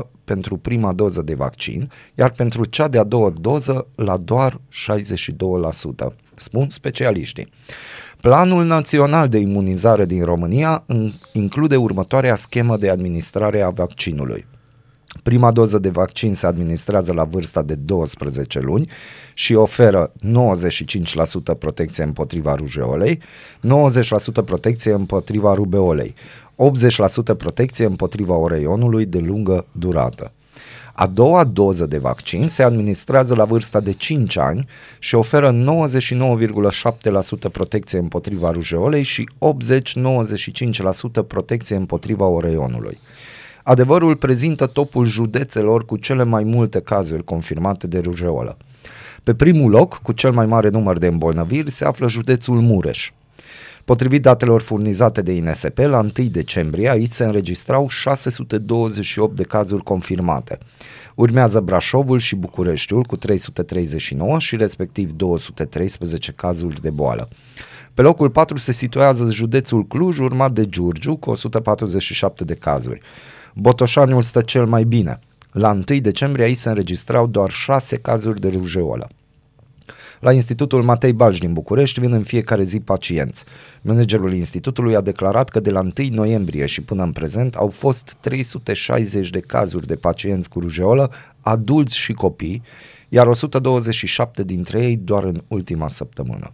pentru 0.24 0.56
prima 0.56 0.92
doză 0.92 1.22
de 1.22 1.34
vaccin, 1.34 1.90
iar 2.14 2.30
pentru 2.30 2.64
cea 2.64 2.88
de-a 2.88 3.04
doua 3.04 3.32
doză 3.40 3.86
la 3.94 4.16
doar 4.16 4.60
62%, 6.10 6.14
spun 6.38 6.68
specialiștii. 6.68 7.48
Planul 8.20 8.64
național 8.64 9.28
de 9.28 9.38
imunizare 9.38 10.04
din 10.04 10.24
România 10.24 10.84
include 11.32 11.76
următoarea 11.76 12.34
schemă 12.34 12.76
de 12.76 12.90
administrare 12.90 13.60
a 13.60 13.70
vaccinului. 13.70 14.46
Prima 15.22 15.50
doză 15.50 15.78
de 15.78 15.88
vaccin 15.88 16.34
se 16.34 16.46
administrează 16.46 17.12
la 17.12 17.24
vârsta 17.24 17.62
de 17.62 17.74
12 17.74 18.60
luni 18.60 18.90
și 19.34 19.54
oferă 19.54 20.12
95% 21.54 21.58
protecție 21.58 22.04
împotriva 22.04 22.54
rujeolei, 22.54 23.20
90% 23.20 24.44
protecție 24.44 24.92
împotriva 24.92 25.54
rubeolei, 25.54 26.14
80% 27.32 27.36
protecție 27.36 27.84
împotriva 27.84 28.34
oreionului 28.34 29.06
de 29.06 29.18
lungă 29.18 29.66
durată. 29.72 30.32
A 31.00 31.06
doua 31.06 31.44
doză 31.44 31.86
de 31.86 31.98
vaccin 31.98 32.48
se 32.48 32.62
administrează 32.62 33.34
la 33.34 33.44
vârsta 33.44 33.80
de 33.80 33.92
5 33.92 34.36
ani 34.36 34.66
și 34.98 35.14
oferă 35.14 35.52
99,7% 35.52 37.50
protecție 37.52 37.98
împotriva 37.98 38.50
rujeolei 38.50 39.02
și 39.02 39.28
80-95% 41.22 41.26
protecție 41.26 41.76
împotriva 41.76 42.26
oreionului. 42.26 42.98
Adevărul 43.62 44.16
prezintă 44.16 44.66
topul 44.66 45.06
județelor 45.06 45.84
cu 45.84 45.96
cele 45.96 46.24
mai 46.24 46.44
multe 46.44 46.80
cazuri 46.80 47.24
confirmate 47.24 47.86
de 47.86 47.98
rujeolă. 47.98 48.56
Pe 49.22 49.34
primul 49.34 49.70
loc, 49.70 49.94
cu 50.02 50.12
cel 50.12 50.32
mai 50.32 50.46
mare 50.46 50.68
număr 50.68 50.98
de 50.98 51.06
îmbolnăviri, 51.06 51.70
se 51.70 51.84
află 51.84 52.08
județul 52.08 52.60
Mureș. 52.60 53.10
Potrivit 53.88 54.22
datelor 54.22 54.60
furnizate 54.60 55.22
de 55.22 55.32
INSP, 55.32 55.78
la 55.78 55.98
1 55.98 56.10
decembrie 56.30 56.90
aici 56.90 57.10
se 57.10 57.24
înregistrau 57.24 57.88
628 57.88 59.36
de 59.36 59.42
cazuri 59.42 59.82
confirmate. 59.82 60.58
Urmează 61.14 61.60
Brașovul 61.60 62.18
și 62.18 62.36
Bucureștiul 62.36 63.02
cu 63.02 63.16
339 63.16 64.38
și 64.38 64.56
respectiv 64.56 65.12
213 65.12 66.32
cazuri 66.32 66.80
de 66.80 66.90
boală. 66.90 67.28
Pe 67.94 68.02
locul 68.02 68.30
4 68.30 68.58
se 68.58 68.72
situează 68.72 69.30
județul 69.30 69.86
Cluj, 69.86 70.18
urmat 70.18 70.52
de 70.52 70.68
Giurgiu 70.68 71.16
cu 71.16 71.30
147 71.30 72.44
de 72.44 72.54
cazuri. 72.54 73.00
Botoșaniul 73.54 74.22
stă 74.22 74.40
cel 74.40 74.66
mai 74.66 74.84
bine. 74.84 75.18
La 75.52 75.70
1 75.70 75.82
decembrie 76.00 76.44
aici 76.44 76.56
se 76.56 76.68
înregistrau 76.68 77.26
doar 77.26 77.50
6 77.50 77.96
cazuri 77.96 78.40
de 78.40 78.48
rujeolă. 78.48 79.08
La 80.20 80.32
Institutul 80.32 80.82
Matei 80.82 81.12
Balci 81.12 81.38
din 81.38 81.52
București 81.52 82.00
vin 82.00 82.12
în 82.12 82.22
fiecare 82.22 82.62
zi 82.62 82.80
pacienți. 82.80 83.44
Managerul 83.82 84.34
institutului 84.34 84.96
a 84.96 85.00
declarat 85.00 85.48
că 85.48 85.60
de 85.60 85.70
la 85.70 85.80
1 85.80 85.92
noiembrie 86.10 86.66
și 86.66 86.80
până 86.80 87.02
în 87.02 87.12
prezent 87.12 87.54
au 87.54 87.68
fost 87.68 88.16
360 88.20 89.30
de 89.30 89.40
cazuri 89.40 89.86
de 89.86 89.94
pacienți 89.94 90.48
cu 90.48 90.60
rujeolă, 90.60 91.10
adulți 91.40 91.96
și 91.96 92.12
copii, 92.12 92.62
iar 93.08 93.26
127 93.26 94.44
dintre 94.44 94.82
ei 94.82 94.96
doar 94.96 95.24
în 95.24 95.42
ultima 95.48 95.88
săptămână. 95.88 96.52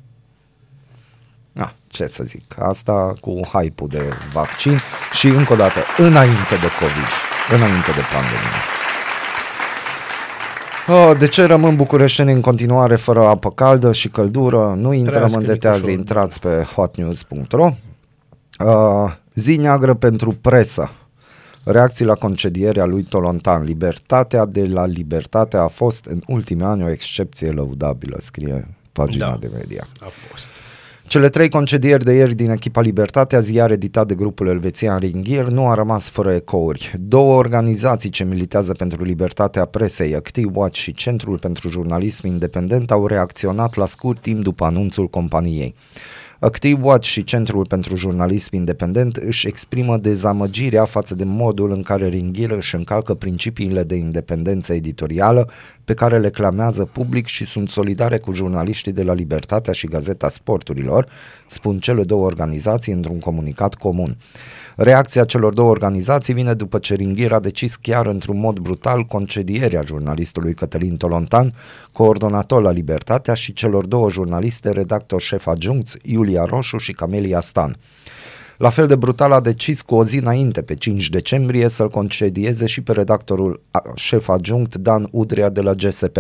Ah, 1.55 1.71
ce 1.87 2.07
să 2.07 2.25
zic, 2.25 2.55
asta 2.59 3.15
cu 3.21 3.41
hype-ul 3.53 3.89
de 3.89 4.03
vaccin 4.33 4.79
și 5.13 5.27
încă 5.27 5.53
o 5.53 5.57
dată, 5.57 5.81
înainte 5.99 6.55
de 6.61 6.71
COVID, 6.81 7.11
înainte 7.55 7.91
de 7.91 8.03
pandemie. 8.13 8.84
Oh, 10.89 11.17
de 11.19 11.27
ce 11.27 11.45
rămân 11.45 11.77
bucureșteni 11.77 12.33
în 12.33 12.41
continuare 12.41 12.97
fără 12.97 13.27
apă 13.27 13.51
caldă 13.51 13.93
și 13.93 14.09
căldură? 14.09 14.75
Nu 14.77 14.93
intrăm 14.93 15.33
în 15.35 15.45
detalii, 15.45 15.93
intrați 15.93 16.41
pe 16.41 16.67
hotnews.ro. 16.75 17.71
Uh, 18.59 19.13
zi 19.35 19.57
neagră 19.57 19.95
pentru 19.95 20.31
presă. 20.41 20.91
Reacții 21.65 22.05
la 22.05 22.15
concedierea 22.15 22.85
lui 22.85 23.03
Tolontan. 23.03 23.63
Libertatea 23.63 24.45
de 24.45 24.67
la 24.67 24.87
libertate 24.87 25.57
a 25.57 25.67
fost 25.67 26.05
în 26.05 26.21
ultimii 26.27 26.65
ani 26.65 26.83
o 26.85 26.91
excepție 26.91 27.51
lăudabilă, 27.51 28.17
scrie 28.21 28.69
pagina 28.93 29.29
Da. 29.31 29.37
de 29.41 29.51
media. 29.57 29.87
A 30.01 30.09
fost. 30.29 30.47
Cele 31.07 31.29
trei 31.29 31.49
concedieri 31.49 32.05
de 32.05 32.13
ieri 32.13 32.35
din 32.35 32.51
echipa 32.51 32.81
Libertatea, 32.81 33.41
ziar 33.41 33.71
editat 33.71 34.07
de 34.07 34.15
grupul 34.15 34.47
elvețian 34.47 34.99
Ringier, 34.99 35.45
nu 35.45 35.69
a 35.69 35.75
rămas 35.75 36.09
fără 36.09 36.33
ecouri. 36.33 36.95
Două 36.99 37.35
organizații 37.35 38.11
ce 38.11 38.25
militează 38.25 38.73
pentru 38.73 39.03
libertatea 39.03 39.65
presei, 39.65 40.15
Active 40.15 40.51
Watch 40.55 40.79
și 40.79 40.93
Centrul 40.93 41.39
pentru 41.39 41.69
Jurnalism 41.69 42.27
Independent, 42.27 42.91
au 42.91 43.07
reacționat 43.07 43.75
la 43.75 43.87
scurt 43.87 44.21
timp 44.21 44.43
după 44.43 44.65
anunțul 44.65 45.09
companiei. 45.09 45.75
Active 46.45 46.81
Watch 46.83 47.07
și 47.07 47.25
Centrul 47.25 47.67
pentru 47.67 47.97
Jurnalism 47.97 48.55
Independent 48.55 49.17
își 49.17 49.47
exprimă 49.47 49.97
dezamăgirea 49.97 50.85
față 50.85 51.15
de 51.15 51.25
modul 51.25 51.73
în 51.73 51.83
care 51.83 52.09
Ringhir 52.09 52.51
își 52.51 52.75
încalcă 52.75 53.15
principiile 53.15 53.83
de 53.83 53.95
independență 53.95 54.73
editorială 54.73 55.51
pe 55.85 55.95
care 55.95 56.19
le 56.19 56.31
clamează 56.31 56.85
public 56.85 57.27
și 57.27 57.45
sunt 57.45 57.71
solidare 57.71 58.19
cu 58.19 58.33
jurnaliștii 58.33 58.93
de 58.93 59.03
la 59.03 59.13
Libertatea 59.13 59.73
și 59.73 59.87
Gazeta 59.87 60.29
Sporturilor, 60.29 61.09
spun 61.47 61.79
cele 61.79 62.05
două 62.05 62.25
organizații 62.25 62.93
într-un 62.93 63.19
comunicat 63.19 63.75
comun. 63.75 64.17
Reacția 64.77 65.25
celor 65.25 65.53
două 65.53 65.71
organizații 65.71 66.35
vine 66.35 66.55
după 66.55 66.79
ce 66.79 66.95
Ringhir 66.95 67.33
a 67.33 67.41
decis 67.41 67.77
chiar 67.77 68.07
într-un 68.07 68.41
mod 68.41 68.59
brutal 68.59 69.03
concedierea 69.03 69.83
jurnalistului 69.87 70.55
Cătălin 70.55 70.97
Tolontan, 70.97 71.55
coordonator 71.93 72.63
la 72.63 72.71
Libertatea 72.71 73.35
și 73.35 73.53
celor 73.53 73.87
două 73.87 74.11
jurnaliste, 74.11 74.71
redactor 74.71 75.21
șef 75.21 75.47
adjuncți, 75.47 75.99
Iulia 76.03 76.45
Roșu 76.45 76.79
și 76.79 76.93
Camelia 76.93 77.41
Stan. 77.41 77.77
La 78.59 78.71
fel 78.71 78.87
de 78.87 78.97
brutal 78.97 79.33
a 79.33 79.41
decis 79.41 79.83
cu 79.83 79.95
o 79.95 80.05
zi 80.05 80.19
înainte, 80.19 80.63
pe 80.63 80.75
5 80.75 81.09
decembrie, 81.09 81.69
să-l 81.69 81.91
concedieze 81.91 82.67
și 82.67 82.81
pe 82.81 82.93
redactorul 82.93 83.61
a- 83.71 83.83
șef 83.95 84.29
adjunct 84.29 84.77
Dan 84.77 85.09
Udrea 85.11 85.49
de 85.49 85.61
la 85.61 85.73
GSP. 85.73 86.17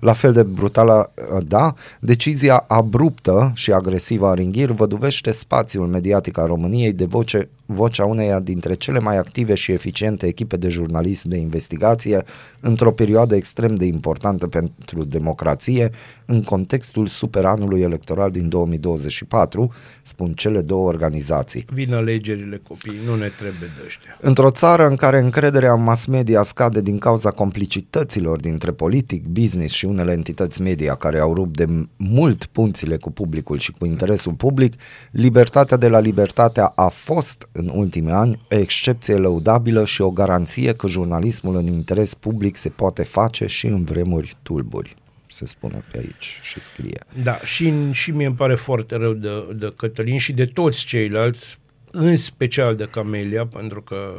La 0.00 0.12
fel 0.12 0.32
de 0.32 0.42
brutală, 0.42 1.12
da, 1.46 1.74
decizia 2.00 2.64
abruptă 2.68 3.52
și 3.54 3.72
agresivă 3.72 4.26
a 4.26 4.34
Ringhir 4.34 4.70
văduvește 4.70 5.32
spațiul 5.32 5.86
mediatic 5.86 6.38
al 6.38 6.46
României 6.46 6.92
de 6.92 7.04
voce, 7.04 7.48
vocea 7.66 8.04
uneia 8.04 8.40
dintre 8.40 8.74
cele 8.74 8.98
mai 8.98 9.16
active 9.16 9.54
și 9.54 9.72
eficiente 9.72 10.26
echipe 10.26 10.56
de 10.56 10.68
jurnalism 10.68 11.28
de 11.28 11.36
investigație 11.36 12.24
într-o 12.60 12.92
perioadă 12.92 13.34
extrem 13.34 13.74
de 13.74 13.84
importantă 13.84 14.46
pentru 14.46 15.04
democrație 15.04 15.90
în 16.24 16.42
contextul 16.42 17.06
superanului 17.06 17.80
electoral 17.80 18.30
din 18.30 18.48
2024, 18.48 19.72
spun 20.02 20.32
cele 20.32 20.60
două 20.60 20.88
organizații. 20.88 21.64
Vin 21.72 21.94
alegerile 21.94 22.60
copii, 22.68 22.98
nu 23.06 23.14
ne 23.16 23.28
trebuie 23.28 23.70
de 23.76 23.82
ăștia. 23.84 24.18
Într-o 24.20 24.50
țară 24.50 24.86
în 24.86 24.96
care 24.96 25.18
încrederea 25.18 25.72
în 25.72 25.82
mass 25.82 26.06
media 26.06 26.42
scade 26.42 26.80
din 26.80 26.98
cauza 26.98 27.30
complicităților 27.30 28.40
dintre 28.40 28.70
politic, 28.70 29.26
business 29.26 29.74
și 29.74 29.84
unele 29.84 30.12
entități 30.12 30.62
media 30.62 30.94
care 30.94 31.18
au 31.18 31.34
rupt 31.34 31.56
de 31.56 31.66
mult 31.96 32.44
punțile 32.44 32.96
cu 32.96 33.10
publicul 33.10 33.58
și 33.58 33.72
cu 33.72 33.86
interesul 33.86 34.32
public, 34.32 34.74
libertatea 35.10 35.76
de 35.76 35.88
la 35.88 35.98
libertatea 35.98 36.72
a 36.74 36.88
fost 36.88 37.48
în 37.56 37.70
ultimii 37.74 38.12
ani 38.12 38.40
o 38.50 38.56
excepție 38.56 39.14
lăudabilă 39.14 39.84
și 39.84 40.02
o 40.02 40.10
garanție 40.10 40.74
că 40.74 40.86
jurnalismul 40.86 41.56
în 41.56 41.66
interes 41.66 42.14
public 42.14 42.56
se 42.56 42.68
poate 42.68 43.02
face 43.02 43.46
și 43.46 43.66
în 43.66 43.84
vremuri 43.84 44.36
tulburi 44.42 44.96
se 45.28 45.46
spune 45.46 45.84
pe 45.90 45.98
aici 45.98 46.40
și 46.42 46.60
scrie. 46.60 47.00
Da, 47.22 47.38
și, 47.38 47.92
și 47.92 48.10
mie 48.10 48.26
îmi 48.26 48.36
pare 48.36 48.54
foarte 48.54 48.96
rău 48.96 49.12
de, 49.12 49.28
de 49.54 49.72
Cătălin 49.76 50.18
și 50.18 50.32
de 50.32 50.46
toți 50.46 50.84
ceilalți, 50.84 51.58
în 51.90 52.16
special 52.16 52.76
de 52.76 52.88
Camelia, 52.90 53.46
pentru 53.46 53.82
că 53.82 54.14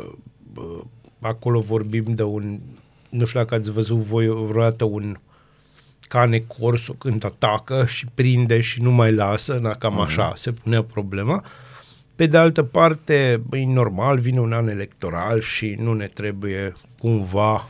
bă, 0.54 0.82
acolo 1.20 1.60
vorbim 1.60 2.04
de 2.08 2.24
un, 2.24 2.60
nu 3.10 3.26
știu 3.26 3.40
dacă 3.40 3.56
ați 3.56 3.72
văzut 3.72 3.98
voi 3.98 4.28
vreodată 4.28 4.84
un 4.84 5.18
cane 6.08 6.40
corso 6.40 6.94
când 6.94 7.26
atacă 7.26 7.86
și 7.88 8.06
prinde 8.14 8.62
și 8.62 8.82
nu 8.82 8.92
mai 8.92 9.14
lasă, 9.14 9.60
na, 9.62 9.74
cam 9.74 10.00
așa 10.00 10.34
se 10.36 10.52
punea 10.52 10.84
problema. 10.84 11.44
Pe 12.18 12.26
de 12.26 12.38
altă 12.38 12.64
parte, 12.64 13.42
e 13.52 13.66
normal, 13.66 14.20
vine 14.20 14.40
un 14.40 14.54
an 14.54 14.68
electoral 14.68 15.42
și 15.42 15.78
nu 15.80 15.94
ne 15.94 16.06
trebuie 16.06 16.74
cumva 17.00 17.70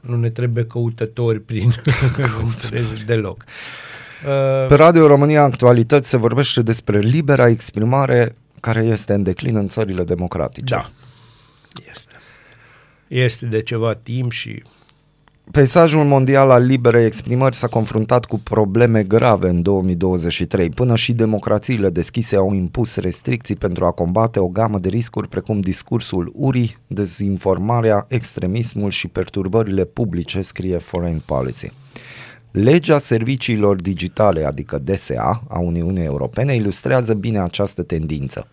nu 0.00 0.16
ne 0.16 0.30
trebuie 0.30 0.64
căutători 0.66 1.40
prin 1.40 1.70
căutători. 2.16 3.04
deloc. 3.06 3.44
Uh, 4.26 4.66
Pe 4.68 4.74
Radio 4.74 5.06
România 5.06 5.42
Actualități 5.42 6.08
se 6.08 6.16
vorbește 6.16 6.62
despre 6.62 6.98
libera 6.98 7.48
exprimare 7.48 8.36
care 8.60 8.80
este 8.84 9.12
în 9.12 9.22
declin 9.22 9.56
în 9.56 9.68
țările 9.68 10.04
democratice. 10.04 10.74
da, 10.74 10.90
este. 11.90 12.14
Este 13.08 13.46
de 13.46 13.62
ceva 13.62 13.94
timp 13.94 14.32
și 14.32 14.62
Peisajul 15.50 16.04
mondial 16.04 16.50
al 16.50 16.64
liberei 16.64 17.04
exprimări 17.04 17.56
s-a 17.56 17.66
confruntat 17.66 18.24
cu 18.24 18.38
probleme 18.38 19.02
grave 19.02 19.48
în 19.48 19.62
2023. 19.62 20.70
Până 20.70 20.96
și 20.96 21.12
democrațiile 21.12 21.90
deschise 21.90 22.36
au 22.36 22.54
impus 22.54 22.96
restricții 22.96 23.56
pentru 23.56 23.84
a 23.84 23.90
combate 23.90 24.38
o 24.38 24.48
gamă 24.48 24.78
de 24.78 24.88
riscuri 24.88 25.28
precum 25.28 25.60
discursul 25.60 26.32
urii, 26.34 26.78
dezinformarea, 26.86 28.04
extremismul 28.08 28.90
și 28.90 29.08
perturbările 29.08 29.84
publice, 29.84 30.42
scrie 30.42 30.78
Foreign 30.78 31.22
Policy. 31.24 31.72
Legea 32.50 32.98
serviciilor 32.98 33.76
digitale, 33.76 34.44
adică 34.44 34.78
DSA, 34.78 35.42
a 35.48 35.58
Uniunii 35.58 36.04
Europene, 36.04 36.54
ilustrează 36.54 37.14
bine 37.14 37.40
această 37.40 37.82
tendință. 37.82 38.48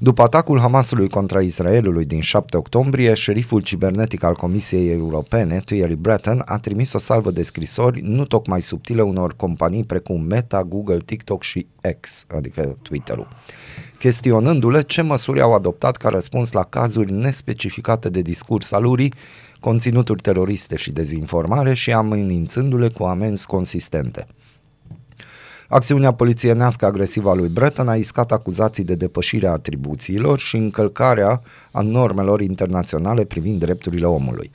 După 0.00 0.22
atacul 0.22 0.58
Hamasului 0.58 1.08
contra 1.08 1.40
Israelului 1.40 2.04
din 2.04 2.20
7 2.20 2.56
octombrie, 2.56 3.14
șeriful 3.14 3.62
cibernetic 3.62 4.22
al 4.22 4.34
Comisiei 4.34 4.90
Europene, 4.90 5.60
Thierry 5.64 5.96
Breton, 5.96 6.42
a 6.44 6.58
trimis 6.58 6.92
o 6.92 6.98
salvă 6.98 7.30
de 7.30 7.42
scrisori 7.42 8.00
nu 8.00 8.24
tocmai 8.24 8.60
subtile 8.60 9.02
unor 9.02 9.36
companii 9.36 9.84
precum 9.84 10.22
Meta, 10.22 10.62
Google, 10.64 10.98
TikTok 10.98 11.42
și 11.42 11.66
X, 12.00 12.24
adică 12.28 12.76
Twitter-ul, 12.82 13.28
chestionându-le 13.98 14.82
ce 14.82 15.02
măsuri 15.02 15.40
au 15.40 15.54
adoptat 15.54 15.96
ca 15.96 16.08
răspuns 16.08 16.52
la 16.52 16.62
cazuri 16.62 17.12
nespecificate 17.12 18.08
de 18.08 18.20
discurs 18.20 18.72
al 18.72 18.84
urii, 18.84 19.14
conținuturi 19.60 20.22
teroriste 20.22 20.76
și 20.76 20.92
dezinformare 20.92 21.74
și 21.74 21.92
amenințându-le 21.92 22.88
cu 22.88 23.04
amenzi 23.04 23.46
consistente. 23.46 24.26
Acțiunea 25.70 26.12
polițienească 26.12 26.86
agresivă 26.86 27.30
a 27.30 27.34
lui 27.34 27.48
Breton 27.48 27.88
a 27.88 27.94
iscat 27.94 28.32
acuzații 28.32 28.84
de 28.84 28.94
depășire 28.94 29.46
a 29.46 29.50
atribuțiilor 29.50 30.38
și 30.38 30.56
încălcarea 30.56 31.42
a 31.70 31.80
normelor 31.80 32.40
internaționale 32.40 33.24
privind 33.24 33.58
drepturile 33.58 34.06
omului. 34.06 34.50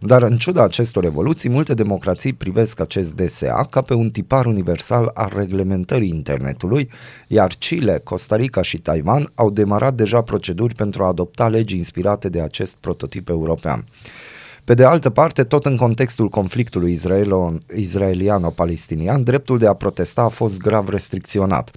Dar 0.00 0.22
în 0.22 0.36
ciuda 0.38 0.62
acestor 0.62 1.04
evoluții, 1.04 1.48
multe 1.48 1.74
democrații 1.74 2.32
privesc 2.32 2.80
acest 2.80 3.14
DSA 3.14 3.66
ca 3.70 3.80
pe 3.80 3.94
un 3.94 4.10
tipar 4.10 4.46
universal 4.46 5.10
al 5.14 5.32
reglementării 5.36 6.08
internetului, 6.08 6.90
iar 7.26 7.52
Chile, 7.58 8.00
Costa 8.04 8.36
Rica 8.36 8.62
și 8.62 8.78
Taiwan 8.78 9.32
au 9.34 9.50
demarat 9.50 9.94
deja 9.94 10.22
proceduri 10.22 10.74
pentru 10.74 11.02
a 11.02 11.06
adopta 11.06 11.48
legi 11.48 11.76
inspirate 11.76 12.28
de 12.28 12.40
acest 12.40 12.76
prototip 12.80 13.28
european. 13.28 13.84
Pe 14.64 14.74
de 14.74 14.84
altă 14.84 15.10
parte, 15.10 15.44
tot 15.44 15.64
în 15.64 15.76
contextul 15.76 16.28
conflictului 16.28 16.92
israelo- 16.92 17.58
israeliano-palestinian, 17.76 19.22
dreptul 19.22 19.58
de 19.58 19.66
a 19.66 19.72
protesta 19.72 20.22
a 20.22 20.28
fost 20.28 20.58
grav 20.58 20.88
restricționat. 20.88 21.70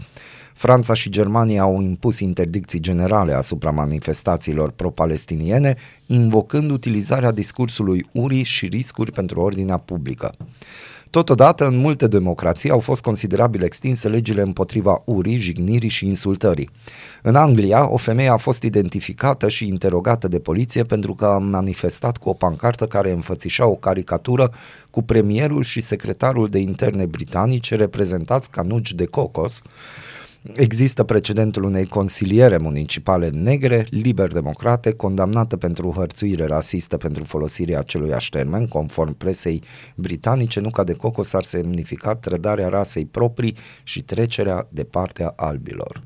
Franța 0.53 0.93
și 0.93 1.09
Germania 1.09 1.61
au 1.61 1.81
impus 1.81 2.19
interdicții 2.19 2.79
generale 2.79 3.33
asupra 3.33 3.71
manifestațiilor 3.71 4.71
pro-palestiniene, 4.71 5.75
invocând 6.05 6.71
utilizarea 6.71 7.31
discursului 7.31 8.07
urii 8.11 8.43
și 8.43 8.67
riscuri 8.67 9.11
pentru 9.11 9.39
ordinea 9.39 9.77
publică. 9.77 10.35
Totodată, 11.09 11.65
în 11.65 11.77
multe 11.77 12.07
democrații 12.07 12.69
au 12.69 12.79
fost 12.79 13.01
considerabil 13.01 13.63
extinse 13.63 14.07
legile 14.07 14.41
împotriva 14.41 15.01
urii, 15.05 15.37
jignirii 15.37 15.89
și 15.89 16.07
insultării. 16.07 16.69
În 17.21 17.35
Anglia, 17.35 17.89
o 17.89 17.97
femeie 17.97 18.29
a 18.29 18.37
fost 18.37 18.63
identificată 18.63 19.49
și 19.49 19.67
interogată 19.67 20.27
de 20.27 20.39
poliție 20.39 20.83
pentru 20.83 21.13
că 21.15 21.25
a 21.25 21.37
manifestat 21.37 22.17
cu 22.17 22.29
o 22.29 22.33
pancartă 22.33 22.85
care 22.85 23.11
înfățișa 23.11 23.65
o 23.65 23.75
caricatură 23.75 24.51
cu 24.89 25.01
premierul 25.01 25.63
și 25.63 25.81
secretarul 25.81 26.47
de 26.47 26.59
interne 26.59 27.05
britanice 27.05 27.75
reprezentați 27.75 28.49
ca 28.49 28.61
nuci 28.61 28.93
de 28.93 29.05
cocos, 29.05 29.61
Există 30.55 31.03
precedentul 31.03 31.63
unei 31.63 31.85
consiliere 31.85 32.57
municipale 32.57 33.29
negre, 33.29 33.87
liber-democrate, 33.89 34.91
condamnată 34.91 35.57
pentru 35.57 35.93
hărțuire 35.95 36.45
rasistă 36.45 36.97
pentru 36.97 37.23
folosirea 37.23 37.79
aceluiași 37.79 38.29
termen, 38.29 38.67
conform 38.67 39.17
presei 39.17 39.63
britanice, 39.95 40.59
nuca 40.59 40.83
de 40.83 40.93
cocos 40.93 41.33
ar 41.33 41.43
semnifica 41.43 42.15
trădarea 42.15 42.67
rasei 42.67 43.05
proprii 43.05 43.55
și 43.83 44.01
trecerea 44.01 44.67
de 44.69 44.83
partea 44.83 45.33
albilor. 45.35 46.01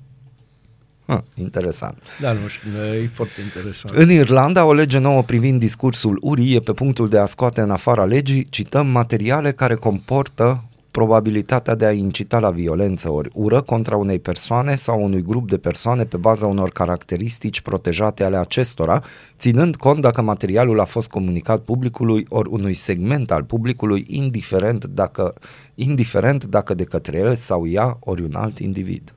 Hm, 1.06 1.24
interesant. 1.36 1.98
da, 2.20 2.32
nu 2.32 2.48
știu, 2.48 2.70
e 3.04 3.10
foarte 3.14 3.42
interesant. 3.42 3.96
În 3.96 4.12
Irlanda, 4.12 4.66
o 4.66 4.74
lege 4.74 4.98
nouă 4.98 5.24
privind 5.24 5.60
discursul 5.60 6.18
urii 6.22 6.56
e 6.56 6.60
pe 6.60 6.72
punctul 6.72 7.10
de 7.10 7.18
a 7.18 7.26
scoate 7.26 7.62
în 7.62 7.72
afara 7.72 8.06
legii, 8.06 8.48
cităm, 8.50 8.88
materiale 8.88 9.52
care 9.52 9.76
comportă 9.76 10.64
probabilitatea 10.92 11.76
de 11.76 11.86
a 11.86 11.92
incita 11.92 12.40
la 12.40 12.50
violență 12.50 13.10
ori 13.10 13.30
ură 13.34 13.62
contra 13.62 13.96
unei 13.96 14.20
persoane 14.20 14.76
sau 14.76 15.04
unui 15.04 15.22
grup 15.22 15.50
de 15.50 15.58
persoane 15.58 16.06
pe 16.06 16.18
baza 16.18 16.48
unor 16.48 16.70
caracteristici 16.70 17.62
protejate 17.62 18.24
ale 18.24 18.38
acestora, 18.38 19.04
ținând 19.38 19.76
cont 19.76 20.02
dacă 20.02 20.22
materialul 20.22 20.80
a 20.80 20.86
fost 20.86 21.10
comunicat 21.10 21.62
publicului 21.62 22.26
ori 22.30 22.50
unui 22.52 22.74
segment 22.74 23.32
al 23.32 23.44
publicului, 23.44 24.06
indiferent 24.08 24.86
dacă, 24.86 25.34
indiferent 25.76 26.46
dacă 26.46 26.74
de 26.74 26.84
către 26.84 27.18
el 27.18 27.36
sau 27.36 27.68
ea 27.68 27.98
ori 28.00 28.22
un 28.22 28.36
alt 28.36 28.60
individ. 28.60 29.14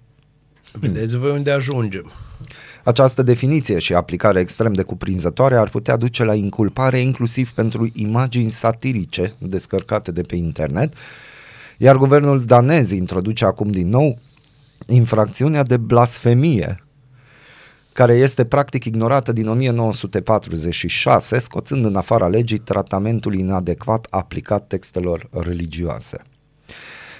Vedeți 0.72 1.18
voi 1.18 1.30
unde 1.30 1.50
ajungem. 1.50 2.10
Această 2.84 3.22
definiție 3.22 3.78
și 3.78 3.94
aplicare 3.94 4.40
extrem 4.40 4.72
de 4.72 4.82
cuprinzătoare 4.82 5.56
ar 5.56 5.68
putea 5.68 5.96
duce 5.96 6.24
la 6.24 6.34
inculpare 6.34 6.98
inclusiv 6.98 7.50
pentru 7.50 7.88
imagini 7.92 8.50
satirice 8.50 9.34
descărcate 9.38 10.12
de 10.12 10.22
pe 10.22 10.36
internet, 10.36 10.92
iar 11.78 11.96
guvernul 11.96 12.44
danez 12.44 12.90
introduce 12.90 13.44
acum 13.44 13.70
din 13.70 13.88
nou 13.88 14.18
infracțiunea 14.86 15.62
de 15.62 15.76
blasfemie, 15.76 16.84
care 17.92 18.14
este 18.14 18.44
practic 18.44 18.84
ignorată 18.84 19.32
din 19.32 19.48
1946, 19.48 21.38
scoțând 21.38 21.84
în 21.84 21.96
afara 21.96 22.26
legii 22.26 22.58
tratamentul 22.58 23.34
inadecvat 23.34 24.06
aplicat 24.10 24.66
textelor 24.66 25.28
religioase. 25.30 26.22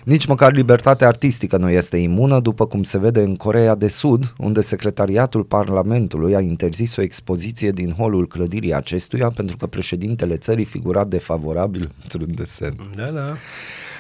Nici 0.05 0.27
măcar 0.27 0.53
libertatea 0.53 1.07
artistică 1.07 1.57
nu 1.57 1.71
este 1.71 1.97
imună, 1.97 2.41
după 2.41 2.67
cum 2.67 2.83
se 2.83 2.99
vede 2.99 3.21
în 3.21 3.37
Corea 3.37 3.75
de 3.75 3.89
Sud, 3.89 4.35
unde 4.39 4.61
secretariatul 4.61 5.45
Parlamentului 5.45 6.35
a 6.35 6.41
interzis 6.41 6.97
o 6.97 7.03
expoziție 7.03 7.71
din 7.71 7.91
holul 7.91 8.27
clădirii 8.27 8.75
acestuia 8.75 9.31
pentru 9.31 9.57
că 9.57 9.67
președintele 9.67 10.37
țării 10.37 10.65
figura 10.65 11.05
defavorabil 11.05 11.91
într-un 12.03 12.35
desen. 12.35 12.91
Da, 12.95 13.11
da. 13.11 13.35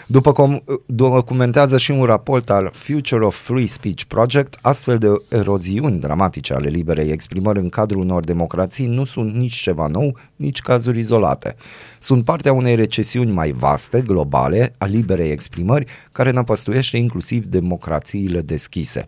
După 0.06 0.32
cum 0.32 0.64
documentează 0.86 1.78
și 1.78 1.90
un 1.90 2.04
raport 2.04 2.50
al 2.50 2.70
Future 2.72 3.24
of 3.24 3.36
Free 3.36 3.66
Speech 3.66 4.02
Project, 4.02 4.58
astfel 4.60 4.98
de 4.98 5.08
eroziuni 5.28 6.00
dramatice 6.00 6.52
ale 6.54 6.68
liberei 6.68 7.10
exprimări 7.10 7.58
în 7.58 7.68
cadrul 7.68 8.00
unor 8.00 8.24
democrații 8.24 8.86
nu 8.86 9.04
sunt 9.04 9.34
nici 9.34 9.54
ceva 9.54 9.86
nou, 9.86 10.16
nici 10.36 10.60
cazuri 10.60 10.98
izolate. 10.98 11.56
Sunt 11.98 12.24
partea 12.24 12.52
unei 12.52 12.74
recesiuni 12.74 13.32
mai 13.32 13.52
vaste, 13.52 14.00
globale, 14.00 14.74
a 14.78 14.84
liberei 14.86 15.30
exprimări, 15.30 15.86
care 16.12 16.30
năpăstuiește 16.30 16.96
inclusiv 16.96 17.44
democrațiile 17.44 18.40
deschise. 18.40 19.06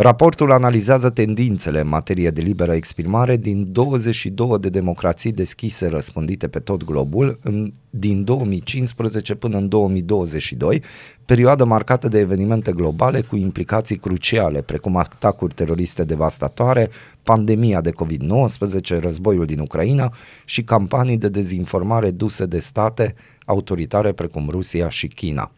Raportul 0.00 0.52
analizează 0.52 1.10
tendințele 1.10 1.80
în 1.80 1.88
materie 1.88 2.30
de 2.30 2.40
liberă 2.40 2.74
exprimare 2.74 3.36
din 3.36 3.72
22 3.72 4.58
de 4.58 4.68
democrații 4.68 5.32
deschise 5.32 5.86
răspândite 5.86 6.48
pe 6.48 6.58
tot 6.58 6.84
globul 6.84 7.38
în, 7.42 7.72
din 7.90 8.24
2015 8.24 9.34
până 9.34 9.56
în 9.56 9.68
2022, 9.68 10.82
perioadă 11.24 11.64
marcată 11.64 12.08
de 12.08 12.18
evenimente 12.18 12.72
globale 12.72 13.20
cu 13.20 13.36
implicații 13.36 13.96
cruciale, 13.96 14.62
precum 14.62 14.96
atacuri 14.96 15.54
teroriste 15.54 16.04
devastatoare, 16.04 16.90
pandemia 17.22 17.80
de 17.80 17.90
COVID-19, 17.90 19.00
războiul 19.00 19.44
din 19.44 19.58
Ucraina 19.58 20.12
și 20.44 20.62
campanii 20.62 21.18
de 21.18 21.28
dezinformare 21.28 22.10
duse 22.10 22.46
de 22.46 22.58
state 22.58 23.14
autoritare 23.44 24.12
precum 24.12 24.48
Rusia 24.50 24.88
și 24.88 25.08
China. 25.08 25.50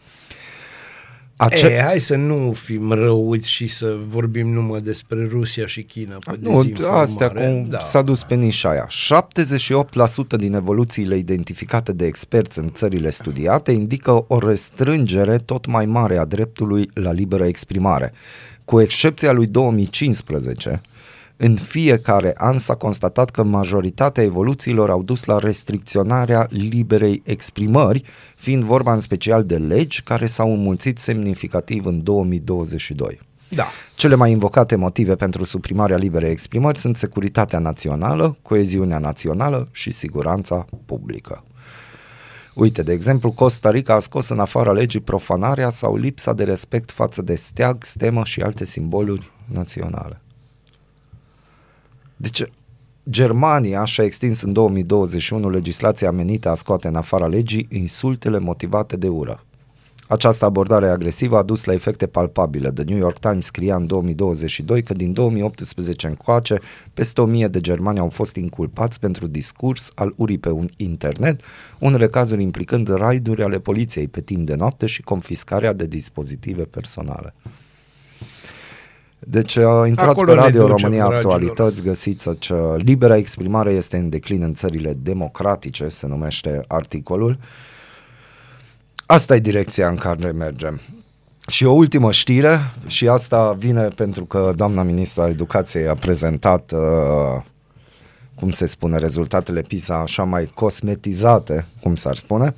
Ace- 1.42 1.66
e, 1.66 1.82
hai 1.82 2.00
să 2.00 2.16
nu 2.16 2.52
fim 2.52 2.92
răuți 2.92 3.50
și 3.50 3.66
să 3.66 3.96
vorbim 4.08 4.48
numai 4.48 4.80
despre 4.80 5.26
Rusia 5.30 5.66
și 5.66 5.82
China 5.82 6.18
pe 6.26 6.38
Nu, 6.40 6.64
astea 6.90 7.28
cum 7.30 7.66
da. 7.70 7.78
s-a 7.78 8.02
dus 8.02 8.22
pe 8.22 8.34
nișa 8.34 8.70
aia. 8.70 8.86
78% 8.86 10.36
din 10.36 10.54
evoluțiile 10.54 11.16
identificate 11.16 11.92
de 11.92 12.06
experți 12.06 12.58
în 12.58 12.70
țările 12.72 13.10
studiate 13.10 13.72
indică 13.72 14.24
o 14.28 14.38
restrângere 14.38 15.38
tot 15.38 15.66
mai 15.66 15.86
mare 15.86 16.16
a 16.16 16.24
dreptului 16.24 16.90
la 16.94 17.12
liberă 17.12 17.44
exprimare. 17.46 18.12
Cu 18.64 18.80
excepția 18.80 19.32
lui 19.32 19.46
2015, 19.46 20.80
în 21.42 21.56
fiecare 21.56 22.34
an 22.36 22.58
s-a 22.58 22.74
constatat 22.74 23.30
că 23.30 23.42
majoritatea 23.42 24.22
evoluțiilor 24.22 24.90
au 24.90 25.02
dus 25.02 25.24
la 25.24 25.38
restricționarea 25.38 26.46
liberei 26.50 27.22
exprimări, 27.24 28.04
fiind 28.36 28.62
vorba 28.62 28.92
în 28.92 29.00
special 29.00 29.44
de 29.44 29.56
legi 29.56 30.02
care 30.02 30.26
s-au 30.26 30.52
înmulțit 30.52 30.98
semnificativ 30.98 31.86
în 31.86 32.02
2022. 32.02 33.20
Da. 33.48 33.64
Cele 33.96 34.14
mai 34.14 34.30
invocate 34.30 34.76
motive 34.76 35.16
pentru 35.16 35.44
suprimarea 35.44 35.96
liberei 35.96 36.30
exprimări 36.30 36.78
sunt 36.78 36.96
securitatea 36.96 37.58
națională, 37.58 38.36
coeziunea 38.42 38.98
națională 38.98 39.68
și 39.72 39.90
siguranța 39.90 40.66
publică. 40.86 41.44
Uite, 42.54 42.82
de 42.82 42.92
exemplu, 42.92 43.30
Costa 43.30 43.70
Rica 43.70 43.94
a 43.94 43.98
scos 43.98 44.28
în 44.28 44.38
afara 44.38 44.72
legii 44.72 45.00
profanarea 45.00 45.70
sau 45.70 45.96
lipsa 45.96 46.32
de 46.32 46.44
respect 46.44 46.90
față 46.90 47.22
de 47.22 47.34
steag, 47.34 47.84
stemă 47.84 48.24
și 48.24 48.40
alte 48.40 48.64
simboluri 48.64 49.30
naționale. 49.46 50.20
Deci, 52.20 52.42
Germania 53.10 53.84
și-a 53.84 54.04
extins 54.04 54.42
în 54.42 54.52
2021 54.52 55.50
legislația 55.50 56.10
menită 56.10 56.48
a 56.48 56.54
scoate 56.54 56.88
în 56.88 56.94
afara 56.94 57.26
legii 57.26 57.66
insultele 57.70 58.38
motivate 58.38 58.96
de 58.96 59.08
ură. 59.08 59.44
Această 60.08 60.44
abordare 60.44 60.88
agresivă 60.88 61.36
a 61.36 61.42
dus 61.42 61.64
la 61.64 61.72
efecte 61.72 62.06
palpabile. 62.06 62.70
The 62.70 62.84
New 62.84 62.96
York 62.96 63.18
Times 63.18 63.46
scria 63.46 63.76
în 63.76 63.86
2022 63.86 64.82
că 64.82 64.92
din 64.92 65.12
2018 65.12 66.06
încoace 66.06 66.58
peste 66.94 67.20
1000 67.20 67.48
de 67.48 67.60
germani 67.60 67.98
au 67.98 68.08
fost 68.08 68.36
inculpați 68.36 69.00
pentru 69.00 69.26
discurs 69.26 69.90
al 69.94 70.12
urii 70.16 70.38
pe 70.38 70.50
un 70.50 70.68
internet, 70.76 71.40
unele 71.78 72.08
cazuri 72.08 72.42
implicând 72.42 72.88
raiduri 72.88 73.42
ale 73.42 73.58
poliției 73.58 74.08
pe 74.08 74.20
timp 74.20 74.46
de 74.46 74.54
noapte 74.54 74.86
și 74.86 75.02
confiscarea 75.02 75.72
de 75.72 75.86
dispozitive 75.86 76.62
personale. 76.62 77.34
Deci 79.20 79.56
uh, 79.56 79.64
intrați 79.86 80.10
Acolo 80.10 80.32
pe 80.32 80.34
ne 80.34 80.40
Radio 80.40 80.60
ducem, 80.60 80.76
România 80.76 81.06
dragilor. 81.06 81.32
Actualități, 81.32 81.82
găsiți 81.82 82.28
că 82.46 82.74
libera 82.78 83.16
exprimare 83.16 83.72
este 83.72 83.96
în 83.96 84.08
declin 84.08 84.42
în 84.42 84.54
țările 84.54 84.96
democratice, 85.02 85.88
se 85.88 86.06
numește 86.06 86.64
articolul. 86.68 87.38
Asta 89.06 89.34
e 89.34 89.38
direcția 89.38 89.88
în 89.88 89.96
care 89.96 90.30
mergem. 90.30 90.80
Și 91.46 91.64
o 91.64 91.72
ultimă 91.72 92.12
știre, 92.12 92.60
și 92.86 93.08
asta 93.08 93.52
vine 93.52 93.88
pentru 93.88 94.24
că 94.24 94.52
doamna 94.56 94.82
ministru 94.82 95.22
a 95.22 95.28
educației 95.28 95.88
a 95.88 95.94
prezentat, 95.94 96.72
uh, 96.72 97.42
cum 98.34 98.50
se 98.50 98.66
spune, 98.66 98.98
rezultatele 98.98 99.60
PISA 99.60 99.94
așa 99.94 100.24
mai 100.24 100.50
cosmetizate, 100.54 101.66
cum 101.80 101.96
s-ar 101.96 102.16
spune. 102.16 102.54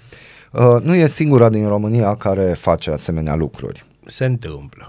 Uh, 0.53 0.77
nu 0.83 0.95
e 0.95 1.07
singura 1.07 1.49
din 1.49 1.69
România 1.69 2.17
care 2.17 2.45
face 2.45 2.91
asemenea 2.91 3.35
lucruri. 3.35 3.85
Se 4.07 4.25
întâmplă. 4.25 4.89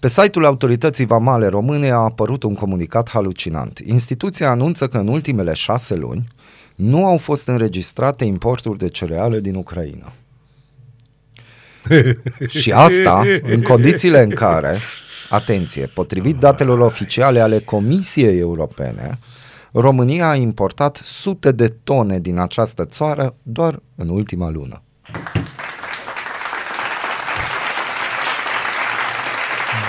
Pe 0.00 0.08
site-ul 0.08 0.44
Autorității 0.44 1.04
Vamale 1.04 1.46
Române 1.46 1.90
a 1.90 1.94
apărut 1.96 2.42
un 2.42 2.54
comunicat 2.54 3.08
halucinant. 3.08 3.78
Instituția 3.78 4.50
anunță 4.50 4.88
că 4.88 4.98
în 4.98 5.08
ultimele 5.08 5.52
șase 5.52 5.94
luni 5.94 6.28
nu 6.74 7.06
au 7.06 7.16
fost 7.16 7.48
înregistrate 7.48 8.24
importuri 8.24 8.78
de 8.78 8.88
cereale 8.88 9.40
din 9.40 9.54
Ucraina. 9.54 10.12
Și 12.60 12.72
asta 12.72 13.22
în 13.42 13.62
condițiile 13.62 14.22
în 14.22 14.30
care, 14.30 14.76
atenție, 15.30 15.86
potrivit 15.86 16.36
datelor 16.36 16.78
oficiale 16.78 17.40
ale 17.40 17.58
Comisiei 17.58 18.38
Europene, 18.38 19.18
România 19.72 20.28
a 20.28 20.34
importat 20.34 21.00
sute 21.04 21.52
de 21.52 21.68
tone 21.84 22.18
din 22.18 22.38
această 22.38 22.84
țară 22.84 23.34
doar 23.42 23.82
în 23.96 24.08
ultima 24.08 24.50
lună. 24.50 24.82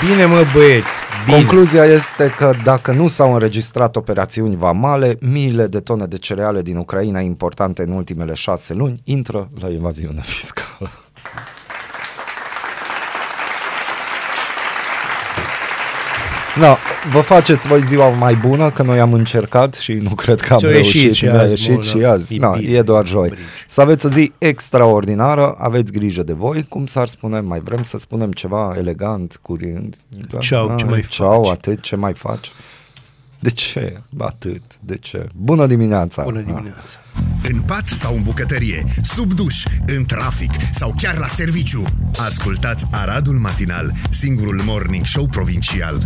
Bine 0.07 0.25
mă 0.25 0.43
băieți, 0.53 0.87
bine. 1.25 1.35
Concluzia 1.37 1.85
este 1.85 2.33
că 2.37 2.53
dacă 2.63 2.91
nu 2.91 3.07
s-au 3.07 3.33
înregistrat 3.33 3.95
operațiuni 3.95 4.55
vamale, 4.55 5.17
miile 5.19 5.67
de 5.67 5.79
tone 5.79 6.05
de 6.05 6.17
cereale 6.17 6.61
din 6.61 6.77
Ucraina 6.77 7.19
importante 7.19 7.83
în 7.83 7.91
ultimele 7.91 8.33
șase 8.33 8.73
luni 8.73 9.01
intră 9.03 9.49
la 9.59 9.69
evaziune 9.69 10.21
fiscală. 10.23 10.89
Da, 16.59 16.77
vă 17.11 17.19
faceți 17.19 17.67
voi 17.67 17.83
ziua 17.85 18.09
mai 18.09 18.35
bună, 18.35 18.69
că 18.71 18.83
noi 18.83 18.99
am 18.99 19.13
încercat 19.13 19.73
și 19.73 19.93
nu 19.93 20.15
cred 20.15 20.41
că 20.41 20.53
am 20.53 20.59
Și-a 20.59 20.69
reușit. 20.69 20.95
ieșit 20.95 21.13
și 21.15 21.23
ne-a 21.25 21.39
azi, 21.39 21.49
ieșit 21.49 21.69
bună. 21.73 21.81
și 21.83 22.05
azi. 22.05 22.35
E 22.35 22.39
Da, 22.39 22.49
bine, 22.49 22.77
e 22.77 22.81
doar 22.81 23.07
joi. 23.07 23.27
brici. 23.27 23.39
Să 23.67 23.81
aveți 23.81 24.05
o 24.05 24.09
zi 24.09 24.31
extraordinară, 24.37 25.55
aveți 25.59 25.91
grijă 25.91 26.23
de 26.23 26.33
voi, 26.33 26.65
cum 26.69 26.85
s-ar 26.85 27.07
spune, 27.07 27.39
mai 27.39 27.59
vrem 27.63 27.83
să 27.83 27.97
spunem 27.97 28.31
ceva 28.31 28.73
elegant, 28.77 29.39
curând. 29.41 29.95
Da? 30.31 30.39
Ceau, 30.39 30.75
ce 30.77 30.85
mai 30.85 31.05
Ceau, 31.09 31.43
faci? 31.43 31.51
atât, 31.51 31.81
ce 31.81 31.95
mai 31.95 32.13
faci? 32.13 32.51
De 33.39 33.49
ce? 33.49 34.01
Atât, 34.19 34.61
de 34.79 34.97
ce? 34.97 35.27
Bună 35.35 35.65
dimineața! 35.67 36.23
Bună 36.23 36.39
Da. 36.39 36.45
dimineața. 36.51 36.97
În 37.51 37.59
pat 37.61 37.87
sau 37.87 38.13
în 38.15 38.21
bucătărie, 38.23 38.85
sub 39.03 39.33
duș, 39.33 39.63
în 39.87 40.05
trafic 40.05 40.51
sau 40.71 40.93
chiar 41.01 41.17
la 41.17 41.27
serviciu. 41.27 41.83
Ascultați 42.25 42.85
Aradul 42.91 43.33
Matinal, 43.33 43.91
singurul 44.09 44.61
morning 44.65 45.05
show 45.05 45.25
provincial. 45.25 46.01